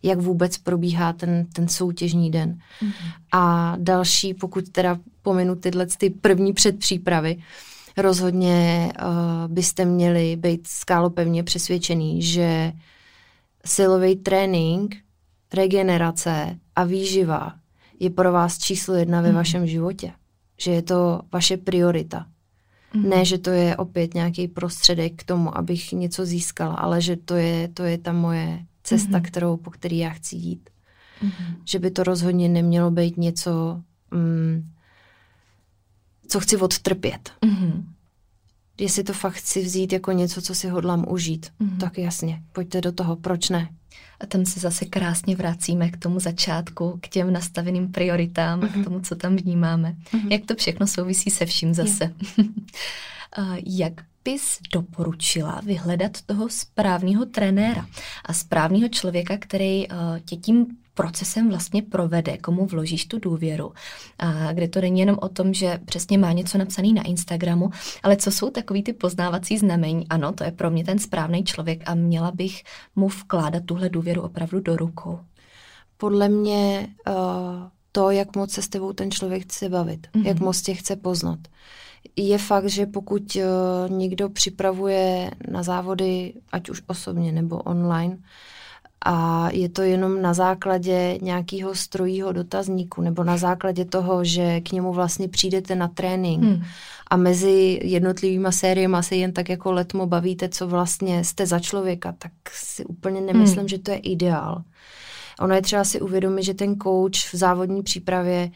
jak 0.02 0.18
vůbec 0.18 0.58
probíhá 0.58 1.12
ten, 1.12 1.46
ten 1.52 1.68
soutěžní 1.68 2.30
den. 2.30 2.58
Mm. 2.82 2.90
A 3.32 3.76
další, 3.78 4.34
pokud 4.34 4.68
teda 4.68 4.98
pominu 5.22 5.56
tyhle 5.56 5.86
ty 5.86 6.10
první 6.10 6.52
předpřípravy, 6.52 7.36
rozhodně 7.96 8.92
uh, 9.02 9.52
byste 9.52 9.84
měli 9.84 10.36
být 10.36 10.66
skálopevně 10.66 11.42
přesvědčený, 11.42 12.22
že 12.22 12.72
silový 13.64 14.16
trénink, 14.16 14.96
regenerace 15.54 16.58
a 16.76 16.84
výživa 16.84 17.54
je 18.00 18.10
pro 18.10 18.32
vás 18.32 18.58
číslo 18.58 18.94
jedna 18.94 19.20
ve 19.20 19.28
mm. 19.28 19.34
vašem 19.34 19.66
životě. 19.66 20.12
Že 20.60 20.70
je 20.70 20.82
to 20.82 21.20
vaše 21.32 21.56
priorita. 21.56 22.26
Mm. 22.94 23.08
Ne, 23.08 23.24
že 23.24 23.38
to 23.38 23.50
je 23.50 23.76
opět 23.76 24.14
nějaký 24.14 24.48
prostředek 24.48 25.12
k 25.16 25.24
tomu, 25.24 25.58
abych 25.58 25.92
něco 25.92 26.26
získala, 26.26 26.74
ale 26.74 27.00
že 27.00 27.16
to 27.16 27.34
je, 27.34 27.68
to 27.68 27.82
je 27.82 27.98
ta 27.98 28.12
moje 28.12 28.58
cesta, 28.82 29.18
mm. 29.18 29.22
kterou, 29.22 29.56
po 29.56 29.70
který 29.70 29.98
já 29.98 30.10
chci 30.10 30.36
jít. 30.36 30.70
Mm-hmm. 31.22 31.56
Že 31.64 31.78
by 31.78 31.90
to 31.90 32.02
rozhodně 32.02 32.48
nemělo 32.48 32.90
být 32.90 33.16
něco, 33.16 33.82
mm, 34.10 34.64
co 36.28 36.40
chci 36.40 36.56
odtrpět. 36.56 37.32
Mm-hmm. 37.42 37.84
Jestli 38.80 39.04
to 39.04 39.12
fakt 39.12 39.34
chci 39.34 39.62
vzít 39.62 39.92
jako 39.92 40.12
něco, 40.12 40.42
co 40.42 40.54
si 40.54 40.68
hodlám 40.68 41.04
užít, 41.08 41.52
mm-hmm. 41.60 41.78
tak 41.78 41.98
jasně, 41.98 42.42
pojďte 42.52 42.80
do 42.80 42.92
toho, 42.92 43.16
proč 43.16 43.48
ne? 43.48 43.68
A 44.20 44.26
tam 44.26 44.44
se 44.44 44.60
zase 44.60 44.84
krásně 44.84 45.36
vracíme 45.36 45.90
k 45.90 45.96
tomu 45.96 46.20
začátku, 46.20 46.98
k 47.00 47.08
těm 47.08 47.32
nastaveným 47.32 47.92
prioritám, 47.92 48.60
mm-hmm. 48.60 48.80
k 48.80 48.84
tomu, 48.84 49.00
co 49.00 49.16
tam 49.16 49.36
vnímáme. 49.36 49.94
Mm-hmm. 50.12 50.32
Jak 50.32 50.46
to 50.46 50.54
všechno 50.54 50.86
souvisí 50.86 51.30
se 51.30 51.46
vším 51.46 51.74
zase. 51.74 52.14
Jak 53.66 54.04
bys 54.24 54.58
doporučila 54.72 55.60
vyhledat 55.64 56.12
toho 56.26 56.48
správného 56.48 57.26
trenéra 57.26 57.86
a 58.24 58.32
správného 58.32 58.88
člověka, 58.88 59.36
který 59.38 59.86
tě 60.24 60.36
tím 60.36 60.66
procesem 60.94 61.48
vlastně 61.48 61.82
provede, 61.82 62.38
komu 62.38 62.66
vložíš 62.66 63.06
tu 63.06 63.18
důvěru. 63.18 63.72
A 64.18 64.52
kde 64.52 64.68
to 64.68 64.80
není 64.80 65.00
jenom 65.00 65.18
o 65.20 65.28
tom, 65.28 65.54
že 65.54 65.80
přesně 65.84 66.18
má 66.18 66.32
něco 66.32 66.58
napsané 66.58 66.88
na 66.92 67.02
Instagramu, 67.02 67.70
ale 68.02 68.16
co 68.16 68.30
jsou 68.30 68.50
takový 68.50 68.82
ty 68.82 68.92
poznávací 68.92 69.58
znamení. 69.58 70.08
Ano, 70.08 70.32
to 70.32 70.44
je 70.44 70.52
pro 70.52 70.70
mě 70.70 70.84
ten 70.84 70.98
správný 70.98 71.44
člověk 71.44 71.82
a 71.86 71.94
měla 71.94 72.30
bych 72.30 72.62
mu 72.96 73.08
vkládat 73.08 73.62
tuhle 73.66 73.88
důvěru 73.88 74.22
opravdu 74.22 74.60
do 74.60 74.76
rukou. 74.76 75.20
Podle 75.96 76.28
mě 76.28 76.88
uh, 77.08 77.14
to, 77.92 78.10
jak 78.10 78.36
moc 78.36 78.52
se 78.52 78.62
s 78.62 78.68
tebou 78.68 78.92
ten 78.92 79.10
člověk 79.10 79.42
chce 79.42 79.68
bavit, 79.68 80.06
mm-hmm. 80.06 80.26
jak 80.26 80.40
moc 80.40 80.62
tě 80.62 80.74
chce 80.74 80.96
poznat. 80.96 81.38
Je 82.16 82.38
fakt, 82.38 82.68
že 82.68 82.86
pokud 82.86 83.36
uh, 83.36 83.42
někdo 83.96 84.28
připravuje 84.28 85.30
na 85.50 85.62
závody, 85.62 86.34
ať 86.52 86.70
už 86.70 86.82
osobně 86.86 87.32
nebo 87.32 87.56
online, 87.56 88.18
a 89.04 89.48
je 89.52 89.68
to 89.68 89.82
jenom 89.82 90.22
na 90.22 90.34
základě 90.34 91.18
nějakého 91.22 91.74
strojího 91.74 92.32
dotazníku 92.32 93.02
nebo 93.02 93.24
na 93.24 93.36
základě 93.36 93.84
toho, 93.84 94.24
že 94.24 94.60
k 94.60 94.72
němu 94.72 94.92
vlastně 94.92 95.28
přijdete 95.28 95.74
na 95.74 95.88
trénink 95.88 96.42
hmm. 96.42 96.62
a 97.10 97.16
mezi 97.16 97.80
jednotlivýma 97.82 98.52
sériemi 98.52 98.96
se 99.00 99.16
jen 99.16 99.32
tak 99.32 99.48
jako 99.48 99.72
letmo 99.72 100.06
bavíte, 100.06 100.48
co 100.48 100.68
vlastně 100.68 101.24
jste 101.24 101.46
za 101.46 101.58
člověka, 101.58 102.14
tak 102.18 102.32
si 102.52 102.84
úplně 102.84 103.20
nemyslím, 103.20 103.58
hmm. 103.58 103.68
že 103.68 103.78
to 103.78 103.90
je 103.90 103.96
ideál. 103.96 104.62
Ono 105.40 105.54
je 105.54 105.62
třeba 105.62 105.84
si 105.84 106.00
uvědomit, 106.00 106.42
že 106.42 106.54
ten 106.54 106.76
coach 106.80 107.32
v 107.32 107.34
závodní 107.34 107.82
přípravě 107.82 108.44
uh, 108.46 108.52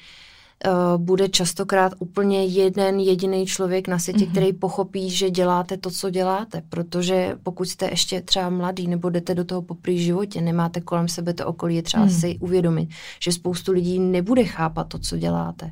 bude 0.97 1.29
častokrát 1.29 1.93
úplně 1.99 2.45
jeden 2.45 3.01
jediný 3.01 3.47
člověk 3.47 3.89
na 3.89 3.99
světě, 3.99 4.25
mm-hmm. 4.25 4.31
který 4.31 4.53
pochopí, 4.53 5.11
že 5.11 5.31
děláte 5.31 5.77
to, 5.77 5.91
co 5.91 6.11
děláte, 6.11 6.63
protože 6.69 7.37
pokud 7.43 7.69
jste 7.69 7.91
ještě 7.91 8.21
třeba 8.21 8.51
mladý 8.51 8.89
nebo 8.89 9.11
jdete 9.11 9.35
do 9.35 9.45
toho 9.45 9.63
poprý 9.63 9.99
životě, 9.99 10.41
nemáte 10.41 10.81
kolem 10.81 11.09
sebe 11.09 11.35
to 11.35 11.47
okolí, 11.47 11.77
je 11.77 11.83
třeba 11.83 12.05
mm. 12.05 12.11
si 12.11 12.39
uvědomit, 12.41 12.89
že 13.23 13.33
spoustu 13.33 13.73
lidí 13.73 13.99
nebude 13.99 14.45
chápat 14.45 14.89
to, 14.89 14.99
co 14.99 15.17
děláte. 15.17 15.71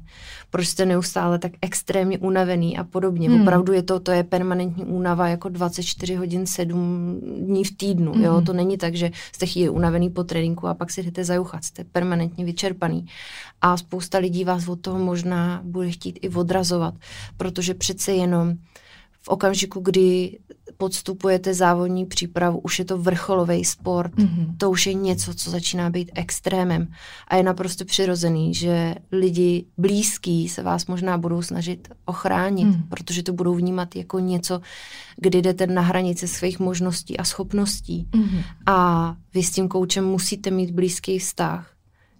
Proč 0.50 0.68
jste 0.68 0.86
neustále 0.86 1.38
tak 1.38 1.52
extrémně 1.62 2.18
unavený 2.18 2.78
a 2.78 2.84
podobně. 2.84 3.28
Mm. 3.28 3.42
Opravdu 3.42 3.72
je 3.72 3.82
to, 3.82 4.00
to 4.00 4.10
je 4.10 4.24
permanentní 4.24 4.84
únava 4.84 5.28
jako 5.28 5.48
24 5.48 6.14
hodin 6.14 6.46
7 6.46 7.20
dní 7.38 7.64
v 7.64 7.76
týdnu. 7.76 8.14
Mm. 8.14 8.24
Jo? 8.24 8.34
Hmm. 8.34 8.44
To 8.44 8.52
není 8.52 8.78
tak, 8.78 8.94
že 8.94 9.10
jste 9.32 9.46
chvíli 9.46 9.68
unavený 9.68 10.10
po 10.10 10.24
tréninku 10.24 10.66
a 10.66 10.74
pak 10.74 10.90
si 10.90 11.02
jdete 11.02 11.24
zajuchat. 11.24 11.64
Jste 11.64 11.84
permanentně 11.84 12.44
vyčerpaný. 12.44 13.06
A 13.66 13.76
spousta 13.76 14.18
lidí 14.18 14.44
vás 14.44 14.68
od 14.68 14.80
toho 14.80 14.98
možná 14.98 15.60
bude 15.64 15.90
chtít 15.90 16.18
i 16.22 16.28
odrazovat, 16.28 16.94
protože 17.36 17.74
přece 17.74 18.12
jenom 18.12 18.54
v 19.22 19.28
okamžiku, 19.28 19.80
kdy 19.80 20.38
podstupujete 20.76 21.54
závodní 21.54 22.06
přípravu, 22.06 22.58
už 22.58 22.78
je 22.78 22.84
to 22.84 22.98
vrcholový 22.98 23.64
sport, 23.64 24.14
mm-hmm. 24.14 24.56
to 24.56 24.70
už 24.70 24.86
je 24.86 24.94
něco, 24.94 25.34
co 25.34 25.50
začíná 25.50 25.90
být 25.90 26.10
extrémem 26.14 26.88
a 27.28 27.36
je 27.36 27.42
naprosto 27.42 27.84
přirozený, 27.84 28.54
že 28.54 28.94
lidi 29.12 29.64
blízký 29.78 30.48
se 30.48 30.62
vás 30.62 30.86
možná 30.86 31.18
budou 31.18 31.42
snažit 31.42 31.88
ochránit, 32.04 32.64
mm. 32.64 32.82
protože 32.88 33.22
to 33.22 33.32
budou 33.32 33.54
vnímat 33.54 33.96
jako 33.96 34.18
něco, 34.18 34.60
kdy 35.16 35.42
jdete 35.42 35.66
na 35.66 35.82
hranice 35.82 36.28
svých 36.28 36.58
možností 36.58 37.16
a 37.18 37.24
schopností 37.24 38.08
mm-hmm. 38.10 38.42
a 38.66 39.16
vy 39.34 39.42
s 39.42 39.50
tím 39.50 39.68
koučem 39.68 40.04
musíte 40.04 40.50
mít 40.50 40.70
blízký 40.70 41.18
vztah, 41.18 41.75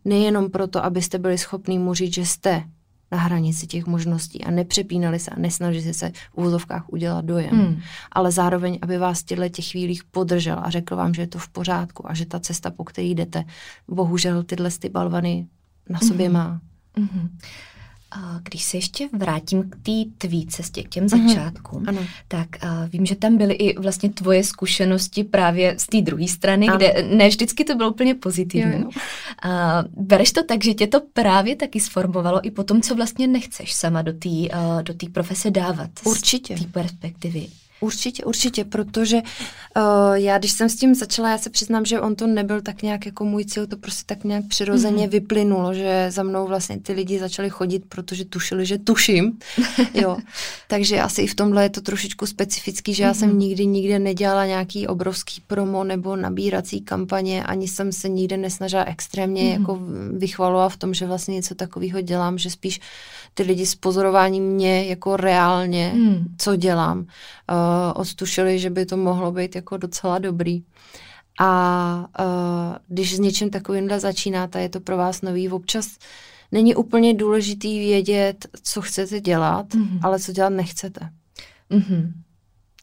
nejenom 0.07 0.51
proto, 0.51 0.85
abyste 0.85 1.19
byli 1.19 1.39
schopní 1.39 1.79
mu 1.79 1.95
říct, 1.95 2.15
že 2.15 2.27
jste 2.27 2.65
na 3.13 3.19
hranici 3.19 3.67
těch 3.67 3.87
možností 3.87 4.45
a 4.45 4.51
nepřepínali 4.51 5.19
se 5.19 5.31
a 5.31 5.39
nesnažili 5.39 5.95
se 5.95 6.09
v 6.11 6.39
úvozovkách 6.39 6.89
udělat 6.89 7.25
dojem, 7.25 7.51
hmm. 7.51 7.81
ale 8.13 8.33
zároveň, 8.33 8.79
aby 8.83 8.99
vás 8.99 9.21
v 9.21 9.25
těchto 9.25 9.49
těch 9.49 9.67
chvílích 9.71 10.05
podržel 10.05 10.59
a 10.63 10.71
řekl 10.71 10.97
vám, 10.97 11.15
že 11.15 11.23
je 11.23 11.27
to 11.27 11.39
v 11.39 11.49
pořádku 11.49 12.11
a 12.11 12.15
že 12.15 12.27
ta 12.27 12.41
cesta, 12.41 12.71
po 12.71 12.85
které 12.85 13.09
jdete, 13.09 13.45
bohužel 13.89 14.43
tyhle 14.43 14.71
ty 14.71 14.89
balvany 14.89 15.47
na 15.89 15.99
sobě 15.99 16.27
hmm. 16.27 16.35
má. 16.35 16.61
Hmm. 16.97 17.39
Když 18.43 18.63
se 18.63 18.77
ještě 18.77 19.09
vrátím 19.13 19.71
k 19.71 19.77
té 19.77 20.11
tvý 20.19 20.47
cestě, 20.47 20.83
k 20.83 20.89
těm 20.89 21.07
mhm. 21.13 21.29
začátkům, 21.29 21.85
ano. 21.87 22.01
tak 22.29 22.49
uh, 22.63 22.89
vím, 22.89 23.07
že 23.07 23.17
tam 23.17 23.37
byly 23.37 23.55
i 23.55 23.79
vlastně 23.79 24.11
tvoje 24.11 24.45
zkušenosti 24.45 25.25
právě 25.25 25.75
z 25.79 25.87
té 25.87 26.01
druhé 26.01 26.29
strany, 26.29 26.69
ano. 26.69 26.77
kde 26.77 27.09
ne 27.11 27.29
vždycky 27.29 27.65
to 27.65 27.75
bylo 27.75 27.91
úplně 27.91 28.15
pozitivní. 28.15 28.73
Jo, 28.73 28.79
jo. 28.79 28.91
Uh, 29.45 30.05
bereš 30.05 30.33
to 30.33 30.45
tak, 30.45 30.65
že 30.65 30.75
tě 30.75 30.87
to 30.87 31.01
právě 31.13 31.57
taky 31.57 31.81
sformovalo 31.81 32.47
i 32.47 32.51
po 32.51 32.65
tom, 32.65 32.83
co 32.83 32.95
vlastně 32.95 33.27
nechceš 33.27 33.75
sama 33.75 34.03
do 34.03 34.13
té 34.13 34.29
uh, 34.29 34.83
do 34.83 34.95
profese 35.13 35.51
dávat. 35.51 35.91
Určitě. 36.05 36.57
Z 36.57 36.61
té 36.61 36.67
perspektivy. 36.67 37.47
Určitě, 37.81 38.25
určitě, 38.25 38.65
protože 38.65 39.17
uh, 39.17 40.15
já, 40.15 40.39
když 40.39 40.53
jsem 40.53 40.69
s 40.69 40.77
tím 40.77 40.95
začala, 40.95 41.31
já 41.31 41.39
se 41.39 41.51
přiznám, 41.51 41.85
že 41.85 42.01
on 42.01 42.15
to 42.15 42.27
nebyl 42.27 42.61
tak 42.61 42.83
nějak 42.83 43.07
jako 43.07 43.25
můj 43.25 43.45
cíl, 43.45 43.67
to 43.67 43.77
prostě 43.77 44.03
tak 44.07 44.25
nějak 44.25 44.45
přirozeně 44.49 45.07
mm-hmm. 45.07 45.11
vyplynulo, 45.11 45.75
že 45.75 46.07
za 46.11 46.23
mnou 46.23 46.47
vlastně 46.47 46.81
ty 46.81 46.93
lidi 46.93 47.19
začali 47.19 47.51
chodit, 47.51 47.85
protože 47.89 48.25
tušili, 48.25 48.67
že 48.67 48.79
tuším, 48.79 49.39
jo. 49.95 50.17
Takže 50.69 51.01
asi 51.01 51.23
i 51.23 51.27
v 51.27 51.35
tomhle 51.35 51.63
je 51.63 51.71
to 51.71 51.81
trošičku 51.81 52.27
specifický, 52.27 52.95
že 52.95 53.03
mm-hmm. 53.03 53.07
já 53.07 53.15
jsem 53.15 53.29
mhm. 53.29 53.39
nikdy, 53.39 53.67
nikde 53.67 53.99
nedělala 53.99 54.47
nějaký 54.47 54.87
obrovský 54.87 55.43
promo 55.47 55.85
nebo 55.85 56.17
nabírací 56.17 56.81
kampaně, 56.81 57.45
ani 57.45 57.69
jsem 57.69 57.93
se 57.93 58.09
nikde 58.09 58.37
nesnažila 58.37 58.85
extrémně 58.85 59.43
mm-hmm. 59.43 59.61
jako 59.61 59.81
vychvalovat 60.19 60.73
v 60.73 60.77
tom, 60.77 60.95
že 60.95 61.07
vlastně 61.07 61.35
něco 61.35 61.55
takového 61.55 62.01
dělám, 62.01 62.39
že 62.39 62.51
spíš 62.51 62.81
ty 63.37 63.43
lidi 63.43 63.67
s 63.67 63.75
pozorováním 63.75 64.45
mě 64.45 64.85
jako 64.85 65.17
reálně, 65.17 65.93
mm. 65.95 66.35
co 66.39 66.57
dělám, 66.57 66.99
uh, 66.99 67.07
odstušili, 67.95 68.59
že 68.59 68.71
by 68.71 68.87
to 68.87 68.97
mohlo 68.97 69.33
být 69.33 69.55
jako 69.55 69.77
docela 69.77 70.19
dobrý. 70.19 70.63
A 71.41 72.09
uh, 72.21 72.77
když 72.89 73.17
s 73.17 73.19
něčím 73.19 73.51
takovýmhle 73.51 74.01
začínáte, 74.01 74.63
je 74.63 74.69
to 74.69 74.81
pro 74.81 74.97
vás 74.97 75.23
nový, 75.23 75.49
občas 75.49 75.99
není 76.53 76.75
úplně 76.75 77.15
důležitý 77.15 77.79
vědět, 77.79 78.47
co 78.63 78.83
chcete 78.83 79.21
dělat, 79.21 79.69
mm-hmm. 79.69 80.01
ale 80.03 80.21
co 80.21 80.33
dělat 80.33 80.51
nechcete. 80.51 81.11
Mm-hmm. 81.71 82.13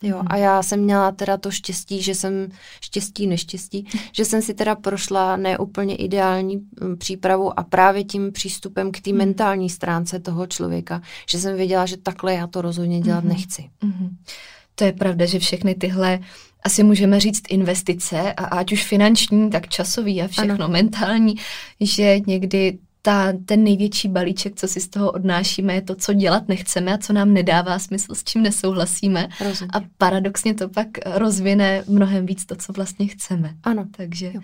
Jo, 0.04 0.22
a 0.28 0.38
já 0.38 0.64
jsem 0.64 0.80
měla 0.80 1.12
teda 1.12 1.38
to 1.38 1.52
štěstí, 1.52 2.02
že 2.02 2.16
jsem, 2.16 2.50
štěstí, 2.82 3.28
neštěstí, 3.28 3.88
že 4.12 4.26
jsem 4.26 4.42
si 4.42 4.54
teda 4.54 4.76
prošla 4.76 5.36
neúplně 5.36 5.96
ideální 5.96 6.58
mm, 6.58 6.98
přípravu 6.98 7.60
a 7.60 7.64
právě 7.64 8.04
tím 8.04 8.32
přístupem 8.32 8.92
k 8.92 9.02
té 9.02 9.12
mm. 9.12 9.18
mentální 9.18 9.70
stránce 9.70 10.20
toho 10.20 10.48
člověka, 10.48 11.02
že 11.30 11.40
jsem 11.40 11.56
věděla, 11.56 11.86
že 11.86 11.98
takhle 11.98 12.34
já 12.34 12.48
to 12.48 12.62
rozhodně 12.62 13.00
dělat 13.00 13.24
mm. 13.24 13.30
nechci. 13.30 13.70
Mm. 13.84 14.18
To 14.76 14.84
je 14.84 14.94
pravda, 14.94 15.26
že 15.26 15.40
všechny 15.40 15.76
tyhle 15.76 16.20
asi 16.64 16.84
můžeme 16.84 17.20
říct 17.20 17.44
investice, 17.50 18.34
a 18.34 18.46
ať 18.46 18.72
už 18.72 18.84
finanční, 18.84 19.50
tak 19.50 19.68
časový 19.68 20.22
a 20.22 20.28
všechno 20.28 20.54
ano. 20.54 20.68
mentální, 20.68 21.36
že 21.80 22.20
někdy 22.28 22.78
ta, 23.06 23.34
ten 23.46 23.64
největší 23.64 24.08
balíček, 24.08 24.56
co 24.56 24.68
si 24.68 24.80
z 24.80 24.88
toho 24.88 25.12
odnášíme, 25.12 25.74
je 25.74 25.82
to, 25.82 25.96
co 25.96 26.14
dělat 26.14 26.48
nechceme 26.48 26.94
a 26.94 26.98
co 26.98 27.14
nám 27.14 27.34
nedává 27.34 27.80
smysl, 27.80 28.16
s 28.16 28.24
čím 28.24 28.42
nesouhlasíme. 28.42 29.30
Rozumím. 29.46 29.70
A 29.74 29.82
paradoxně 29.98 30.54
to 30.54 30.70
pak 30.70 30.88
rozvine 31.06 31.84
mnohem 31.88 32.26
víc 32.26 32.46
to, 32.46 32.56
co 32.56 32.74
vlastně 32.74 33.08
chceme. 33.08 33.56
Ano. 33.64 33.86
Takže 33.98 34.32
jo. 34.34 34.42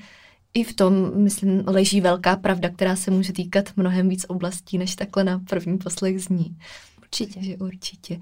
i 0.54 0.64
v 0.64 0.74
tom, 0.74 1.12
myslím, 1.16 1.64
leží 1.68 2.02
velká 2.02 2.36
pravda, 2.36 2.70
která 2.70 2.96
se 2.96 3.12
může 3.12 3.34
týkat 3.34 3.70
mnohem 3.76 4.10
víc 4.10 4.26
oblastí, 4.28 4.78
než 4.78 4.96
takhle 4.96 5.24
na 5.24 5.40
první 5.50 5.78
poslech 5.78 6.22
zní. 6.22 6.58
Určitě. 7.02 7.44
Že 7.44 7.58
určitě. 7.58 8.20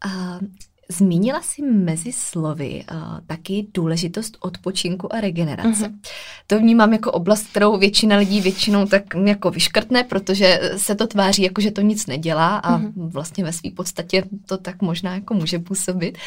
A 0.00 0.40
Zmínila 0.88 1.42
si 1.42 1.62
mezi 1.62 2.12
slovy 2.12 2.84
uh, 2.92 2.98
taky 3.26 3.66
důležitost 3.74 4.36
odpočinku 4.40 5.14
a 5.14 5.20
regenerace. 5.20 5.88
Uh-huh. 5.88 5.98
To 6.46 6.58
vnímám 6.58 6.92
jako 6.92 7.12
oblast, 7.12 7.46
kterou 7.50 7.78
většina 7.78 8.16
lidí 8.16 8.40
většinou 8.40 8.86
tak 8.86 9.02
jako 9.24 9.50
vyškrtne, 9.50 10.04
protože 10.04 10.60
se 10.76 10.94
to 10.94 11.06
tváří 11.06 11.42
jako, 11.42 11.60
že 11.60 11.70
to 11.70 11.80
nic 11.80 12.06
nedělá 12.06 12.56
a 12.56 12.78
uh-huh. 12.78 12.92
vlastně 13.10 13.44
ve 13.44 13.52
své 13.52 13.70
podstatě 13.70 14.24
to 14.46 14.58
tak 14.58 14.82
možná 14.82 15.14
jako 15.14 15.34
může 15.34 15.58
působit. 15.58 16.18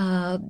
Uh, 0.00 0.06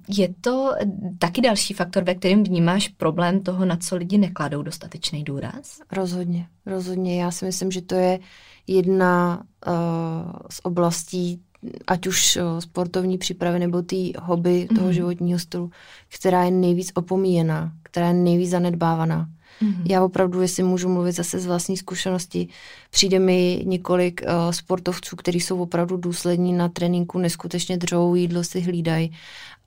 je 0.09 0.35
to 0.41 0.75
taky 1.19 1.41
další 1.41 1.75
faktor, 1.75 2.05
ve 2.05 2.15
kterém 2.15 2.45
vnímáš 2.45 2.89
problém 2.89 3.41
toho, 3.41 3.65
na 3.65 3.77
co 3.77 3.97
lidi 3.97 4.19
nekladou 4.19 4.63
dostatečný 4.63 5.25
důraz? 5.25 5.81
Rozhodně, 5.93 6.47
rozhodně. 6.67 7.23
Já 7.23 7.31
si 7.31 7.45
myslím, 7.45 7.71
že 7.71 7.83
to 7.83 7.95
je 7.95 8.19
jedna 8.67 9.43
uh, 9.67 9.73
z 10.51 10.61
oblastí 10.63 11.41
ať 11.87 12.07
už 12.07 12.39
sportovní 12.59 13.19
přípravy 13.19 13.59
nebo 13.59 13.83
ty 13.83 14.13
hobby 14.21 14.69
toho 14.75 14.87
mm. 14.87 14.93
životního 14.93 15.39
stylu, 15.39 15.71
která 16.09 16.45
je 16.45 16.51
nejvíc 16.51 16.93
opomíjená, 16.95 17.73
která 17.83 18.09
je 18.09 18.15
nejvíc 18.15 18.51
zanedbávaná. 18.51 19.29
Mm-hmm. 19.63 19.83
Já 19.91 20.05
opravdu, 20.05 20.43
jestli 20.43 20.63
můžu 20.63 20.89
mluvit 20.89 21.13
zase 21.13 21.39
z 21.39 21.47
vlastní 21.47 21.77
zkušenosti, 21.77 22.49
přijde 22.91 23.19
mi 23.19 23.63
několik 23.67 24.21
uh, 24.23 24.51
sportovců, 24.51 25.17
kteří 25.17 25.41
jsou 25.41 25.63
opravdu 25.63 25.97
důslední 25.97 26.53
na 26.53 26.69
tréninku, 26.69 27.19
neskutečně 27.19 27.77
dřou, 27.77 28.15
jídlo 28.15 28.45
si 28.45 28.61
hlídají, 28.61 29.13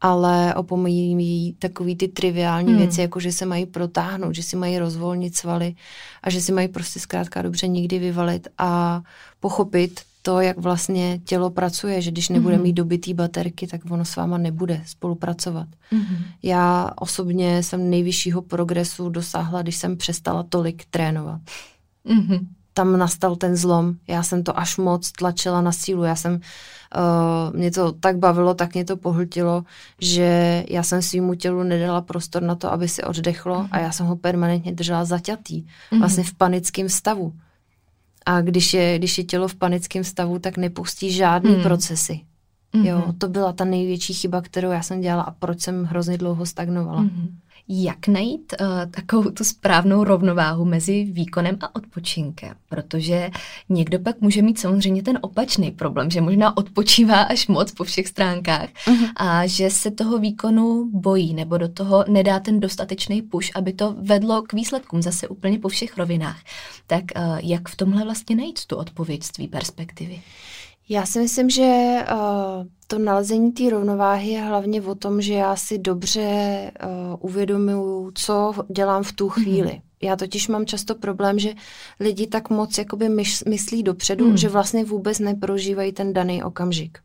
ale 0.01 0.55
opomíjí 0.55 1.53
takový 1.59 1.95
ty 1.95 2.07
triviální 2.07 2.71
mm. 2.71 2.77
věci, 2.77 3.01
jako 3.01 3.19
že 3.19 3.31
se 3.31 3.45
mají 3.45 3.65
protáhnout, 3.65 4.35
že 4.35 4.43
si 4.43 4.55
mají 4.55 4.79
rozvolnit 4.79 5.37
svaly 5.37 5.75
a 6.23 6.29
že 6.29 6.41
si 6.41 6.51
mají 6.51 6.67
prostě 6.67 6.99
zkrátka 6.99 7.41
dobře 7.41 7.67
nikdy 7.67 7.99
vyvalit 7.99 8.47
a 8.57 9.01
pochopit 9.39 10.01
to, 10.21 10.41
jak 10.41 10.57
vlastně 10.57 11.19
tělo 11.19 11.49
pracuje, 11.49 12.01
že 12.01 12.11
když 12.11 12.29
nebude 12.29 12.57
mm-hmm. 12.57 12.61
mít 12.61 12.73
dobitý 12.73 13.13
baterky, 13.13 13.67
tak 13.67 13.81
ono 13.89 14.05
s 14.05 14.15
váma 14.15 14.37
nebude 14.37 14.81
spolupracovat. 14.85 15.67
Mm-hmm. 15.91 16.17
Já 16.43 16.91
osobně 16.95 17.63
jsem 17.63 17.89
nejvyššího 17.89 18.41
progresu 18.41 19.09
dosáhla, 19.09 19.61
když 19.61 19.75
jsem 19.75 19.97
přestala 19.97 20.43
tolik 20.43 20.85
trénovat. 20.85 21.41
Mm-hmm. 22.05 22.39
Tam 22.73 22.97
nastal 22.97 23.35
ten 23.35 23.55
zlom. 23.55 23.95
Já 24.07 24.23
jsem 24.23 24.43
to 24.43 24.59
až 24.59 24.77
moc 24.77 25.11
tlačila 25.11 25.61
na 25.61 25.71
sílu. 25.71 26.03
Já 26.03 26.15
jsem, 26.15 26.33
uh, 26.33 26.39
mě 27.59 27.71
to 27.71 27.91
tak 27.91 28.17
bavilo, 28.17 28.53
tak 28.53 28.73
mě 28.73 28.85
to 28.85 28.97
pohltilo, 28.97 29.63
že 30.01 30.63
já 30.69 30.83
jsem 30.83 31.01
svýmu 31.01 31.35
tělu 31.35 31.63
nedala 31.63 32.01
prostor 32.01 32.41
na 32.41 32.55
to, 32.55 32.71
aby 32.71 32.87
si 32.87 33.03
oddechlo 33.03 33.55
mm-hmm. 33.55 33.67
a 33.71 33.79
já 33.79 33.91
jsem 33.91 34.05
ho 34.05 34.15
permanentně 34.15 34.71
držela 34.71 35.05
zaťatý. 35.05 35.63
Mm-hmm. 35.63 35.99
Vlastně 35.99 36.23
v 36.23 36.33
panickém 36.33 36.89
stavu. 36.89 37.33
A 38.25 38.41
když 38.41 38.73
je, 38.73 38.97
když 38.97 39.17
je 39.17 39.23
tělo 39.23 39.47
v 39.47 39.55
panickém 39.55 40.03
stavu, 40.03 40.39
tak 40.39 40.57
nepustí 40.57 41.11
žádný 41.11 41.53
hmm. 41.53 41.63
procesy. 41.63 42.19
Mm-hmm. 42.73 42.85
Jo, 42.85 43.13
to 43.17 43.27
byla 43.27 43.53
ta 43.53 43.65
největší 43.65 44.13
chyba, 44.13 44.41
kterou 44.41 44.71
já 44.71 44.81
jsem 44.81 45.01
dělala 45.01 45.23
a 45.23 45.31
proč 45.31 45.61
jsem 45.61 45.85
hrozně 45.85 46.17
dlouho 46.17 46.45
stagnovala. 46.45 47.03
Mm-hmm. 47.03 47.27
Jak 47.67 48.07
najít 48.07 48.53
uh, 48.61 48.67
takovou 48.91 49.31
tu 49.31 49.43
správnou 49.43 50.03
rovnováhu 50.03 50.65
mezi 50.65 51.03
výkonem 51.03 51.57
a 51.61 51.75
odpočinkem? 51.75 52.55
Protože 52.69 53.29
někdo 53.69 53.99
pak 53.99 54.21
může 54.21 54.41
mít 54.41 54.59
samozřejmě 54.59 55.03
ten 55.03 55.19
opačný 55.21 55.71
problém, 55.71 56.11
že 56.11 56.21
možná 56.21 56.57
odpočívá 56.57 57.21
až 57.21 57.47
moc 57.47 57.71
po 57.71 57.83
všech 57.83 58.07
stránkách 58.07 58.69
uh-huh. 58.85 59.09
a 59.15 59.47
že 59.47 59.69
se 59.69 59.91
toho 59.91 60.17
výkonu 60.19 60.89
bojí 60.93 61.33
nebo 61.33 61.57
do 61.57 61.67
toho 61.69 62.05
nedá 62.07 62.39
ten 62.39 62.59
dostatečný 62.59 63.21
push, 63.21 63.51
aby 63.55 63.73
to 63.73 63.95
vedlo 63.99 64.41
k 64.41 64.53
výsledkům 64.53 65.01
zase 65.01 65.27
úplně 65.27 65.59
po 65.59 65.67
všech 65.67 65.97
rovinách. 65.97 66.39
Tak 66.87 67.03
uh, 67.15 67.39
jak 67.43 67.69
v 67.69 67.75
tomhle 67.75 68.03
vlastně 68.03 68.35
najít 68.35 68.65
tu 68.65 68.75
odpověď 68.75 69.23
z 69.23 69.31
tvý 69.31 69.47
perspektivy? 69.47 70.21
Já 70.89 71.05
si 71.05 71.19
myslím, 71.19 71.49
že 71.49 71.97
uh, 72.11 72.67
to 72.87 72.99
nalezení 72.99 73.51
té 73.51 73.69
rovnováhy 73.69 74.27
je 74.29 74.41
hlavně 74.41 74.81
o 74.81 74.95
tom, 74.95 75.21
že 75.21 75.33
já 75.33 75.55
si 75.55 75.77
dobře 75.77 76.71
uh, 76.83 77.17
uvědomuju, 77.19 78.11
co 78.15 78.53
dělám 78.75 79.03
v 79.03 79.11
tu 79.11 79.25
mhm. 79.25 79.33
chvíli. 79.33 79.69
Mm-hmm. 79.69 79.91
Já 80.01 80.15
totiž 80.15 80.47
mám 80.47 80.65
často 80.65 80.95
problém, 80.95 81.39
že 81.39 81.53
lidi 81.99 82.27
tak 82.27 82.49
moc 82.49 82.77
jakoby 82.77 83.09
myš, 83.09 83.43
myslí 83.43 83.83
dopředu, 83.83 84.29
mm. 84.29 84.37
že 84.37 84.49
vlastně 84.49 84.85
vůbec 84.85 85.19
neprožívají 85.19 85.91
ten 85.91 86.13
daný 86.13 86.43
okamžik. 86.43 86.99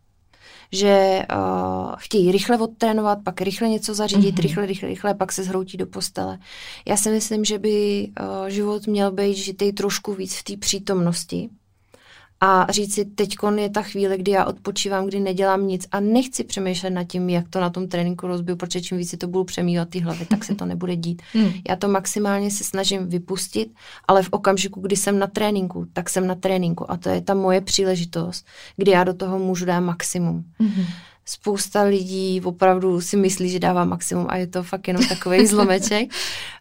Že 0.73 1.27
uh, 1.33 1.95
chtějí 1.97 2.33
rychle 2.33 2.59
odtrénovat, 2.59 3.19
pak 3.25 3.41
rychle 3.41 3.69
něco 3.69 3.95
zařídit, 3.95 4.35
mm-hmm. 4.35 4.43
rychle, 4.43 4.67
rychle, 4.67 4.89
rychle, 4.89 5.15
pak 5.15 5.33
se 5.33 5.45
zhroutí 5.45 5.77
do 5.77 5.87
postele. 5.87 6.39
Já 6.87 6.97
si 6.97 7.11
myslím, 7.11 7.45
že 7.45 7.59
by 7.59 8.09
uh, 8.21 8.49
život 8.49 8.87
měl 8.87 9.13
být 9.13 9.35
žitý 9.35 9.73
trošku 9.73 10.15
víc 10.15 10.37
v 10.37 10.45
té 10.45 10.57
přítomnosti, 10.57 11.49
a 12.41 12.67
říct 12.71 12.95
si, 12.95 13.05
teď 13.05 13.37
je 13.57 13.71
ta 13.71 13.83
chvíle, 13.83 14.19
kdy 14.19 14.31
já 14.31 14.45
odpočívám, 14.45 15.07
kdy 15.07 15.21
nedělám 15.21 15.67
nic 15.67 15.87
a 15.93 16.01
nechci 16.01 16.45
přemýšlet 16.45 16.91
nad 16.91 17.05
tím, 17.05 17.29
jak 17.29 17.49
to 17.49 17.61
na 17.61 17.71
tom 17.71 17.89
tréninku 17.89 18.27
rozbiju, 18.27 18.57
protože 18.57 18.81
čím 18.81 18.99
víc 18.99 19.11
si 19.11 19.17
to 19.17 19.27
budu 19.27 19.45
přemývat 19.45 19.89
ty 19.89 19.99
hlavy, 20.01 20.27
tak 20.27 20.45
se 20.45 20.55
to 20.55 20.67
nebude 20.67 20.97
dít. 20.97 21.23
Hmm. 21.33 21.53
Já 21.69 21.77
to 21.77 21.89
maximálně 21.89 22.51
se 22.51 22.65
snažím 22.65 23.09
vypustit, 23.09 23.75
ale 24.09 24.23
v 24.23 24.29
okamžiku, 24.31 24.81
kdy 24.81 24.97
jsem 24.97 25.19
na 25.19 25.27
tréninku, 25.27 25.87
tak 25.93 26.11
jsem 26.11 26.27
na 26.27 26.35
tréninku 26.35 26.91
a 26.91 26.97
to 26.97 27.09
je 27.09 27.21
ta 27.21 27.35
moje 27.35 27.61
příležitost, 27.61 28.47
kdy 28.77 28.91
já 28.91 29.05
do 29.05 29.15
toho 29.15 29.39
můžu 29.39 29.65
dát 29.65 29.81
maximum. 29.81 30.45
Hmm 30.59 30.85
spousta 31.29 31.83
lidí 31.83 32.41
opravdu 32.45 33.01
si 33.01 33.17
myslí, 33.17 33.51
že 33.51 33.59
dává 33.59 33.85
maximum 33.85 34.27
a 34.29 34.37
je 34.37 34.47
to 34.47 34.63
fakt 34.63 34.89
jenom 34.89 35.07
takový 35.07 35.47
zlomeček. 35.47 36.11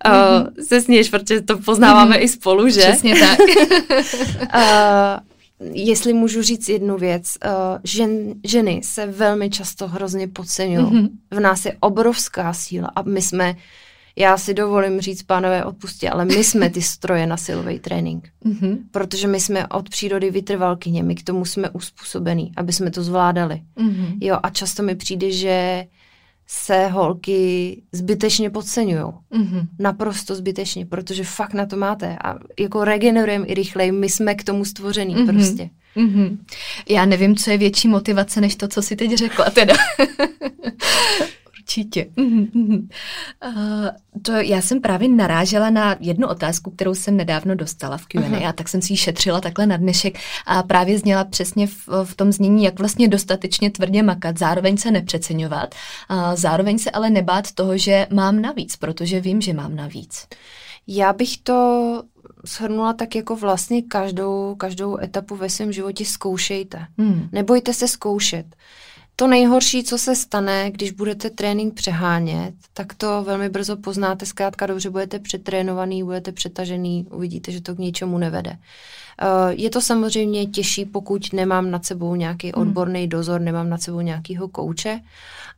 uh, 0.06 0.64
se 0.64 0.82
sněš, 0.82 1.10
protože 1.10 1.42
to 1.42 1.58
poznáváme 1.58 2.16
mm-hmm. 2.16 2.24
i 2.24 2.28
spolu, 2.28 2.70
že? 2.70 2.82
Přesně 2.82 3.16
tak. 3.20 3.40
uh, 3.40 5.26
jestli 5.60 6.14
můžu 6.14 6.42
říct 6.42 6.70
jednu 6.70 6.98
věc, 6.98 7.26
uh, 7.46 7.52
žen, 7.84 8.34
ženy 8.44 8.82
se 8.84 9.06
velmi 9.06 9.50
často 9.50 9.88
hrozně 9.88 10.28
podceňují. 10.28 10.86
Mm-hmm. 10.86 11.10
V 11.32 11.40
nás 11.40 11.66
je 11.66 11.78
obrovská 11.80 12.54
síla 12.54 12.92
a 12.96 13.02
my 13.02 13.22
jsme, 13.22 13.56
já 14.16 14.38
si 14.38 14.54
dovolím 14.54 15.02
říct, 15.02 15.24
pánové, 15.24 15.66
odpustě, 15.66 16.10
ale 16.10 16.26
my 16.26 16.44
jsme 16.44 16.70
ty 16.70 16.82
stroje 16.82 17.28
na 17.28 17.38
silový 17.38 17.80
trénink. 17.80 18.30
Mm-hmm. 18.46 18.78
Protože 18.92 19.28
my 19.28 19.40
jsme 19.40 19.68
od 19.68 19.90
přírody 19.90 20.32
vytrvalkyně, 20.32 21.04
my 21.04 21.16
k 21.16 21.24
tomu 21.24 21.46
jsme 21.46 21.70
uspůsobení, 21.70 22.52
aby 22.58 22.74
jsme 22.74 22.92
to 22.92 23.04
zvládali. 23.04 23.62
Mm-hmm. 23.78 24.18
Jo, 24.22 24.38
a 24.44 24.50
často 24.50 24.84
mi 24.84 24.96
přijde, 24.96 25.32
že 25.32 25.86
se 26.48 26.88
holky 26.88 27.82
zbytečně 27.92 28.50
podceňují. 28.50 29.04
Mm-hmm. 29.04 29.68
Naprosto 29.80 30.36
zbytečně, 30.36 30.86
protože 30.86 31.24
fakt 31.24 31.54
na 31.54 31.66
to 31.66 31.78
máte. 31.78 32.18
A 32.24 32.36
jako 32.60 32.84
regenerujeme 32.84 33.46
i 33.46 33.54
rychleji, 33.54 33.92
my 33.92 34.10
jsme 34.10 34.36
k 34.36 34.44
tomu 34.44 34.66
stvořený 34.66 35.16
mm-hmm. 35.16 35.34
prostě. 35.34 35.70
Mm-hmm. 35.98 36.38
Já 36.90 37.06
nevím, 37.06 37.36
co 37.36 37.52
je 37.52 37.58
větší 37.58 37.88
motivace, 37.88 38.42
než 38.42 38.56
to, 38.56 38.68
co 38.68 38.82
si 38.82 38.96
teď 38.96 39.18
řekla 39.18 39.50
teda. 39.50 39.76
Určitě. 41.66 42.08
Uh, 42.18 43.88
to 44.22 44.32
já 44.32 44.62
jsem 44.62 44.82
právě 44.82 45.10
narážela 45.10 45.70
na 45.70 45.96
jednu 46.00 46.28
otázku, 46.28 46.72
kterou 46.72 46.96
jsem 46.96 47.18
nedávno 47.18 47.56
dostala 47.56 47.98
v 47.98 48.06
Q&A 48.06 48.22
uh-huh. 48.22 48.50
a 48.50 48.54
tak 48.54 48.70
jsem 48.70 48.82
si 48.82 48.94
ji 48.94 48.98
šetřila 48.98 49.42
takhle 49.42 49.66
na 49.66 49.78
dnešek 49.78 50.20
a 50.46 50.64
právě 50.64 51.00
zněla 51.00 51.24
přesně 51.24 51.68
v, 51.68 51.88
v 52.04 52.16
tom 52.16 52.32
znění, 52.32 52.64
jak 52.64 52.80
vlastně 52.80 53.08
dostatečně 53.08 53.70
tvrdě 53.72 54.04
makat, 54.04 54.38
zároveň 54.38 54.78
se 54.78 54.92
nepřeceňovat, 54.92 55.76
a 56.10 56.36
zároveň 56.36 56.78
se 56.78 56.92
ale 56.92 57.10
nebát 57.10 57.52
toho, 57.52 57.78
že 57.78 58.08
mám 58.14 58.42
navíc, 58.42 58.76
protože 58.76 59.20
vím, 59.20 59.42
že 59.42 59.54
mám 59.54 59.76
navíc. 59.76 60.28
Já 60.88 61.14
bych 61.14 61.38
to 61.38 62.04
shrnula 62.48 62.94
tak 62.94 63.16
jako 63.16 63.36
vlastně 63.36 63.82
každou, 63.82 64.56
každou 64.56 65.00
etapu 65.00 65.36
ve 65.36 65.50
svém 65.50 65.72
životě 65.72 66.06
zkoušejte. 66.06 66.86
Hmm. 66.98 67.30
Nebojte 67.32 67.74
se 67.74 67.88
zkoušet. 67.88 68.46
To 69.16 69.28
nejhorší, 69.28 69.84
co 69.84 69.98
se 69.98 70.16
stane, 70.16 70.72
když 70.72 70.92
budete 70.92 71.30
trénink 71.30 71.74
přehánět, 71.74 72.54
tak 72.74 72.94
to 72.94 73.24
velmi 73.24 73.50
brzo 73.50 73.78
poznáte. 73.78 74.26
Zkrátka 74.26 74.66
dobře, 74.66 74.90
budete 74.90 75.20
přetrénovaný, 75.20 76.04
budete 76.04 76.32
přetažený, 76.32 77.08
uvidíte, 77.12 77.52
že 77.52 77.62
to 77.62 77.76
k 77.76 77.80
ničemu 77.80 78.18
nevede. 78.18 78.58
Eh, 79.22 79.54
je 79.54 79.70
to 79.70 79.82
samozřejmě 79.82 80.46
těžší, 80.46 80.86
pokud 80.86 81.34
nemám 81.34 81.72
nad 81.72 81.86
sebou 81.86 82.16
nějaký 82.16 82.52
hmm. 82.56 82.62
odborný 82.62 83.08
dozor, 83.08 83.42
nemám 83.42 83.70
nad 83.70 83.82
sebou 83.82 84.02
nějakýho 84.02 84.48
kouče, 84.48 85.00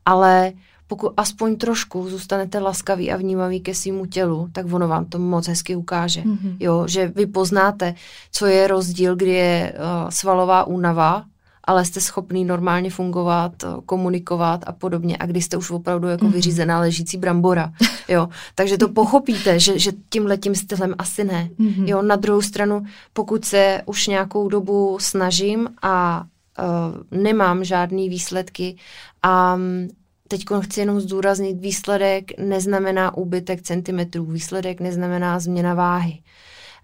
ale 0.06 0.52
pokud 0.88 1.14
aspoň 1.18 1.56
trošku 1.56 2.10
zůstanete 2.10 2.60
laskaví 2.60 3.12
a 3.12 3.18
vnímaví 3.18 3.60
ke 3.60 3.76
svýmu 3.76 4.06
tělu, 4.06 4.50
tak 4.52 4.74
ono 4.74 4.88
vám 4.88 5.06
to 5.06 5.20
moc 5.20 5.48
hezky 5.48 5.76
ukáže. 5.76 6.22
Mm-hmm. 6.22 6.58
Jo, 6.60 6.88
že 6.88 7.08
vy 7.08 7.26
poznáte, 7.26 7.96
co 8.32 8.46
je 8.46 8.68
rozdíl, 8.68 9.16
kdy 9.16 9.30
je 9.30 9.74
uh, 9.74 10.10
svalová 10.10 10.64
únava 10.64 11.26
ale 11.68 11.86
jste 11.86 12.02
schopný 12.02 12.46
normálně 12.46 12.90
fungovat, 12.90 13.52
komunikovat 13.86 14.64
a 14.68 14.72
podobně. 14.72 15.18
A 15.18 15.26
když 15.26 15.46
jste 15.46 15.58
už 15.58 15.72
opravdu 15.72 16.08
jako 16.08 16.26
mm-hmm. 16.26 16.32
vyřízená 16.32 16.80
ležící 16.80 17.18
brambora, 17.18 17.74
jo, 18.08 18.30
takže 18.56 18.78
to 18.78 18.90
pochopíte, 18.90 19.60
že, 19.60 19.80
že 19.80 19.92
tímhle 20.10 20.38
letím 20.38 20.56
stylem 20.56 20.96
asi 20.98 21.24
ne. 21.24 21.50
Mm-hmm. 21.60 21.88
Jo, 21.88 22.02
na 22.02 22.16
druhou 22.16 22.42
stranu, 22.42 22.86
pokud 23.14 23.46
se 23.46 23.82
už 23.86 24.08
nějakou 24.08 24.48
dobu 24.48 24.98
snažím 25.02 25.70
a 25.82 26.24
uh, 26.60 27.20
nemám 27.20 27.64
žádný 27.64 28.10
výsledky 28.10 28.76
a 29.24 29.56
um, 29.56 29.88
teď 30.28 30.46
chci 30.62 30.80
jenom 30.80 31.00
zdůraznit, 31.02 31.60
výsledek 31.60 32.40
neznamená 32.40 33.18
úbytek 33.18 33.62
centimetrů, 33.62 34.26
výsledek 34.26 34.82
neznamená 34.82 35.40
změna 35.40 35.74
váhy. 35.74 36.20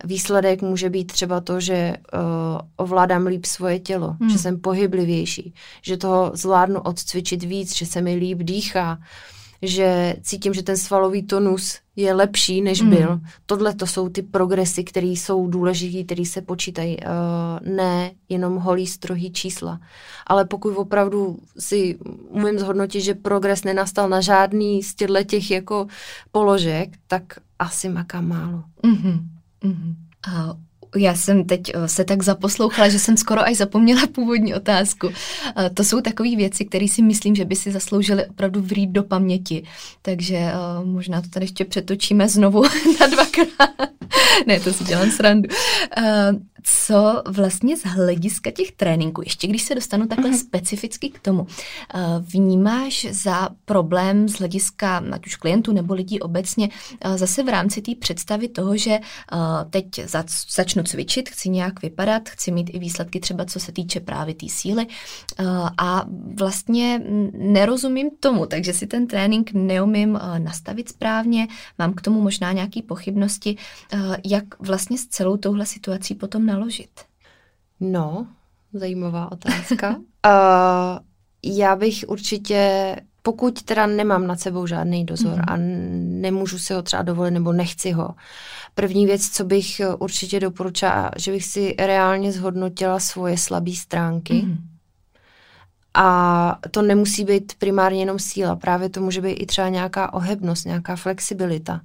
Výsledek 0.04 0.62
může 0.62 0.90
být 0.90 1.12
třeba 1.12 1.42
to, 1.42 1.60
že 1.60 1.98
uh, 2.14 2.20
ovládám 2.76 3.26
líp 3.26 3.46
svoje 3.46 3.80
tělo, 3.80 4.16
hmm. 4.20 4.30
že 4.30 4.38
jsem 4.38 4.60
pohyblivější, 4.60 5.54
že 5.82 5.98
toho 5.98 6.32
zvládnu 6.34 6.82
odcvičit 6.82 7.44
víc, 7.44 7.76
že 7.76 7.86
se 7.86 8.02
mi 8.02 8.16
líp 8.16 8.38
dýchá, 8.38 9.00
že 9.62 10.16
cítím, 10.22 10.54
že 10.54 10.64
ten 10.64 10.78
svalový 10.78 11.24
tonus 11.24 11.80
je 11.96 12.14
lepší, 12.14 12.62
než 12.62 12.82
hmm. 12.82 12.90
byl. 12.90 13.20
Tohle 13.46 13.74
to 13.74 13.88
jsou 13.88 14.10
ty 14.10 14.22
progresy, 14.22 14.84
které 14.84 15.08
jsou 15.08 15.48
důležité, 15.48 16.04
které 16.04 16.26
se 16.26 16.42
počítají. 16.42 16.98
Uh, 16.98 17.76
ne 17.76 18.12
jenom 18.30 18.56
holý, 18.56 18.88
strohý 18.88 19.32
čísla. 19.32 19.80
Ale 20.28 20.46
pokud 20.46 20.76
opravdu 20.76 21.40
si 21.60 21.98
umím 22.30 22.60
zhodnotit, 22.60 23.02
že 23.02 23.14
progres 23.14 23.64
nenastal 23.64 24.10
na 24.10 24.22
žádný 24.22 24.84
z 24.84 24.96
těchto 24.96 25.24
těch 25.24 25.52
jako 25.52 25.88
položek, 26.32 26.90
tak 27.08 27.24
asi 27.60 27.90
makám 27.90 28.28
málo. 28.28 28.64
Mm-hmm. 28.84 29.20
Mm-hmm. 29.64 29.96
A 30.28 30.56
Já 30.96 31.16
jsem 31.16 31.44
teď 31.44 31.62
eh, 31.74 31.88
se 31.88 32.04
tak 32.06 32.24
zaposlouchala, 32.24 32.90
že 32.90 33.00
jsem 33.00 33.18
skoro 33.18 33.42
až 33.42 33.58
zapomněla 33.58 34.08
původní 34.08 34.54
otázku. 34.54 35.10
Eh, 35.10 35.70
to 35.70 35.84
jsou 35.84 36.02
takové 36.02 36.36
věci, 36.36 36.66
které 36.66 36.88
si 36.88 37.02
myslím, 37.02 37.36
že 37.36 37.46
by 37.46 37.56
si 37.56 37.72
zasloužily 37.72 38.26
opravdu 38.26 38.62
vrít 38.62 38.90
do 38.90 39.04
paměti. 39.04 39.64
Takže 40.02 40.36
eh, 40.36 40.54
možná 40.84 41.22
to 41.22 41.30
tady 41.30 41.44
ještě 41.44 41.66
přetočíme 41.66 42.30
znovu 42.30 42.64
na 43.00 43.08
dvakrát. 43.08 43.90
ne, 44.48 44.60
to 44.60 44.74
si 44.74 44.84
dělám 44.84 45.12
srandu 45.12 45.50
co 46.64 47.24
vlastně 47.28 47.78
z 47.78 47.84
hlediska 47.84 48.52
těch 48.52 48.72
tréninků, 48.72 49.22
ještě 49.22 49.48
když 49.48 49.64
se 49.64 49.76
dostanu 49.76 50.08
takhle 50.08 50.32
uh-huh. 50.32 50.40
specificky 50.40 51.10
k 51.10 51.20
tomu, 51.20 51.48
eh, 51.50 52.00
vnímáš 52.20 53.08
za 53.12 53.50
problém 53.66 54.30
z 54.30 54.34
hlediska 54.34 55.04
ať 55.12 55.26
už 55.26 55.36
klientů 55.36 55.74
nebo 55.74 55.94
lidí 55.94 56.20
obecně 56.20 56.70
eh, 57.02 57.18
zase 57.18 57.44
v 57.44 57.50
rámci 57.50 57.82
té 57.82 57.92
představy 58.00 58.48
toho, 58.48 58.78
že 58.78 58.92
eh, 58.92 59.38
teď 59.70 59.86
začnu 60.56 60.84
cvičit, 60.84 61.30
chci 61.30 61.50
nějak 61.50 61.82
vypadat, 61.82 62.30
chci 62.30 62.52
mít 62.52 62.70
i 62.74 62.80
výsledky 62.80 63.20
třeba 63.20 63.46
co 63.46 63.60
se 63.60 63.72
týče 63.72 64.00
právě 64.00 64.36
té 64.36 64.46
síly 64.50 64.88
a 65.78 66.06
vlastně 66.36 67.02
nerozumím 67.34 68.10
tomu, 68.20 68.46
takže 68.46 68.74
si 68.74 68.88
ten 68.88 69.08
trénink 69.08 69.52
neumím 69.54 70.20
nastavit 70.38 70.90
správně, 70.90 71.48
mám 71.80 71.94
k 71.94 72.02
tomu 72.02 72.22
možná 72.22 72.52
nějaké 72.52 72.82
pochybnosti, 72.82 73.58
jak 74.26 74.44
vlastně 74.60 74.98
s 74.98 75.08
celou 75.08 75.38
touhle 75.38 75.66
situací 75.66 76.16
potom 76.16 76.46
naložit? 76.54 76.90
No, 77.80 78.28
zajímavá 78.74 79.32
otázka. 79.32 79.90
uh, 79.96 81.00
já 81.58 81.76
bych 81.76 82.06
určitě, 82.08 82.96
pokud 83.22 83.64
teda 83.64 83.88
nemám 83.88 84.28
nad 84.28 84.40
sebou 84.40 84.68
žádný 84.68 85.06
dozor 85.06 85.36
mm. 85.36 85.44
a 85.48 85.58
nemůžu 86.22 86.58
si 86.60 86.74
ho 86.74 86.82
třeba 86.82 87.04
dovolit 87.04 87.32
nebo 87.32 87.54
nechci 87.54 87.92
ho, 87.92 88.16
první 88.76 89.06
věc, 89.06 89.30
co 89.30 89.46
bych 89.46 89.82
určitě 90.00 90.40
doporučila, 90.40 91.12
že 91.18 91.32
bych 91.32 91.46
si 91.46 91.76
reálně 91.80 92.32
zhodnotila 92.32 93.00
svoje 93.00 93.38
slabé 93.38 93.72
stránky. 93.72 94.34
Mm. 94.34 94.58
A 95.96 96.60
to 96.72 96.82
nemusí 96.82 97.26
být 97.26 97.54
primárně 97.58 98.00
jenom 98.00 98.20
síla, 98.20 98.56
právě 98.56 98.90
to 98.90 99.02
může 99.02 99.22
být 99.22 99.34
i 99.34 99.46
třeba 99.46 99.70
nějaká 99.70 100.14
ohebnost, 100.14 100.66
nějaká 100.66 100.96
flexibilita 100.96 101.82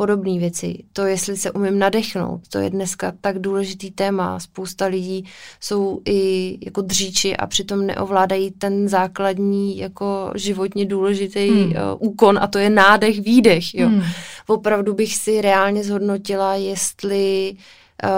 podobné 0.00 0.38
věci. 0.38 0.84
To, 0.92 1.06
jestli 1.06 1.36
se 1.36 1.50
umím 1.50 1.78
nadechnout, 1.78 2.48
to 2.48 2.58
je 2.58 2.70
dneska 2.70 3.12
tak 3.20 3.38
důležitý 3.38 3.90
téma. 3.90 4.40
Spousta 4.40 4.86
lidí 4.86 5.24
jsou 5.60 6.00
i 6.04 6.58
jako 6.64 6.80
dříči 6.80 7.36
a 7.36 7.46
přitom 7.46 7.86
neovládají 7.86 8.50
ten 8.50 8.88
základní 8.88 9.78
jako 9.78 10.32
životně 10.34 10.86
důležitý 10.86 11.48
hmm. 11.48 11.64
uh, 11.64 11.72
úkon 11.98 12.38
a 12.38 12.46
to 12.46 12.58
je 12.58 12.70
nádech, 12.70 13.20
výdech. 13.20 13.74
Jo. 13.74 13.88
Hmm. 13.88 14.02
Opravdu 14.46 14.94
bych 14.94 15.16
si 15.16 15.40
reálně 15.40 15.84
zhodnotila, 15.84 16.54
jestli 16.54 17.56
uh, 18.04 18.10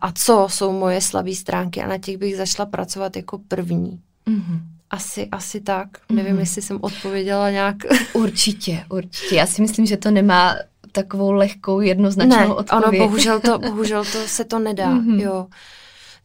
a 0.00 0.12
co 0.14 0.46
jsou 0.50 0.72
moje 0.72 1.00
slabé 1.00 1.34
stránky 1.34 1.82
a 1.82 1.88
na 1.88 1.98
těch 1.98 2.16
bych 2.16 2.36
začala 2.36 2.66
pracovat 2.66 3.16
jako 3.16 3.38
první. 3.48 4.00
Hmm. 4.26 4.60
Asi, 4.90 5.28
asi 5.32 5.60
tak. 5.60 5.88
Mm. 6.08 6.16
Nevím, 6.16 6.38
jestli 6.38 6.62
jsem 6.62 6.78
odpověděla 6.80 7.50
nějak. 7.50 7.76
Určitě, 8.12 8.84
určitě. 8.90 9.36
Já 9.36 9.46
si 9.46 9.62
myslím, 9.62 9.86
že 9.86 9.96
to 9.96 10.10
nemá 10.10 10.56
takovou 10.92 11.32
lehkou, 11.32 11.80
jednoznačnou 11.80 12.36
ne, 12.36 12.54
odpověď. 12.54 13.00
Ano, 13.00 13.08
bohužel 13.08 13.40
to, 13.40 13.58
bohužel 13.70 14.04
to 14.04 14.18
se 14.26 14.44
to 14.44 14.58
nedá, 14.58 14.94
mm-hmm. 14.94 15.20
jo 15.20 15.46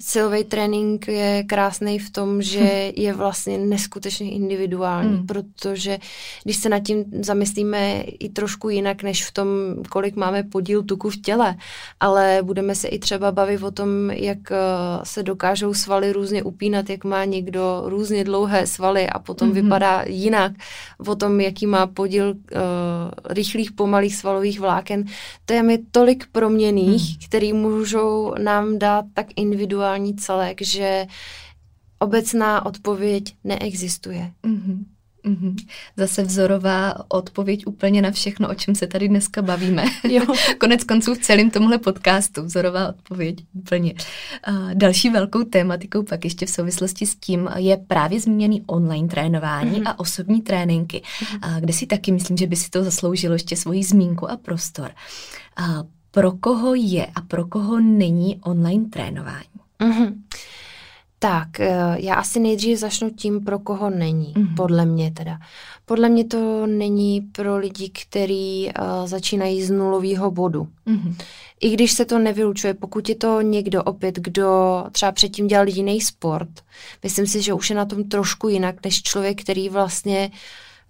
silový 0.02 0.44
trénink 0.44 1.08
je 1.08 1.44
krásný 1.44 2.00
v 2.00 2.10
tom, 2.10 2.42
že 2.42 2.94
je 2.96 3.14
vlastně 3.14 3.58
neskutečně 3.58 4.32
individuální, 4.32 5.18
mm. 5.18 5.28
protože 5.28 5.98
když 6.44 6.58
se 6.58 6.70
nad 6.70 6.80
tím 6.80 7.06
zamyslíme 7.22 8.02
i 8.02 8.30
trošku 8.30 8.70
jinak, 8.70 9.04
než 9.04 9.26
v 9.26 9.32
tom, 9.32 9.48
kolik 9.90 10.16
máme 10.16 10.44
podíl 10.44 10.84
tuku 10.84 11.10
v 11.10 11.22
těle, 11.22 11.56
ale 12.00 12.40
budeme 12.42 12.76
se 12.76 12.88
i 12.88 13.00
třeba 13.00 13.32
bavit 13.32 13.64
o 13.64 13.72
tom, 13.72 14.12
jak 14.12 14.52
eh, 14.52 14.56
se 15.04 15.24
dokážou 15.24 15.74
svaly 15.74 16.12
různě 16.12 16.44
upínat, 16.44 16.90
jak 16.90 17.04
má 17.04 17.26
někdo 17.26 17.84
různě 17.86 18.24
dlouhé 18.24 18.68
svaly 18.68 19.08
a 19.10 19.20
potom 19.20 19.50
mm-hmm. 19.50 19.64
vypadá 19.64 20.04
jinak, 20.08 20.52
o 21.08 21.16
tom, 21.16 21.42
jaký 21.42 21.68
má 21.68 21.88
podíl 21.88 22.30
uh, 22.30 22.36
rychlých, 23.30 23.72
pomalých 23.72 24.16
svalových 24.16 24.60
vláken. 24.60 25.06
To 25.46 25.54
je 25.54 25.64
mi 25.64 25.78
tolik 25.92 26.26
proměných, 26.32 27.10
mm. 27.10 27.28
který 27.28 27.54
můžou 27.54 28.34
nám 28.38 28.80
dát 28.80 29.06
tak 29.14 29.28
individuálně 29.36 29.87
individuální 29.96 30.16
celek, 30.16 30.62
že 30.62 31.06
obecná 32.00 32.66
odpověď 32.66 33.36
neexistuje. 33.44 34.32
Mm-hmm. 34.44 34.86
Mm-hmm. 35.26 35.56
Zase 35.98 36.24
vzorová 36.24 36.96
odpověď 37.10 37.68
úplně 37.68 38.02
na 38.02 38.12
všechno, 38.12 38.50
o 38.50 38.54
čem 38.54 38.76
se 38.76 38.88
tady 38.88 39.08
dneska 39.08 39.42
bavíme. 39.42 39.86
Jo. 40.10 40.26
Konec 40.60 40.84
konců 40.84 41.14
v 41.14 41.18
celém 41.18 41.50
tomhle 41.52 41.78
podcastu 41.78 42.44
vzorová 42.44 42.90
odpověď 42.90 43.46
úplně. 43.54 43.94
Uh, 44.48 44.74
další 44.74 45.10
velkou 45.10 45.44
tématikou 45.44 46.04
pak 46.04 46.24
ještě 46.24 46.46
v 46.46 46.50
souvislosti 46.50 47.06
s 47.06 47.16
tím 47.16 47.50
je 47.56 47.78
právě 47.78 48.20
zmíněný 48.20 48.64
online 48.68 49.08
trénování 49.08 49.82
mm-hmm. 49.82 49.90
a 49.90 50.00
osobní 50.00 50.42
tréninky, 50.42 51.02
mm-hmm. 51.02 51.56
uh, 51.56 51.60
kde 51.60 51.74
si 51.74 51.86
taky 51.86 52.12
myslím, 52.12 52.38
že 52.38 52.48
by 52.48 52.56
si 52.56 52.70
to 52.70 52.84
zasloužilo 52.84 53.34
ještě 53.34 53.56
svoji 53.56 53.84
zmínku 53.84 54.32
a 54.32 54.38
prostor. 54.38 54.92
Uh, 55.60 55.84
pro 56.12 56.32
koho 56.32 56.76
je 56.76 57.06
a 57.06 57.22
pro 57.22 57.48
koho 57.48 57.80
není 57.80 58.40
online 58.44 58.90
trénování? 58.90 59.58
Mm-hmm. 59.80 60.14
Tak, 61.20 61.60
eh, 61.60 61.96
já 61.98 62.16
asi 62.16 62.40
nejdřív 62.40 62.80
začnu 62.80 63.10
tím, 63.10 63.44
pro 63.44 63.60
koho 63.60 63.90
není, 63.90 64.34
mm-hmm. 64.34 64.56
podle 64.56 64.86
mě 64.86 65.12
teda. 65.12 65.40
Podle 65.86 66.10
mě 66.10 66.26
to 66.26 66.68
není 66.68 67.22
pro 67.22 67.58
lidi, 67.58 67.90
kteří 67.90 68.72
uh, 68.80 69.08
začínají 69.08 69.64
z 69.64 69.72
nulového 69.72 70.32
bodu. 70.32 70.68
Mm-hmm. 70.88 71.16
I 71.62 71.70
když 71.70 71.92
se 71.92 72.06
to 72.06 72.20
nevylučuje, 72.20 72.74
pokud 72.74 73.10
je 73.10 73.16
to 73.16 73.42
někdo 73.42 73.84
opět, 73.84 74.16
kdo 74.16 74.84
třeba 74.92 75.12
předtím 75.12 75.48
dělal 75.48 75.68
jiný 75.68 76.02
sport, 76.02 76.50
myslím 77.04 77.28
si, 77.28 77.42
že 77.42 77.54
už 77.54 77.70
je 77.70 77.76
na 77.76 77.86
tom 77.86 78.04
trošku 78.04 78.48
jinak, 78.48 78.76
než 78.86 79.02
člověk, 79.02 79.42
který 79.42 79.70
vlastně 79.70 80.32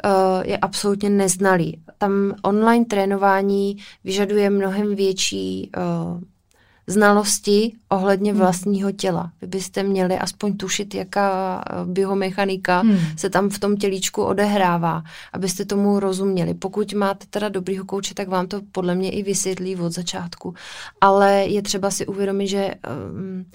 uh, 0.06 0.44
je 0.46 0.58
absolutně 0.58 1.10
neznalý. 1.10 1.82
Tam 1.98 2.34
online 2.42 2.86
trénování 2.86 3.78
vyžaduje 4.04 4.50
mnohem 4.50 4.96
větší 4.96 5.72
uh, 5.78 6.22
znalosti 6.88 7.74
ohledně 7.90 8.32
hmm. 8.32 8.40
vlastního 8.40 8.92
těla. 8.92 9.32
Vy 9.42 9.48
byste 9.48 9.84
měli 9.84 10.18
aspoň 10.18 10.58
tušit, 10.58 10.96
jaká 10.96 11.64
eh, 11.70 11.86
biomechanika 11.86 12.80
hmm. 12.80 13.00
se 13.18 13.30
tam 13.30 13.50
v 13.50 13.60
tom 13.60 13.78
tělíčku 13.78 14.24
odehrává, 14.24 15.04
abyste 15.34 15.66
tomu 15.66 16.00
rozuměli. 16.00 16.54
Pokud 16.54 16.94
máte 16.94 17.26
teda 17.30 17.50
dobrýho 17.50 17.86
kouče, 17.86 18.14
tak 18.14 18.28
vám 18.28 18.48
to 18.48 18.62
podle 18.72 18.96
mě 18.96 19.12
i 19.12 19.24
vysvětlí 19.24 19.76
od 19.76 19.92
začátku. 19.92 20.54
Ale 21.02 21.34
je 21.34 21.62
třeba 21.62 21.92
si 21.92 22.06
uvědomit, 22.06 22.48
že 22.48 22.72
um, 23.12 23.46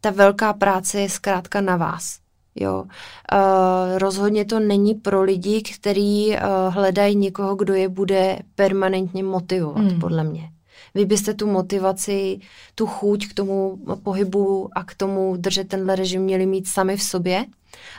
ta 0.00 0.10
velká 0.10 0.52
práce 0.52 1.00
je 1.00 1.08
zkrátka 1.08 1.60
na 1.60 1.76
vás. 1.76 2.18
Jo. 2.54 2.82
Uh, 2.82 3.98
rozhodně 3.98 4.44
to 4.44 4.60
není 4.60 4.94
pro 4.94 5.22
lidi, 5.22 5.62
kteří 5.62 6.28
uh, 6.28 6.74
hledají 6.74 7.16
někoho, 7.16 7.56
kdo 7.56 7.74
je 7.74 7.88
bude 7.88 8.38
permanentně 8.54 9.22
motivovat, 9.22 9.84
hmm. 9.84 10.00
podle 10.00 10.24
mě. 10.24 10.53
Vy 10.94 11.04
byste 11.04 11.34
tu 11.34 11.46
motivaci, 11.46 12.38
tu 12.74 12.86
chuť 12.86 13.28
k 13.28 13.34
tomu 13.34 13.78
pohybu 14.02 14.68
a 14.74 14.84
k 14.84 14.94
tomu 14.94 15.36
držet 15.36 15.68
tenhle 15.68 15.96
režim 15.96 16.22
měli 16.22 16.46
mít 16.46 16.68
sami 16.68 16.96
v 16.96 17.02
sobě? 17.02 17.44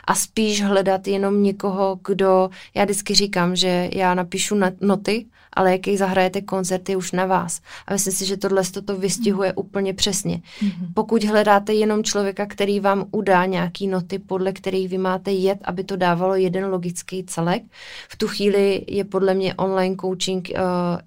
A 0.04 0.14
spíš 0.14 0.62
hledat 0.62 1.08
jenom 1.08 1.42
někoho, 1.42 1.98
kdo, 2.06 2.50
já 2.74 2.84
vždycky 2.84 3.14
říkám, 3.14 3.56
že 3.56 3.88
já 3.92 4.14
napíšu 4.14 4.56
noty 4.80 5.26
ale 5.56 5.72
jaký 5.72 5.96
zahrajete 5.96 6.40
koncert 6.40 6.88
je 6.88 6.96
už 6.96 7.12
na 7.12 7.26
vás. 7.26 7.60
A 7.86 7.92
myslím 7.92 8.12
si, 8.12 8.26
že 8.26 8.36
tohle 8.36 8.62
to 8.84 8.96
vystihuje 8.96 9.48
mm. 9.48 9.54
úplně 9.56 9.94
přesně. 9.94 10.36
Mm-hmm. 10.36 10.92
Pokud 10.94 11.24
hledáte 11.24 11.74
jenom 11.74 12.04
člověka, 12.04 12.46
který 12.46 12.80
vám 12.80 13.04
udá 13.10 13.44
nějaký 13.44 13.86
noty, 13.86 14.18
podle 14.18 14.52
kterých 14.52 14.88
vy 14.88 14.98
máte 14.98 15.32
jet, 15.32 15.58
aby 15.64 15.84
to 15.84 15.96
dávalo 15.96 16.34
jeden 16.34 16.66
logický 16.66 17.24
celek, 17.24 17.62
v 18.08 18.16
tu 18.16 18.28
chvíli 18.28 18.84
je 18.88 19.04
podle 19.04 19.34
mě 19.34 19.54
online 19.54 19.96
coaching 20.00 20.48
uh, 20.54 20.60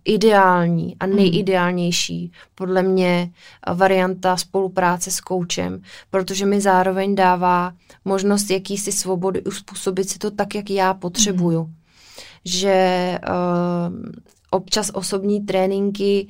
ideální 0.06 0.95
a 1.00 1.06
mhm. 1.06 1.16
nejideálnější 1.16 2.32
podle 2.56 2.84
mě 2.84 3.32
uh, 3.70 3.78
varianta 3.78 4.38
spolupráce 4.38 5.12
s 5.12 5.22
koučem, 5.22 5.82
protože 6.10 6.45
mi 6.45 6.62
zároveň 6.62 7.16
dává 7.16 7.74
možnost 8.06 8.50
jakýsi 8.50 8.91
svobody 8.91 9.43
uspůsobit 9.43 10.10
si 10.10 10.20
to 10.20 10.32
tak, 10.32 10.56
jak 10.56 10.70
já 10.70 10.93
potřebuju. 10.93 11.64
Mm. 11.64 11.74
Že 12.45 13.20
uh, 13.30 13.95
občas 14.50 14.91
osobní 14.93 15.41
tréninky, 15.41 16.28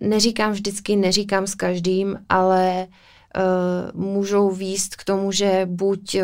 neříkám 0.00 0.52
vždycky, 0.52 0.96
neříkám 0.96 1.46
s 1.46 1.54
každým, 1.54 2.18
ale 2.28 2.86
uh, 2.86 4.00
můžou 4.02 4.50
výst 4.50 4.96
k 4.96 5.04
tomu, 5.04 5.32
že 5.32 5.66
buď 5.70 6.14
uh, 6.14 6.22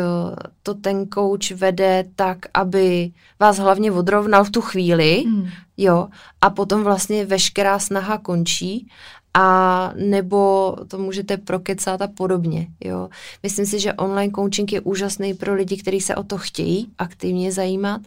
to 0.63 0.73
ten 0.73 1.07
coach 1.13 1.51
vede 1.51 2.05
tak, 2.15 2.37
aby 2.53 3.11
vás 3.39 3.57
hlavně 3.57 3.91
odrovnal 3.91 4.43
v 4.43 4.51
tu 4.51 4.61
chvíli, 4.61 5.23
mm. 5.27 5.47
jo, 5.77 6.07
a 6.41 6.49
potom 6.49 6.83
vlastně 6.83 7.25
veškerá 7.25 7.79
snaha 7.79 8.17
končí, 8.17 8.87
a 9.33 9.93
nebo 9.95 10.75
to 10.87 10.97
můžete 10.97 11.37
prokecat 11.37 12.01
a 12.01 12.07
podobně. 12.07 12.67
Jo. 12.83 13.09
Myslím 13.43 13.65
si, 13.65 13.79
že 13.79 13.93
online 13.93 14.33
coaching 14.35 14.73
je 14.73 14.81
úžasný 14.81 15.33
pro 15.33 15.53
lidi, 15.53 15.77
kteří 15.77 16.01
se 16.01 16.15
o 16.15 16.23
to 16.23 16.37
chtějí 16.37 16.91
aktivně 16.97 17.51
zajímat. 17.51 18.01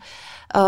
Uh, 0.56 0.62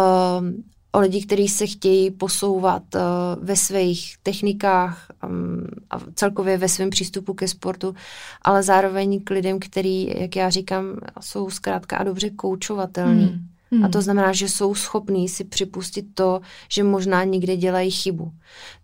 o 0.94 1.00
lidi, 1.00 1.22
kteří 1.22 1.48
se 1.48 1.66
chtějí 1.66 2.10
posouvat 2.10 2.82
uh, 2.94 3.00
ve 3.44 3.56
svých 3.56 4.16
technikách 4.22 5.06
um, 5.28 5.66
a 5.90 5.98
celkově 6.14 6.58
ve 6.58 6.68
svém 6.68 6.90
přístupu 6.90 7.34
ke 7.34 7.48
sportu, 7.48 7.94
ale 8.42 8.62
zároveň 8.62 9.20
k 9.24 9.30
lidem, 9.30 9.60
který, 9.60 10.12
jak 10.20 10.36
já 10.36 10.50
říkám, 10.50 10.84
jsou 11.20 11.50
zkrátka 11.50 11.96
a 11.96 12.04
dobře 12.04 12.30
koučovatelní. 12.30 13.24
Hmm. 13.24 13.46
Hmm. 13.70 13.84
A 13.84 13.88
to 13.88 14.02
znamená, 14.02 14.32
že 14.32 14.48
jsou 14.48 14.74
schopní 14.74 15.28
si 15.28 15.44
připustit 15.44 16.06
to, 16.14 16.40
že 16.68 16.82
možná 16.82 17.24
někde 17.24 17.56
dělají 17.56 17.90
chybu. 17.90 18.32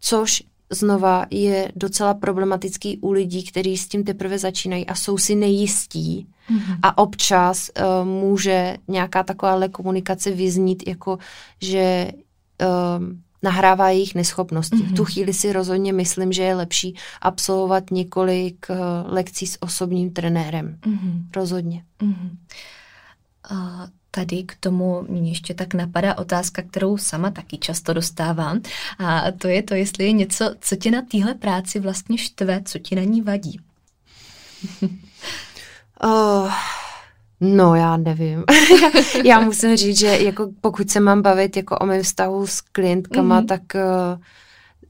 Což 0.00 0.42
znova 0.70 1.26
je 1.30 1.72
docela 1.76 2.14
problematický 2.14 2.98
u 2.98 3.10
lidí, 3.10 3.44
kteří 3.44 3.76
s 3.76 3.88
tím 3.88 4.04
teprve 4.04 4.38
začínají 4.38 4.86
a 4.86 4.94
jsou 4.94 5.18
si 5.18 5.34
nejistí. 5.34 6.26
Mm-hmm. 6.50 6.78
A 6.82 6.98
občas 6.98 7.70
uh, 7.78 8.08
může 8.08 8.76
nějaká 8.88 9.22
taková 9.22 9.68
komunikace 9.68 10.30
vyznít, 10.30 10.88
jako 10.88 11.18
že 11.60 12.12
uh, 12.60 13.04
nahrává 13.42 13.90
jejich 13.90 14.14
neschopnosti. 14.14 14.76
Mm-hmm. 14.76 14.92
V 14.92 14.96
tu 14.96 15.02
mhm. 15.02 15.12
chvíli 15.12 15.34
si 15.34 15.52
rozhodně 15.52 15.92
myslím, 15.92 16.32
že 16.32 16.42
je 16.42 16.54
lepší 16.54 16.94
absolvovat 17.20 17.90
několik 17.90 18.66
uh, 18.70 18.76
lekcí 19.14 19.46
s 19.46 19.62
osobním 19.62 20.10
trenérem. 20.10 20.78
Mm-hmm. 20.82 21.22
Rozhodně. 21.36 21.84
Mm-hmm. 22.02 22.30
Uh, 23.50 23.86
Tady 24.12 24.42
k 24.42 24.56
tomu 24.60 25.04
mě 25.08 25.30
ještě 25.30 25.54
tak 25.54 25.74
napadá 25.74 26.18
otázka, 26.18 26.62
kterou 26.62 26.98
sama 26.98 27.30
taky 27.30 27.58
často 27.58 27.92
dostávám. 27.92 28.60
A 28.98 29.30
to 29.30 29.48
je 29.48 29.62
to, 29.62 29.74
jestli 29.74 30.04
je 30.04 30.12
něco, 30.12 30.54
co 30.60 30.76
tě 30.76 30.90
na 30.90 31.02
téhle 31.02 31.34
práci 31.34 31.80
vlastně 31.80 32.18
štve, 32.18 32.62
co 32.64 32.78
ti 32.78 32.96
na 32.96 33.02
ní 33.02 33.22
vadí. 33.22 33.60
oh, 36.02 36.52
no, 37.40 37.74
já 37.74 37.96
nevím. 37.96 38.44
já 39.24 39.40
musím 39.40 39.76
říct, 39.76 39.98
že 39.98 40.06
jako 40.06 40.48
pokud 40.60 40.90
se 40.90 41.00
mám 41.00 41.22
bavit 41.22 41.56
jako 41.56 41.78
o 41.78 41.86
mém 41.86 42.02
vztahu 42.02 42.46
s 42.46 42.60
klientkama, 42.60 43.42
mm-hmm. 43.42 43.46
tak 43.46 43.62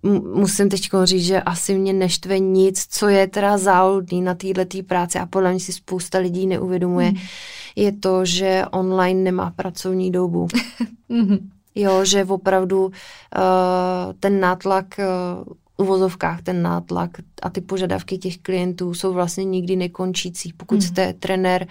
uh, 0.02 0.34
musím 0.34 0.68
teď 0.68 0.88
říct, 1.04 1.24
že 1.24 1.40
asi 1.40 1.78
mě 1.78 1.92
neštve 1.92 2.38
nic, 2.38 2.86
co 2.90 3.08
je 3.08 3.26
teda 3.26 3.58
záludný 3.58 4.22
na 4.22 4.34
této 4.34 4.82
práci 4.82 5.18
a 5.18 5.26
podle 5.26 5.50
mě 5.50 5.60
si 5.60 5.72
spousta 5.72 6.18
lidí 6.18 6.46
neuvědomuje. 6.46 7.10
Mm 7.10 7.18
je 7.76 7.92
to, 7.92 8.24
že 8.24 8.64
online 8.70 9.20
nemá 9.20 9.50
pracovní 9.50 10.10
dobu. 10.10 10.46
Mhm. 11.12 11.50
jo, 11.74 12.04
že 12.04 12.24
opravdu 12.24 12.86
uh, 12.86 12.92
ten 14.20 14.40
nátlak 14.40 14.86
uh, 14.98 15.52
uvozovkách 15.80 16.42
ten 16.42 16.62
nátlak 16.62 17.10
a 17.42 17.50
ty 17.50 17.60
požadavky 17.60 18.18
těch 18.18 18.38
klientů 18.38 18.94
jsou 18.94 19.12
vlastně 19.12 19.44
nikdy 19.44 19.76
nekončící. 19.76 20.52
Pokud 20.56 20.74
hmm. 20.74 20.88
jste 20.88 21.12
trenér, 21.12 21.66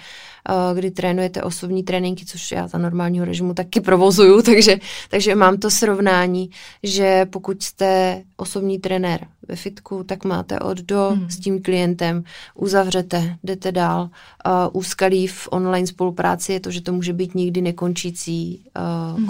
eh, 0.49 0.53
kdy 0.75 0.91
trénujete 0.91 1.43
osobní 1.43 1.83
tréninky, 1.83 2.25
což 2.25 2.51
já 2.51 2.67
za 2.67 2.77
normálního 2.77 3.25
režimu 3.25 3.53
taky 3.53 3.81
provozuju, 3.81 4.41
takže, 4.45 4.79
takže 5.09 5.35
mám 5.35 5.57
to 5.57 5.71
srovnání, 5.71 6.49
že 6.83 7.25
pokud 7.25 7.63
jste 7.63 8.21
osobní 8.37 8.79
trenér 8.79 9.27
ve 9.47 9.55
fitku, 9.55 10.03
tak 10.03 10.25
máte 10.25 10.59
od 10.59 10.77
do 10.77 11.09
hmm. 11.13 11.29
s 11.29 11.39
tím 11.39 11.61
klientem, 11.61 12.23
uzavřete, 12.55 13.37
jdete 13.43 13.71
dál. 13.71 14.01
Uh, 14.01 14.51
úskalí 14.73 15.27
v 15.27 15.47
online 15.51 15.87
spolupráci 15.87 16.53
je 16.53 16.59
to, 16.59 16.71
že 16.71 16.81
to 16.81 16.93
může 16.93 17.13
být 17.13 17.35
nikdy 17.35 17.61
nekončící 17.61 18.65
uh, 19.11 19.17
hmm. 19.17 19.27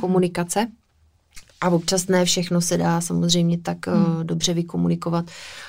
A 1.62 1.70
občas 1.70 2.07
ne 2.07 2.26
všechno 2.26 2.62
se 2.62 2.78
dá 2.78 3.01
samozřejmě 3.01 3.57
tak 3.57 3.88
hmm. 3.88 4.05
uh, 4.05 4.24
dobře 4.24 4.53
vykomunikovat, 4.53 5.26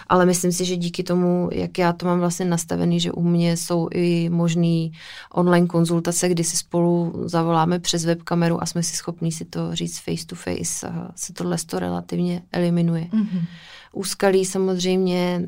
ale 0.07 0.27
myslím 0.27 0.53
si, 0.53 0.65
že 0.65 0.77
díky 0.77 1.03
tomu, 1.03 1.49
jak 1.53 1.79
já 1.79 1.93
to 1.93 2.07
mám 2.07 2.21
vlastně 2.21 2.47
nastavený, 2.47 3.01
že 3.01 3.13
u 3.13 3.23
mě 3.23 3.57
jsou 3.57 3.89
i 3.93 4.29
možný 4.29 4.93
online 5.35 5.67
konzultace, 5.67 6.29
kdy 6.29 6.45
si 6.45 6.57
spolu 6.57 7.23
zavoláme 7.25 7.79
přes 7.79 8.05
webkameru 8.05 8.63
a 8.63 8.67
jsme 8.67 8.83
si 8.83 8.97
schopní 8.97 9.33
si 9.33 9.45
to 9.45 9.75
říct 9.75 9.99
face 9.99 10.27
to 10.27 10.35
face, 10.35 10.89
uh, 10.89 10.95
se 11.17 11.33
tohle 11.33 11.57
to 11.67 11.79
relativně 11.79 12.43
eliminuje. 12.53 13.09
Hmm 13.13 13.47
úskalí 13.93 14.45
samozřejmě. 14.45 15.43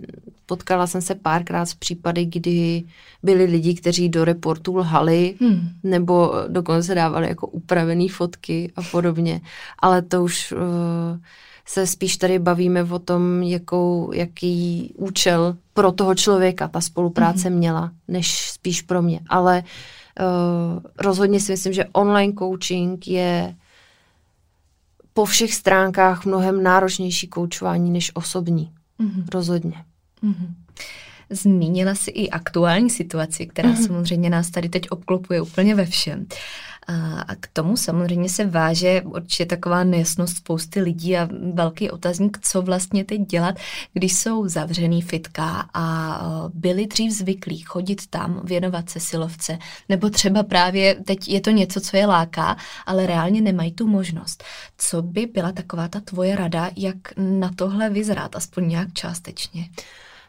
Potkala 0.46 0.86
jsem 0.86 1.00
se 1.00 1.14
párkrát 1.14 1.66
s 1.66 1.74
případy, 1.74 2.24
kdy 2.24 2.84
byli 3.22 3.44
lidi, 3.44 3.74
kteří 3.74 4.08
do 4.08 4.24
reportu 4.24 4.76
lhali 4.76 5.34
hmm. 5.40 5.68
nebo 5.82 6.32
dokonce 6.48 6.94
dávali 6.94 7.28
jako 7.28 7.46
upravené 7.46 8.08
fotky 8.08 8.72
a 8.76 8.82
podobně. 8.82 9.40
Ale 9.78 10.02
to 10.02 10.24
už 10.24 10.52
uh, 10.52 10.58
se 11.66 11.86
spíš 11.86 12.16
tady 12.16 12.38
bavíme 12.38 12.84
o 12.84 12.98
tom, 12.98 13.42
jakou, 13.42 14.12
jaký 14.14 14.90
účel 14.96 15.56
pro 15.74 15.92
toho 15.92 16.14
člověka 16.14 16.68
ta 16.68 16.80
spolupráce 16.80 17.48
hmm. 17.48 17.58
měla, 17.58 17.92
než 18.08 18.50
spíš 18.50 18.82
pro 18.82 19.02
mě. 19.02 19.20
Ale 19.28 19.62
uh, 19.62 20.82
rozhodně 20.98 21.40
si 21.40 21.52
myslím, 21.52 21.72
že 21.72 21.84
online 21.92 22.32
coaching 22.38 23.08
je 23.08 23.54
po 25.14 25.24
všech 25.24 25.54
stránkách 25.54 26.24
mnohem 26.24 26.62
náročnější 26.62 27.28
koučování 27.28 27.90
než 27.90 28.10
osobní. 28.14 28.72
Mm-hmm. 29.00 29.24
Rozhodně. 29.32 29.84
Mm-hmm. 30.24 30.48
Zmínila 31.30 31.94
si 31.94 32.10
i 32.10 32.30
aktuální 32.30 32.90
situaci, 32.90 33.46
která 33.46 33.68
mm-hmm. 33.68 33.86
samozřejmě 33.86 34.30
nás 34.30 34.50
tady 34.50 34.68
teď 34.68 34.90
obklopuje 34.90 35.40
úplně 35.40 35.74
ve 35.74 35.86
všem. 35.86 36.26
A 36.88 37.34
k 37.40 37.46
tomu 37.52 37.76
samozřejmě 37.76 38.28
se 38.28 38.46
váže 38.46 39.02
určitě 39.04 39.46
taková 39.46 39.84
nejasnost 39.84 40.36
spousty 40.36 40.80
lidí 40.80 41.16
a 41.16 41.28
velký 41.54 41.90
otazník, 41.90 42.38
co 42.42 42.62
vlastně 42.62 43.04
teď 43.04 43.20
dělat, 43.20 43.54
když 43.92 44.18
jsou 44.18 44.48
zavřený 44.48 45.02
fitka 45.02 45.68
a 45.74 46.18
byli 46.54 46.86
dřív 46.86 47.12
zvyklí 47.12 47.58
chodit 47.58 48.06
tam, 48.06 48.40
věnovat 48.44 48.90
se 48.90 49.00
silovce, 49.00 49.58
nebo 49.88 50.10
třeba 50.10 50.42
právě 50.42 50.94
teď 50.94 51.28
je 51.28 51.40
to 51.40 51.50
něco, 51.50 51.80
co 51.80 51.96
je 51.96 52.06
láká, 52.06 52.56
ale 52.86 53.06
reálně 53.06 53.40
nemají 53.40 53.72
tu 53.72 53.86
možnost. 53.86 54.44
Co 54.78 55.02
by 55.02 55.26
byla 55.26 55.52
taková 55.52 55.88
ta 55.88 56.00
tvoje 56.00 56.36
rada, 56.36 56.70
jak 56.76 56.96
na 57.16 57.50
tohle 57.56 57.90
vyzrát, 57.90 58.36
aspoň 58.36 58.68
nějak 58.68 58.92
částečně? 58.92 59.68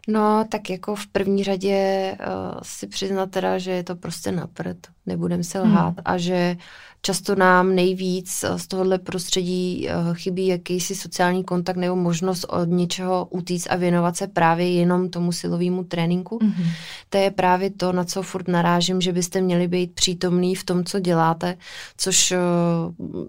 No, 0.08 0.46
tak 0.50 0.70
jako 0.70 0.96
v 0.96 1.08
první 1.08 1.44
řadě 1.44 2.12
uh, 2.20 2.60
si 2.64 2.88
přiznat 2.88 3.32
teda, 3.32 3.58
že 3.58 3.72
je 3.72 3.84
to 3.84 3.96
prostě 3.96 4.32
napřed, 4.32 4.88
nebudem 5.06 5.44
se 5.44 5.60
lhát 5.60 5.96
hmm. 5.96 6.02
a 6.06 6.18
že 6.18 6.58
často 7.06 7.36
nám 7.36 7.76
nejvíc 7.76 8.44
eh, 8.44 8.60
z 8.60 8.68
tohohle 8.68 8.98
prostředí 8.98 9.90
eh, 9.90 9.94
chybí 10.14 10.48
jakýsi 10.48 10.96
sociální 10.96 11.44
kontakt 11.44 11.78
nebo 11.78 11.96
možnost 11.96 12.46
od 12.50 12.70
něčeho 12.70 13.28
utíct 13.30 13.68
a 13.70 13.76
věnovat 13.76 14.18
se 14.18 14.28
právě 14.28 14.72
jenom 14.72 15.10
tomu 15.10 15.32
silovému 15.32 15.84
tréninku. 15.84 16.40
Mm-hmm. 16.40 16.66
To 17.10 17.18
je 17.18 17.32
právě 17.32 17.70
to, 17.70 17.92
na 17.92 18.04
co 18.04 18.22
furt 18.22 18.48
narážím, 18.48 19.02
že 19.02 19.12
byste 19.12 19.42
měli 19.42 19.68
být 19.68 19.94
přítomný 19.94 20.56
v 20.56 20.64
tom, 20.64 20.84
co 20.84 21.00
děláte, 21.00 21.58
což 21.98 22.32
eh, 22.32 22.38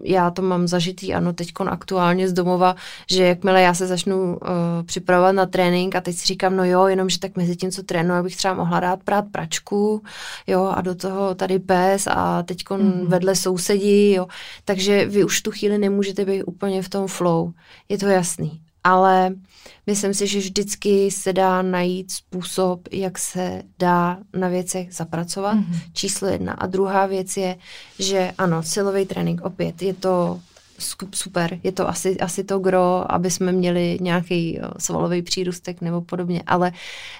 já 0.03 0.31
to 0.31 0.41
mám 0.41 0.67
zažitý, 0.67 1.13
ano, 1.13 1.33
teď 1.33 1.51
aktuálně 1.67 2.29
z 2.29 2.33
domova, 2.33 2.75
že 3.11 3.23
jakmile 3.23 3.61
já 3.61 3.73
se 3.73 3.87
začnu 3.87 4.17
uh, 4.17 4.37
připravovat 4.85 5.31
na 5.31 5.45
trénink 5.45 5.95
a 5.95 6.01
teď 6.01 6.15
si 6.15 6.25
říkám, 6.25 6.55
no 6.55 6.65
jo, 6.65 6.87
jenom, 6.87 7.09
že 7.09 7.19
tak 7.19 7.37
mezi 7.37 7.55
tím, 7.55 7.71
co 7.71 7.83
trénuji, 7.83 8.19
abych 8.19 8.35
třeba 8.35 8.53
mohla 8.53 8.79
dát 8.79 8.99
prát 9.03 9.25
pračku, 9.31 10.01
jo, 10.47 10.63
a 10.75 10.81
do 10.81 10.95
toho 10.95 11.35
tady 11.35 11.59
pes 11.59 12.07
a 12.07 12.43
teď 12.43 12.57
mm-hmm. 12.57 13.07
vedle 13.07 13.35
jsou 13.35 13.57
sousedí, 13.65 14.11
jo. 14.11 14.27
Takže 14.65 15.05
vy 15.05 15.23
už 15.23 15.41
tu 15.41 15.51
chvíli 15.51 15.77
nemůžete 15.77 16.25
být 16.25 16.43
úplně 16.43 16.81
v 16.81 16.89
tom 16.89 17.07
flow. 17.07 17.53
Je 17.89 17.97
to 17.97 18.07
jasný. 18.07 18.61
Ale 18.83 19.35
myslím 19.87 20.13
si, 20.13 20.27
že 20.27 20.39
vždycky 20.39 21.11
se 21.11 21.33
dá 21.33 21.61
najít 21.61 22.11
způsob, 22.11 22.87
jak 22.91 23.19
se 23.19 23.63
dá 23.79 24.17
na 24.37 24.47
věcech 24.47 24.93
zapracovat. 24.93 25.57
Mm-hmm. 25.57 25.79
Číslo 25.93 26.27
jedna. 26.27 26.53
A 26.53 26.65
druhá 26.65 27.05
věc 27.05 27.37
je, 27.37 27.57
že 27.99 28.31
ano, 28.37 28.63
silový 28.63 29.05
trénink 29.05 29.41
opět 29.41 29.81
je 29.81 29.93
to 29.93 30.39
super, 31.13 31.59
je 31.63 31.71
to 31.71 31.89
asi, 31.89 32.19
asi 32.19 32.43
to 32.43 32.59
gro, 32.59 33.11
aby 33.11 33.31
jsme 33.31 33.51
měli 33.51 33.97
nějaký 34.01 34.59
svalový 34.77 35.21
přírůstek 35.21 35.81
nebo 35.81 36.01
podobně, 36.01 36.43
ale 36.47 36.71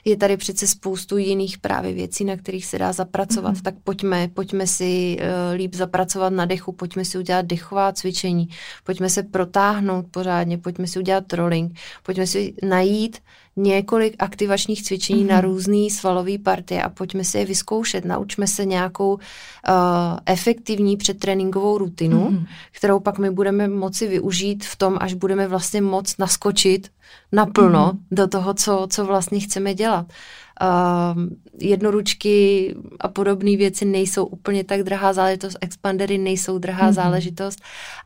je 0.05 0.17
tady 0.17 0.37
přece 0.37 0.67
spoustu 0.67 1.17
jiných 1.17 1.57
právě 1.57 1.93
věcí, 1.93 2.25
na 2.25 2.37
kterých 2.37 2.65
se 2.65 2.79
dá 2.79 2.93
zapracovat, 2.93 3.55
mm-hmm. 3.55 3.61
tak 3.61 3.75
pojďme, 3.83 4.27
pojďme 4.27 4.67
si 4.67 5.17
uh, 5.19 5.57
líp 5.57 5.75
zapracovat 5.75 6.33
na 6.33 6.45
dechu, 6.45 6.71
pojďme 6.71 7.05
si 7.05 7.17
udělat 7.17 7.45
dechová 7.45 7.93
cvičení, 7.93 8.49
pojďme 8.83 9.09
se 9.09 9.23
protáhnout 9.23 10.05
pořádně, 10.11 10.57
pojďme 10.57 10.87
si 10.87 10.99
udělat 10.99 11.27
trolling, 11.27 11.77
pojďme 12.03 12.27
si 12.27 12.53
najít 12.63 13.17
několik 13.55 14.15
aktivačních 14.19 14.83
cvičení 14.83 15.23
mm-hmm. 15.23 15.29
na 15.29 15.35
mhm. 15.35 15.45
různé 15.45 15.89
svalové 15.89 16.37
partie 16.37 16.83
a 16.83 16.89
pojďme 16.89 17.23
si 17.23 17.37
je 17.37 17.45
vyzkoušet. 17.45 18.05
Naučme 18.05 18.47
se 18.47 18.65
nějakou 18.65 19.13
uh, 19.13 19.19
efektivní 20.25 20.97
předtréninkovou 20.97 21.77
rutinu, 21.77 22.29
mm-hmm. 22.29 22.45
kterou 22.71 22.99
pak 22.99 23.17
my 23.17 23.31
budeme 23.31 23.67
moci 23.67 24.07
využít 24.07 24.65
v 24.65 24.75
tom, 24.75 24.97
až 25.01 25.13
budeme 25.13 25.47
vlastně 25.47 25.81
moc 25.81 26.17
naskočit 26.17 26.91
naplno 27.31 27.91
mm-hmm. 27.91 27.99
do 28.11 28.27
toho, 28.27 28.53
co, 28.53 28.87
co 28.89 29.05
vlastně 29.05 29.39
chceme 29.39 29.73
dělat. 29.73 30.05
Uh, 30.61 31.23
jednoručky 31.59 32.75
a 32.99 33.07
podobné 33.07 33.57
věci 33.57 33.85
nejsou 33.85 34.25
úplně 34.25 34.63
tak 34.63 34.83
drahá 34.83 35.13
záležitost, 35.13 35.57
expandery 35.61 36.17
nejsou 36.17 36.57
drahá 36.57 36.89
mm-hmm. 36.89 36.93
záležitost 36.93 37.59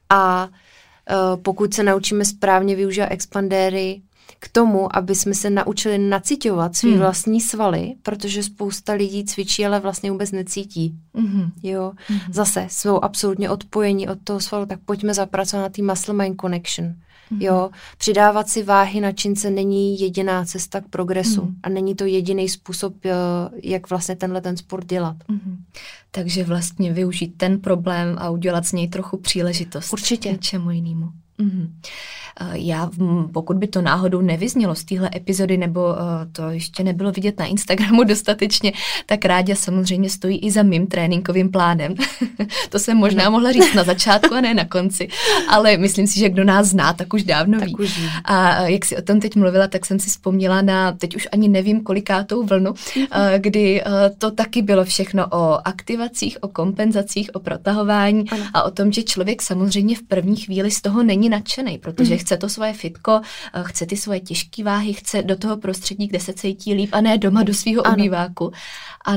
a 0.10 0.48
uh, 0.48 1.42
pokud 1.42 1.74
se 1.74 1.84
naučíme 1.84 2.26
správně 2.26 2.76
využívat 2.76 3.08
expandéry, 3.12 4.02
k 4.40 4.50
tomu, 4.50 4.96
aby 4.98 5.16
jsme 5.16 5.34
se 5.34 5.50
naučili 5.50 5.98
nacitovat 5.98 6.76
svý 6.76 6.90
hmm. 6.90 7.00
vlastní 7.00 7.42
svaly, 7.42 7.96
protože 8.04 8.44
spousta 8.44 8.94
lidí 8.94 9.26
cvičí, 9.26 9.66
ale 9.66 9.80
vlastně 9.80 10.12
vůbec 10.12 10.32
necítí. 10.32 10.96
Hmm. 11.16 11.52
Jo, 11.64 11.92
hmm. 12.08 12.20
zase 12.32 12.68
jsou 12.70 13.00
absolutně 13.00 13.50
odpojení 13.50 14.08
od 14.08 14.20
toho 14.24 14.40
svalu, 14.40 14.66
tak 14.66 14.80
pojďme 14.86 15.14
zapracovat 15.14 15.62
na 15.62 15.70
té 15.70 15.82
muscle 15.82 16.14
mind 16.14 16.42
connection. 16.42 16.96
Hmm. 17.32 17.42
Jo, 17.42 17.70
přidávat 17.98 18.50
si 18.50 18.64
váhy 18.64 19.02
na 19.02 19.12
čince 19.12 19.50
není 19.50 20.00
jediná 20.00 20.46
cesta 20.46 20.82
k 20.82 20.88
progresu 20.88 21.42
hmm. 21.42 21.56
a 21.64 21.70
není 21.70 21.96
to 21.96 22.06
jediný 22.06 22.50
způsob, 22.50 22.94
jak 23.64 23.90
vlastně 23.90 24.16
tenhle 24.16 24.42
ten 24.42 24.58
sport 24.58 24.86
dělat. 24.86 25.16
Hmm. 25.30 25.64
Takže 26.12 26.44
vlastně 26.44 26.94
využít 26.94 27.34
ten 27.38 27.60
problém 27.60 28.16
a 28.20 28.30
udělat 28.30 28.66
z 28.66 28.72
něj 28.72 28.88
trochu 28.88 29.18
příležitost. 29.18 29.94
Určitě. 29.94 30.38
K 30.38 30.42
čemu 30.42 30.72
jinému. 30.72 31.10
Mm-hmm. 31.40 31.70
Já, 32.54 32.90
pokud 33.34 33.58
by 33.58 33.68
to 33.68 33.82
náhodou 33.82 34.22
nevyznělo 34.22 34.76
z 34.76 34.84
téhle 34.84 35.10
epizody, 35.16 35.58
nebo 35.58 35.96
to 36.32 36.50
ještě 36.50 36.84
nebylo 36.84 37.12
vidět 37.12 37.40
na 37.40 37.46
Instagramu 37.46 38.04
dostatečně, 38.10 38.74
tak 39.06 39.26
Ráďa 39.26 39.56
samozřejmě 39.56 40.10
stojí 40.10 40.38
i 40.38 40.52
za 40.52 40.64
mým 40.64 40.88
tréninkovým 40.88 41.52
plánem. 41.52 41.96
to 42.70 42.80
jsem 42.80 42.98
možná 42.98 43.26
no. 43.26 43.32
mohla 43.32 43.52
říct 43.52 43.74
na 43.74 43.84
začátku 43.94 44.34
a 44.34 44.42
ne 44.42 44.54
na 44.54 44.66
konci, 44.66 45.08
ale 45.50 45.78
myslím 45.78 46.08
si, 46.08 46.20
že 46.20 46.30
kdo 46.30 46.44
nás 46.44 46.68
zná, 46.68 46.94
tak 46.94 47.14
už 47.14 47.24
dávno 47.24 47.60
tak 47.60 47.68
ví. 47.68 47.76
Už 47.76 48.00
ví. 48.00 48.10
A 48.26 48.62
jak 48.68 48.86
si 48.86 48.98
o 48.98 49.02
tom 49.02 49.20
teď 49.20 49.36
mluvila, 49.36 49.68
tak 49.68 49.86
jsem 49.86 50.00
si 50.00 50.10
vzpomněla 50.10 50.62
na, 50.62 50.92
teď 50.92 51.16
už 51.16 51.28
ani 51.32 51.48
nevím 51.48 51.82
kolikátou 51.84 52.44
vlnu, 52.44 52.72
mm-hmm. 52.72 53.08
kdy 53.38 53.84
to 54.18 54.32
taky 54.32 54.62
bylo 54.62 54.86
všechno 54.86 55.28
o 55.32 55.68
aktivacích, 55.68 56.38
o 56.42 56.48
kompenzacích, 56.48 57.30
o 57.34 57.40
protahování 57.40 58.30
ano. 58.30 58.44
a 58.54 58.64
o 58.64 58.72
tom, 58.72 58.92
že 58.92 59.04
člověk 59.04 59.42
samozřejmě 59.42 59.96
v 59.96 60.04
první 60.04 60.36
chvíli 60.36 60.72
z 60.72 60.82
toho 60.82 61.04
není 61.04 61.30
nadšený, 61.30 61.78
protože 61.78 62.14
mm. 62.14 62.19
Chce 62.20 62.38
to 62.38 62.50
svoje 62.50 62.74
fitko, 62.74 63.22
eh, 63.54 63.64
chce 63.64 63.86
ty 63.86 63.98
svoje 63.98 64.20
těžké 64.20 64.64
váhy, 64.64 64.94
chce 64.94 65.22
do 65.22 65.36
toho 65.36 65.58
prostředí, 65.58 66.08
kde 66.08 66.20
se 66.20 66.34
cítí 66.34 66.74
líp 66.74 66.90
a 66.92 67.02
ne 67.02 67.18
doma 67.18 67.44
do 67.44 67.54
svého 67.54 67.84
obýváku. 67.84 68.52
A 69.06 69.14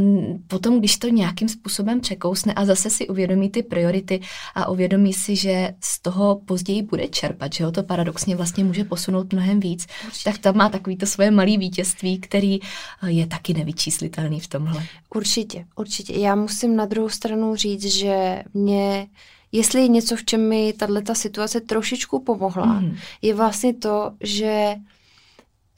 potom, 0.47 0.79
když 0.79 0.97
to 0.97 1.09
nějakým 1.09 1.49
způsobem 1.49 2.01
překousne 2.01 2.55
a 2.55 2.65
zase 2.65 2.91
si 2.91 3.09
uvědomí 3.09 3.51
ty 3.51 3.63
priority 3.63 4.21
a 4.55 4.69
uvědomí 4.69 5.13
si, 5.13 5.37
že 5.37 5.75
z 5.81 6.03
toho 6.03 6.41
později 6.45 6.83
bude 6.83 7.09
čerpat, 7.09 7.53
že 7.53 7.65
ho 7.65 7.73
to 7.73 7.83
paradoxně 7.83 8.37
vlastně 8.37 8.65
může 8.65 8.85
posunout 8.85 9.33
mnohem 9.33 9.61
víc, 9.61 9.87
Určitě. 10.07 10.31
tak 10.31 10.39
tam 10.39 10.57
má 10.57 10.69
takový 10.69 10.97
to 10.97 11.07
svoje 11.07 11.31
malé 11.31 11.57
vítězství, 11.57 12.19
který 12.19 12.59
eh, 12.63 13.11
je 13.11 13.27
taky 13.27 13.55
nevyčíslitelný 13.55 14.41
v 14.41 14.49
tomhle. 14.49 14.87
Určitě, 15.15 15.65
určitě. 15.77 16.13
Já 16.19 16.35
musím 16.35 16.77
na 16.77 16.87
druhou 16.87 17.09
stranu 17.09 17.57
říct, 17.57 17.85
že 17.85 18.43
mě 18.55 19.07
jestli 19.53 19.81
je 19.81 19.89
něco, 19.89 20.17
v 20.17 20.25
čem 20.25 20.49
mi 20.49 20.73
tato 20.73 21.15
situace 21.15 21.61
trošičku 21.61 22.19
pomohla, 22.19 22.67
mm. 22.67 22.97
je 23.23 23.35
vlastně 23.35 23.75
to, 23.75 24.13
že 24.21 24.75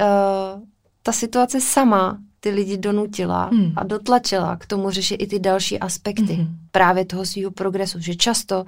uh, 0.03 0.63
ta 1.03 1.13
situace 1.13 1.61
sama 1.61 2.19
ty 2.41 2.51
lidi 2.51 2.77
donutila 2.77 3.51
mm. 3.53 3.73
a 3.77 3.85
dotlačila 3.85 4.57
k 4.57 4.67
tomu 4.67 4.91
řešit 4.91 5.15
i 5.15 5.27
ty 5.27 5.39
další 5.39 5.79
aspekty 5.79 6.37
mm. 6.37 6.57
právě 6.71 7.05
toho 7.05 7.25
svého 7.27 7.51
progresu. 7.51 8.01
Že 8.01 8.15
často 8.15 8.61
uh, 8.61 8.65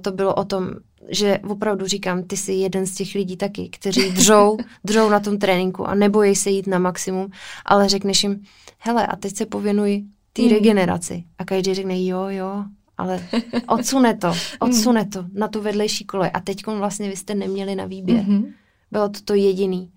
to 0.00 0.12
bylo 0.12 0.34
o 0.34 0.44
tom, 0.44 0.70
že 1.08 1.38
opravdu 1.48 1.86
říkám, 1.86 2.22
ty 2.22 2.36
jsi 2.36 2.52
jeden 2.52 2.86
z 2.86 2.94
těch 2.94 3.14
lidí 3.14 3.36
taky, 3.36 3.68
kteří 3.68 4.10
dřou, 4.12 4.56
dřou 4.84 5.10
na 5.10 5.20
tom 5.20 5.38
tréninku 5.38 5.88
a 5.88 5.94
nebojí 5.94 6.36
se 6.36 6.50
jít 6.50 6.66
na 6.66 6.78
maximum, 6.78 7.30
ale 7.64 7.88
řekneš 7.88 8.22
jim, 8.22 8.42
hele, 8.78 9.06
a 9.06 9.16
teď 9.16 9.36
se 9.36 9.46
pověnuj 9.46 10.04
té 10.32 10.42
mm. 10.42 10.48
regeneraci. 10.48 11.24
A 11.38 11.44
každý 11.44 11.74
řekne, 11.74 12.04
jo, 12.04 12.26
jo, 12.28 12.64
ale 13.02 13.28
odsune 13.66 14.16
to, 14.16 14.32
odsune 14.58 15.04
to 15.04 15.24
na 15.34 15.48
tu 15.48 15.60
vedlejší 15.60 16.04
kolej. 16.04 16.30
A 16.34 16.40
teď 16.40 16.66
vlastně 16.66 17.08
vy 17.08 17.16
jste 17.16 17.34
neměli 17.34 17.74
na 17.74 17.84
výběr. 17.84 18.24
Mm-hmm. 18.24 18.52
Bylo 18.90 19.08
to 19.08 19.20
to 19.24 19.34
jediný. 19.34 19.90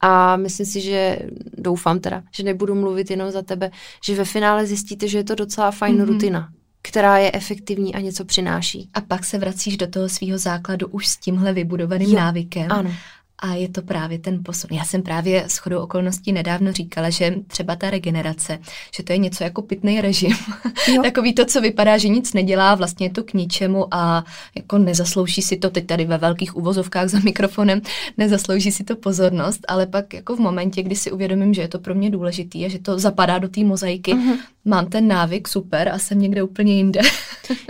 A 0.00 0.36
myslím 0.36 0.66
si, 0.66 0.80
že 0.80 1.18
doufám 1.58 1.98
teda, 1.98 2.22
že 2.32 2.42
nebudu 2.42 2.74
mluvit 2.74 3.10
jenom 3.10 3.30
za 3.30 3.42
tebe, 3.42 3.70
že 4.04 4.14
ve 4.14 4.24
finále 4.24 4.66
zjistíte, 4.66 5.08
že 5.08 5.18
je 5.18 5.24
to 5.24 5.34
docela 5.34 5.70
fajn 5.70 5.96
mm-hmm. 5.96 6.06
rutina, 6.06 6.48
která 6.82 7.18
je 7.18 7.32
efektivní 7.34 7.94
a 7.94 8.00
něco 8.00 8.24
přináší. 8.24 8.88
A 8.94 9.00
pak 9.00 9.24
se 9.24 9.38
vracíš 9.38 9.76
do 9.76 9.86
toho 9.86 10.08
svého 10.08 10.38
základu 10.38 10.86
už 10.86 11.08
s 11.08 11.16
tímhle 11.16 11.52
vybudovaným 11.52 12.10
jo, 12.10 12.16
návykem. 12.16 12.72
Ano. 12.72 12.90
A 13.38 13.54
je 13.54 13.68
to 13.68 13.82
právě 13.82 14.18
ten 14.18 14.44
posun. 14.44 14.70
Já 14.72 14.84
jsem 14.84 15.02
právě 15.02 15.44
s 15.46 15.56
chodou 15.56 15.78
okolností 15.78 16.32
nedávno 16.32 16.72
říkala, 16.72 17.10
že 17.10 17.34
třeba 17.46 17.76
ta 17.76 17.90
regenerace, 17.90 18.58
že 18.96 19.02
to 19.02 19.12
je 19.12 19.18
něco 19.18 19.44
jako 19.44 19.62
pitný 19.62 20.00
režim. 20.00 20.36
Takový 21.02 21.34
to, 21.34 21.44
co 21.44 21.60
vypadá, 21.60 21.98
že 21.98 22.08
nic 22.08 22.32
nedělá, 22.32 22.74
vlastně 22.74 23.06
je 23.06 23.10
to 23.10 23.22
k 23.22 23.34
ničemu 23.34 23.94
a 23.94 24.24
jako 24.54 24.78
nezaslouží 24.78 25.42
si 25.42 25.56
to 25.56 25.70
teď 25.70 25.86
tady 25.86 26.04
ve 26.04 26.18
velkých 26.18 26.56
uvozovkách 26.56 27.08
za 27.08 27.18
mikrofonem, 27.18 27.80
nezaslouží 28.16 28.72
si 28.72 28.84
to 28.84 28.96
pozornost, 28.96 29.60
ale 29.68 29.86
pak 29.86 30.14
jako 30.14 30.36
v 30.36 30.38
momentě, 30.38 30.82
kdy 30.82 30.96
si 30.96 31.12
uvědomím, 31.12 31.54
že 31.54 31.62
je 31.62 31.68
to 31.68 31.78
pro 31.78 31.94
mě 31.94 32.10
důležitý 32.10 32.64
a 32.64 32.68
že 32.68 32.78
to 32.78 32.98
zapadá 32.98 33.38
do 33.38 33.48
té 33.48 33.64
mozaiky, 33.64 34.14
uh-huh. 34.14 34.38
mám 34.64 34.86
ten 34.86 35.08
návyk, 35.08 35.48
super 35.48 35.88
a 35.88 35.98
jsem 35.98 36.20
někde 36.20 36.42
úplně 36.42 36.76
jinde. 36.76 37.00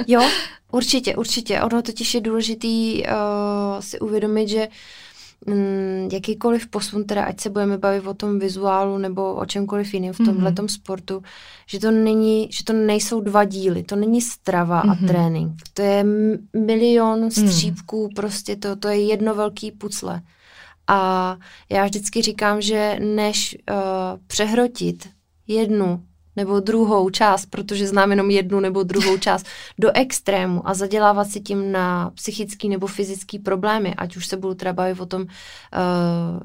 jo, 0.07 0.29
určitě, 0.73 1.16
určitě. 1.16 1.61
Ono 1.61 1.83
totiž 1.83 2.14
je 2.14 2.21
důležitý 2.21 3.03
uh, 3.03 3.81
si 3.81 4.01
uvědomit, 4.01 4.49
že 4.49 4.69
mm, 5.47 6.09
jakýkoliv 6.12 6.66
posun, 6.66 7.05
teda 7.05 7.24
ať 7.24 7.41
se 7.41 7.51
budeme 7.51 7.78
bavit 7.78 8.07
o 8.07 8.14
tom 8.14 8.39
vizuálu 8.39 8.99
nebo 8.99 9.34
o 9.34 9.47
čemkoliv 9.47 9.95
jiném 9.95 10.12
v 10.12 10.16
tomhle 10.16 10.51
mm-hmm. 10.51 10.66
sportu, 10.66 11.22
že 11.66 11.80
to 11.80 11.91
není, 11.91 12.49
že 12.53 12.64
to 12.64 12.72
nejsou 12.72 13.20
dva 13.20 13.45
díly, 13.45 13.82
to 13.82 13.97
není 13.97 14.20
strava 14.20 14.82
mm-hmm. 14.82 14.91
a 14.91 14.95
mhm. 14.95 15.07
trénink. 15.07 15.53
To 15.74 15.82
je 15.82 16.05
milion 16.66 17.20
mhm. 17.20 17.30
střípků, 17.30 18.09
mm. 18.09 18.14
prostě 18.14 18.57
to, 18.57 18.76
to 18.76 18.89
je 18.89 19.07
jedno 19.07 19.34
velký 19.34 19.72
pucle. 19.72 20.22
A 20.86 21.36
já 21.70 21.84
vždycky 21.84 22.22
říkám, 22.22 22.61
že 22.61 22.99
než 23.01 23.57
uh, 23.70 23.76
přehrotit 24.26 25.09
jednu 25.47 26.03
nebo 26.39 26.61
druhou 26.61 27.11
část, 27.11 27.47
protože 27.47 27.86
znám 27.86 28.11
jenom 28.11 28.30
jednu 28.30 28.61
nebo 28.61 28.82
druhou 28.82 29.18
část, 29.26 29.47
do 29.78 29.91
extrému 29.95 30.68
a 30.68 30.74
zadělávat 30.74 31.24
si 31.24 31.41
tím 31.41 31.72
na 31.72 32.11
psychický 32.14 32.68
nebo 32.68 32.86
fyzický 32.86 33.39
problémy, 33.39 33.95
ať 33.95 34.16
už 34.16 34.26
se 34.26 34.36
budu 34.36 34.55
třeba 34.55 34.72
bavit 34.72 35.01
o 35.01 35.07
tom 35.07 35.22
uh, 35.22 35.28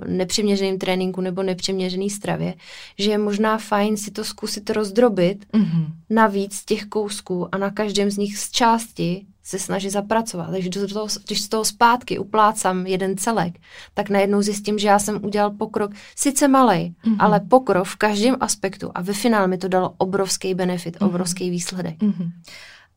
nepřiměřeným 0.08 0.78
tréninku 0.78 1.22
nebo 1.22 1.44
nepřiměřený 1.44 2.10
stravě, 2.10 2.54
že 3.00 3.12
je 3.12 3.18
možná 3.18 3.58
fajn 3.58 3.98
si 3.98 4.12
to 4.12 4.24
zkusit 4.24 4.70
rozdrobit 4.70 5.46
mm-hmm. 5.54 5.86
na 6.10 6.28
víc 6.28 6.66
těch 6.66 6.86
kousků 6.86 7.56
a 7.56 7.58
na 7.58 7.70
každém 7.70 8.12
z 8.12 8.18
nich 8.18 8.38
z 8.38 8.52
části 8.52 9.26
se 9.44 9.60
snaží 9.60 9.90
zapracovat. 9.90 10.52
Takže 10.52 10.70
do 10.70 10.88
toho, 10.88 11.08
když 11.26 11.42
z 11.42 11.48
toho 11.48 11.66
zpátky 11.66 12.20
uplácám 12.20 12.88
jeden 12.88 13.18
celek, 13.18 13.54
tak 13.94 14.10
najednou 14.10 14.42
zjistím, 14.42 14.80
že 14.80 14.88
já 14.88 15.00
jsem 15.00 15.26
udělal 15.26 15.52
pokrok, 15.52 15.92
sice 16.16 16.48
malý, 16.48 16.96
mm-hmm. 17.06 17.16
ale 17.20 17.40
pokrok 17.40 17.88
v 17.88 17.96
každém 17.96 18.36
aspektu 18.40 18.92
a 18.96 19.02
ve 19.02 19.14
finále 19.14 19.48
mi 19.48 19.58
to 19.58 19.68
dalo 19.68 19.94
obrovský 19.98 20.54
benefit, 20.54 20.98
mm-hmm. 20.98 21.08
obrovský 21.08 21.50
výsledek. 21.50 22.00
Mm-hmm. 22.00 22.32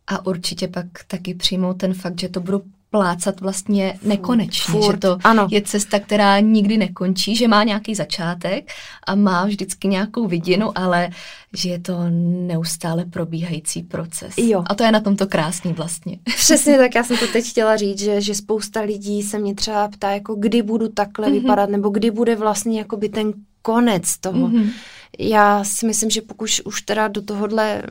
A 0.07 0.27
určitě 0.27 0.69
pak 0.69 0.87
taky 1.07 1.35
přijmout 1.35 1.75
ten 1.75 1.95
fakt, 1.95 2.21
že 2.21 2.29
to 2.29 2.41
budu 2.41 2.63
plácat 2.91 3.41
vlastně 3.41 3.99
nekonečně, 4.03 4.73
Furt, 4.73 4.95
že 4.95 4.99
to 4.99 5.19
ano. 5.25 5.49
je 5.51 5.63
cesta, 5.63 6.01
která 6.01 6.41
nikdy 6.41 6.77
nekončí, 6.77 7.37
že 7.37 7.49
má 7.49 7.65
nějaký 7.65 7.95
začátek 7.95 8.71
a 9.07 9.15
má 9.15 9.45
vždycky 9.45 9.89
nějakou 9.89 10.27
vidinu, 10.27 10.79
ale 10.79 11.11
že 11.57 11.69
je 11.69 11.79
to 11.79 11.99
neustále 12.47 13.05
probíhající 13.05 13.83
proces. 13.83 14.35
Jo. 14.37 14.65
A 14.67 14.75
to 14.75 14.85
je 14.85 14.93
na 14.93 15.01
tomto 15.01 15.27
krásný 15.27 15.73
vlastně. 15.73 16.19
Přesně 16.37 16.79
tak, 16.79 16.95
já 16.95 17.05
jsem 17.05 17.17
to 17.17 17.27
teď 17.27 17.45
chtěla 17.51 17.77
říct, 17.77 17.99
že, 17.99 18.21
že 18.21 18.35
spousta 18.35 18.81
lidí 18.81 19.23
se 19.23 19.39
mě 19.39 19.55
třeba 19.55 19.89
ptá, 19.89 20.11
jako 20.11 20.35
kdy 20.35 20.63
budu 20.63 20.89
takhle 20.89 21.29
mm-hmm. 21.29 21.33
vypadat, 21.41 21.71
nebo 21.71 21.89
kdy 21.89 22.11
bude 22.11 22.37
vlastně 22.37 22.79
jakoby 22.79 23.09
ten 23.09 23.33
konec 23.63 24.19
toho. 24.19 24.49
Mm-hmm. 24.49 24.71
Já 25.19 25.65
si 25.65 25.87
myslím, 25.87 26.11
že 26.11 26.23
pokud 26.23 26.49
už 26.65 26.83
teda 26.83 27.09
do 27.09 27.23
tohohle, 27.23 27.83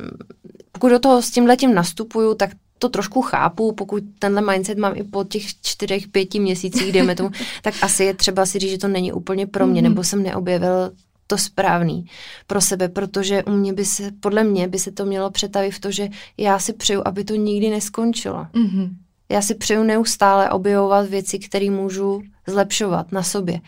pokud 0.71 0.89
do 0.89 0.99
toho 0.99 1.21
s 1.21 1.31
tím 1.31 1.45
letím 1.45 1.75
nastupuju, 1.75 2.35
tak 2.35 2.49
to 2.85 2.89
trošku 2.89 3.21
chápu, 3.21 3.71
pokud 3.71 4.03
tenhle 4.19 4.41
mindset 4.41 4.77
mám 4.77 4.93
i 4.95 5.03
po 5.03 5.23
těch 5.23 5.43
čtyřech, 5.61 6.07
pěti 6.07 6.39
měsících, 6.39 6.91
dejme 6.91 7.15
tomu, 7.15 7.29
tak 7.61 7.73
asi 7.81 8.03
je 8.03 8.13
třeba 8.13 8.45
si 8.45 8.59
říct, 8.59 8.71
že 8.71 8.77
to 8.77 8.87
není 8.87 9.13
úplně 9.13 9.47
pro 9.47 9.67
mě, 9.67 9.81
mm-hmm. 9.81 9.83
nebo 9.83 10.03
jsem 10.03 10.23
neobjevil 10.23 10.91
to 11.27 11.37
správný 11.37 12.05
pro 12.47 12.61
sebe, 12.61 12.89
protože 12.89 13.43
u 13.43 13.51
mě 13.51 13.73
by 13.73 13.85
se, 13.85 14.11
podle 14.19 14.43
mě 14.43 14.67
by 14.67 14.79
se 14.79 14.91
to 14.91 15.05
mělo 15.05 15.31
přetavit 15.31 15.71
v 15.71 15.79
to, 15.79 15.91
že 15.91 16.09
já 16.37 16.59
si 16.59 16.73
přeju, 16.73 17.01
aby 17.05 17.23
to 17.23 17.35
nikdy 17.35 17.69
neskončilo. 17.69 18.47
Mm-hmm. 18.53 18.89
Já 19.29 19.41
si 19.41 19.55
přeju 19.55 19.83
neustále 19.83 20.49
objevovat 20.49 21.09
věci, 21.09 21.39
které 21.39 21.69
můžu 21.69 22.21
zlepšovat 22.47 23.11
na 23.11 23.23
sobě. 23.23 23.61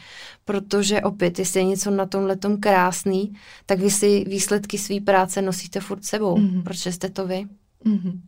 Protože 0.45 1.01
opět, 1.01 1.39
jestli 1.39 1.59
je 1.59 1.63
něco 1.63 1.91
na 1.91 2.05
tomhle 2.05 2.35
tom 2.35 2.57
krásný, 2.57 3.33
tak 3.65 3.79
vy 3.79 3.91
si 3.91 4.25
výsledky 4.27 4.77
své 4.77 5.01
práce 5.01 5.41
nosíte 5.41 5.79
furt 5.79 6.05
sebou, 6.05 6.37
mm-hmm. 6.37 6.63
protože 6.63 6.91
jste 6.91 7.09
to 7.09 7.27
vy. 7.27 7.47
Mm-hmm 7.85 8.19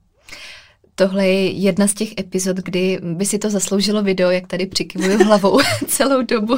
Tohle 0.99 1.27
je 1.27 1.49
jedna 1.49 1.87
z 1.87 1.93
těch 1.93 2.09
epizod, 2.19 2.57
kdy 2.57 2.99
by 3.03 3.25
si 3.25 3.39
to 3.39 3.49
zasloužilo 3.49 4.03
video, 4.03 4.29
jak 4.31 4.47
tady 4.47 4.65
přikivuju 4.65 5.23
hlavou 5.23 5.59
celou 5.87 6.21
dobu. 6.21 6.57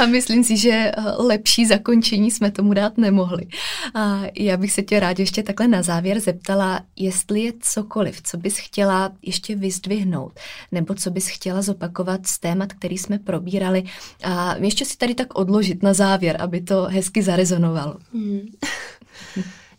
a 0.00 0.06
myslím 0.06 0.44
si, 0.44 0.56
že 0.56 0.70
eh, 0.70 0.92
lepší 1.18 1.66
zakončení 1.66 2.30
jsme 2.30 2.50
tomu 2.50 2.74
dát 2.74 2.98
nemohli. 2.98 3.46
A 3.94 4.22
já 4.38 4.56
bych 4.56 4.72
se 4.72 4.82
tě 4.82 5.00
rád 5.00 5.18
ještě 5.18 5.42
takhle 5.42 5.68
na 5.68 5.82
závěr 5.82 6.20
zeptala, 6.20 6.80
jestli 6.96 7.40
je 7.40 7.52
cokoliv, 7.60 8.22
co 8.22 8.36
bys 8.36 8.58
chtěla 8.58 9.12
ještě 9.22 9.56
vyzdvihnout, 9.56 10.32
nebo 10.72 10.94
co 10.94 11.10
bys 11.10 11.28
chtěla 11.28 11.62
zopakovat 11.62 12.26
z 12.26 12.38
témat, 12.38 12.72
který 12.72 12.98
jsme 12.98 13.18
probírali 13.18 13.84
a 14.24 14.56
ještě 14.56 14.84
si 14.84 14.96
tady 14.96 15.14
tak 15.14 15.38
odložit 15.38 15.82
na 15.82 15.94
závěr, 15.94 16.36
aby 16.40 16.60
to 16.60 16.82
hezky 16.82 17.22
zarezonovalo. 17.22 17.96
Hmm. 18.12 18.40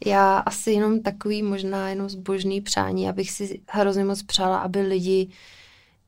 Já 0.06 0.38
asi 0.38 0.72
jenom 0.72 1.02
takový 1.02 1.44
možná 1.44 1.90
jenom 1.90 2.10
zbožný 2.10 2.62
přání, 2.62 3.10
abych 3.10 3.32
si 3.32 3.62
hrozně 3.70 4.06
moc 4.06 4.24
přála, 4.24 4.58
aby 4.58 4.82
lidi 4.82 5.30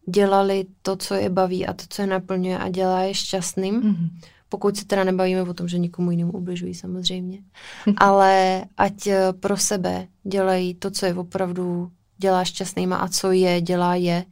dělali 0.10 0.66
to, 0.82 0.96
co 0.96 1.14
je 1.14 1.30
baví 1.30 1.68
a 1.68 1.74
to, 1.74 1.84
co 1.90 2.02
je 2.02 2.08
naplňuje 2.08 2.58
a 2.58 2.70
dělá 2.70 3.02
je 3.02 3.14
šťastným. 3.14 3.82
Mm-hmm. 3.82 4.10
Pokud 4.50 4.78
se 4.78 4.86
teda 4.86 5.04
nebavíme 5.04 5.42
o 5.42 5.54
tom, 5.54 5.68
že 5.68 5.78
nikomu 5.78 6.12
jinému 6.12 6.32
ubližují 6.32 6.74
samozřejmě. 6.74 7.40
Ale 7.98 8.66
ať 8.78 9.08
eh, 9.08 9.34
pro 9.40 9.58
sebe 9.58 10.08
dělají 10.24 10.74
to, 10.74 10.92
co 10.92 11.06
je 11.06 11.14
opravdu 11.14 11.92
dělá 12.18 12.44
šťastnýma 12.44 12.96
a 12.96 13.08
co 13.08 13.32
je, 13.32 13.62
dělá 13.62 13.96
je. 13.96 14.26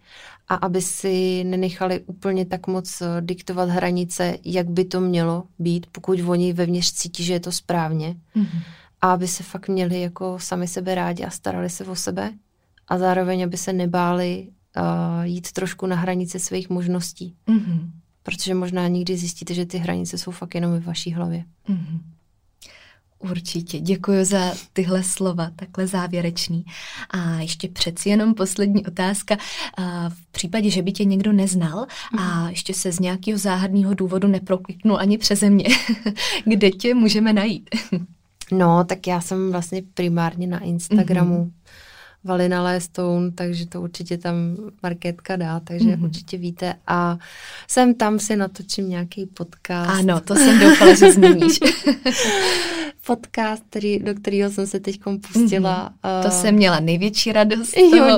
A 0.48 0.56
aby 0.56 0.82
si 0.82 1.44
nenechali 1.44 2.00
úplně 2.00 2.46
tak 2.46 2.68
moc 2.68 3.02
eh, 3.02 3.06
diktovat 3.22 3.70
hranice, 3.70 4.38
jak 4.46 4.70
by 4.70 4.86
to 4.86 5.02
mělo 5.02 5.44
být, 5.60 5.88
pokud 5.92 6.20
oni 6.20 6.54
vevnitř 6.54 6.92
cítí, 6.94 7.24
že 7.24 7.34
je 7.34 7.40
to 7.40 7.52
správně. 7.52 8.16
Mm-hmm 8.36 8.62
a 9.02 9.12
aby 9.12 9.28
se 9.28 9.44
fakt 9.44 9.68
měli 9.68 10.02
jako 10.02 10.40
sami 10.40 10.68
sebe 10.68 10.96
rádi 10.96 11.24
a 11.24 11.30
starali 11.30 11.70
se 11.70 11.86
o 11.86 11.96
sebe 11.96 12.34
a 12.88 12.98
zároveň, 12.98 13.44
aby 13.44 13.58
se 13.58 13.74
nebáli 13.74 14.48
uh, 14.78 15.24
jít 15.24 15.52
trošku 15.52 15.86
na 15.86 15.96
hranice 15.96 16.40
svých 16.40 16.70
možností. 16.70 17.36
Mm-hmm. 17.48 17.90
Protože 18.24 18.54
možná 18.54 18.88
nikdy 18.88 19.18
zjistíte, 19.18 19.54
že 19.54 19.66
ty 19.66 19.78
hranice 19.78 20.18
jsou 20.18 20.32
fakt 20.32 20.56
jenom 20.56 20.72
ve 20.72 20.80
vaší 20.80 21.14
hlavě. 21.14 21.44
Mm-hmm. 21.70 22.00
Určitě, 23.20 23.80
děkuji 23.80 24.26
za 24.26 24.54
tyhle 24.74 25.04
slova, 25.04 25.52
takhle 25.56 25.88
závěrečný. 25.88 26.66
A 27.10 27.40
ještě 27.40 27.68
přeci 27.68 28.10
jenom 28.10 28.34
poslední 28.34 28.86
otázka. 28.86 29.38
V 30.10 30.32
případě, 30.32 30.70
že 30.70 30.82
by 30.82 30.92
tě 30.92 31.06
někdo 31.06 31.32
neznal 31.32 31.86
a 32.18 32.40
mhm. 32.40 32.50
ještě 32.50 32.74
se 32.74 32.92
z 32.92 33.00
nějakého 33.00 33.38
záhadného 33.38 33.94
důvodu 33.94 34.28
neprokliknul 34.28 34.98
ani 34.98 35.18
přeze 35.18 35.50
mě, 35.50 35.66
kde 36.46 36.72
tě 36.72 36.94
můžeme 36.94 37.34
najít? 37.34 37.70
No, 38.52 38.84
tak 38.84 39.08
já 39.08 39.22
jsem 39.22 39.52
vlastně 39.52 39.82
primárně 39.94 40.48
na 40.48 40.60
Instagramu 40.60 41.46
mm-hmm. 41.46 41.52
Valina 42.24 42.64
Lestone, 42.64 43.32
takže 43.32 43.68
to 43.68 43.82
určitě 43.82 44.18
tam 44.18 44.36
marketka 44.84 45.36
dá, 45.36 45.60
takže 45.60 45.90
mm-hmm. 45.90 46.04
určitě 46.04 46.38
víte. 46.38 46.74
A 46.88 47.18
jsem 47.68 47.94
tam 47.94 48.20
si 48.20 48.36
natočím 48.36 48.90
nějaký 48.90 49.26
podcast. 49.26 49.90
Ano, 49.90 50.20
to 50.22 50.36
jsem 50.36 50.60
doufala, 50.60 50.94
že 50.94 51.12
zmíníš. 51.12 51.60
podcast, 53.06 53.64
který, 53.70 54.00
do 54.00 54.14
kterého 54.14 54.52
jsem 54.52 54.68
se 54.68 54.80
teď 54.80 55.00
pustila. 55.34 55.94
Mm-hmm. 56.04 56.24
To 56.24 56.32
jsem 56.32 56.56
měla 56.56 56.80
největší 56.80 57.32
radost. 57.32 57.78
Jo, 57.78 58.18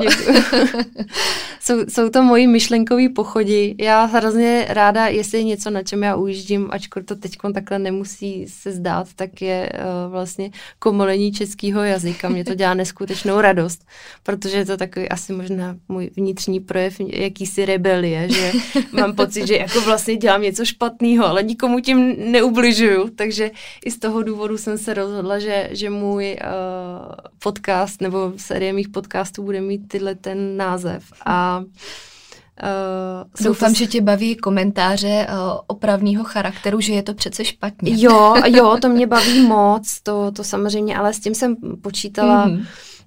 jsou, 1.62 1.74
jsou 1.88 2.08
to 2.08 2.22
moji 2.22 2.46
myšlenkové 2.46 3.08
pochody. 3.08 3.74
Já 3.78 4.04
hrozně 4.04 4.66
ráda, 4.68 5.06
jestli 5.06 5.38
je 5.38 5.44
něco, 5.44 5.70
na 5.70 5.82
čem 5.82 6.02
já 6.02 6.16
ujíždím, 6.16 6.68
ačkoliv 6.70 7.06
to 7.06 7.16
teď 7.16 7.36
takhle 7.54 7.78
nemusí 7.78 8.46
se 8.48 8.72
zdát, 8.72 9.06
tak 9.16 9.42
je 9.42 9.72
uh, 9.72 10.12
vlastně 10.12 10.50
komolení 10.78 11.32
českého 11.32 11.82
jazyka. 11.82 12.28
Mě 12.28 12.44
to 12.44 12.54
dělá 12.54 12.74
neskutečnou 12.74 13.40
radost, 13.40 13.84
protože 14.22 14.56
je 14.56 14.66
to 14.66 14.76
takový 14.76 15.08
asi 15.08 15.32
možná 15.32 15.76
můj 15.88 16.10
vnitřní 16.16 16.60
projev 16.60 17.00
jakýsi 17.00 17.64
rebelie, 17.64 18.28
že 18.28 18.52
mám 18.92 19.14
pocit, 19.14 19.46
že 19.46 19.56
jako 19.56 19.80
vlastně 19.80 20.16
dělám 20.16 20.42
něco 20.42 20.64
špatného, 20.64 21.26
ale 21.26 21.42
nikomu 21.42 21.80
tím 21.80 22.14
neubližuju, 22.32 23.08
takže 23.08 23.50
i 23.84 23.90
z 23.90 23.98
toho 23.98 24.22
důvodu 24.22 24.58
jsem 24.58 24.78
se 24.78 24.94
rozhodla, 24.94 25.38
že, 25.38 25.68
že 25.72 25.90
můj 25.90 26.36
uh, 26.40 27.14
podcast 27.42 28.00
nebo 28.00 28.32
série 28.36 28.72
mých 28.72 28.88
podcastů 28.88 29.42
bude 29.42 29.60
mít 29.60 29.88
tyhle 29.88 30.14
ten 30.14 30.56
název. 30.56 31.04
A 31.26 31.51
Uh, 31.60 33.44
Doufám, 33.44 33.72
to... 33.72 33.78
že 33.78 33.86
tě 33.86 34.00
baví 34.00 34.36
komentáře 34.36 35.26
uh, 35.28 35.60
opravného 35.66 36.24
charakteru, 36.24 36.80
že 36.80 36.92
je 36.92 37.02
to 37.02 37.14
přece 37.14 37.44
špatně. 37.44 37.92
Jo, 37.96 38.34
jo, 38.46 38.78
to 38.82 38.88
mě 38.88 39.06
baví 39.06 39.40
moc, 39.40 40.00
to, 40.02 40.32
to 40.32 40.44
samozřejmě, 40.44 40.96
ale 40.96 41.14
s 41.14 41.20
tím 41.20 41.34
jsem 41.34 41.56
počítala 41.82 42.48
mm-hmm. 42.48 42.66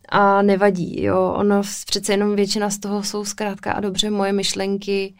a 0.09 0.41
nevadí, 0.41 1.03
jo. 1.03 1.33
Ono 1.37 1.61
přece 1.85 2.13
jenom 2.13 2.35
většina 2.35 2.69
z 2.69 2.79
toho 2.79 3.03
jsou 3.03 3.25
zkrátka 3.25 3.71
a 3.71 3.79
dobře 3.79 4.09
moje 4.09 4.33
myšlenky 4.33 5.15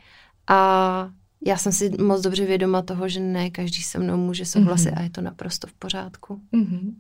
a 0.48 1.10
já 1.46 1.58
jsem 1.58 1.72
si 1.72 1.92
moc 2.02 2.22
dobře 2.22 2.46
vědoma 2.46 2.82
toho, 2.82 3.10
že 3.10 3.20
ne 3.20 3.50
každý 3.50 3.84
se 3.84 4.00
mnou 4.00 4.18
může 4.18 4.46
souhlasit 4.46 4.90
mm-hmm. 4.90 5.00
a 5.00 5.02
je 5.02 5.10
to 5.10 5.22
naprosto 5.22 5.68
v 5.68 5.74
pořádku. 5.74 6.42
Mm-hmm. 6.54 6.94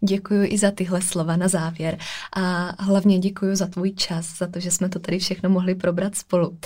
Děkuji 0.00 0.48
i 0.48 0.58
za 0.58 0.70
tyhle 0.70 1.02
slova 1.02 1.36
na 1.36 1.48
závěr 1.48 1.98
a 2.36 2.74
hlavně 2.82 3.18
děkuji 3.18 3.56
za 3.56 3.66
tvůj 3.66 3.92
čas, 3.92 4.38
za 4.38 4.46
to, 4.46 4.60
že 4.60 4.70
jsme 4.70 4.88
to 4.88 4.98
tady 4.98 5.18
všechno 5.18 5.50
mohli 5.50 5.74
probrat 5.74 6.14
spolu. 6.14 6.58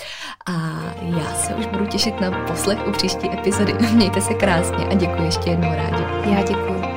A 0.45 0.53
já 1.01 1.35
se 1.35 1.55
už 1.55 1.65
budu 1.65 1.85
těšit 1.85 2.21
na 2.21 2.45
poslech 2.47 2.87
u 2.87 2.91
příští 2.91 3.29
epizody. 3.33 3.73
Mějte 3.93 4.21
se 4.21 4.33
krásně 4.33 4.85
a 4.85 4.93
děkuji 4.93 5.23
ještě 5.25 5.49
jednou 5.49 5.73
rádi. 5.73 6.31
Já 6.31 6.41
děkuji. 6.41 6.96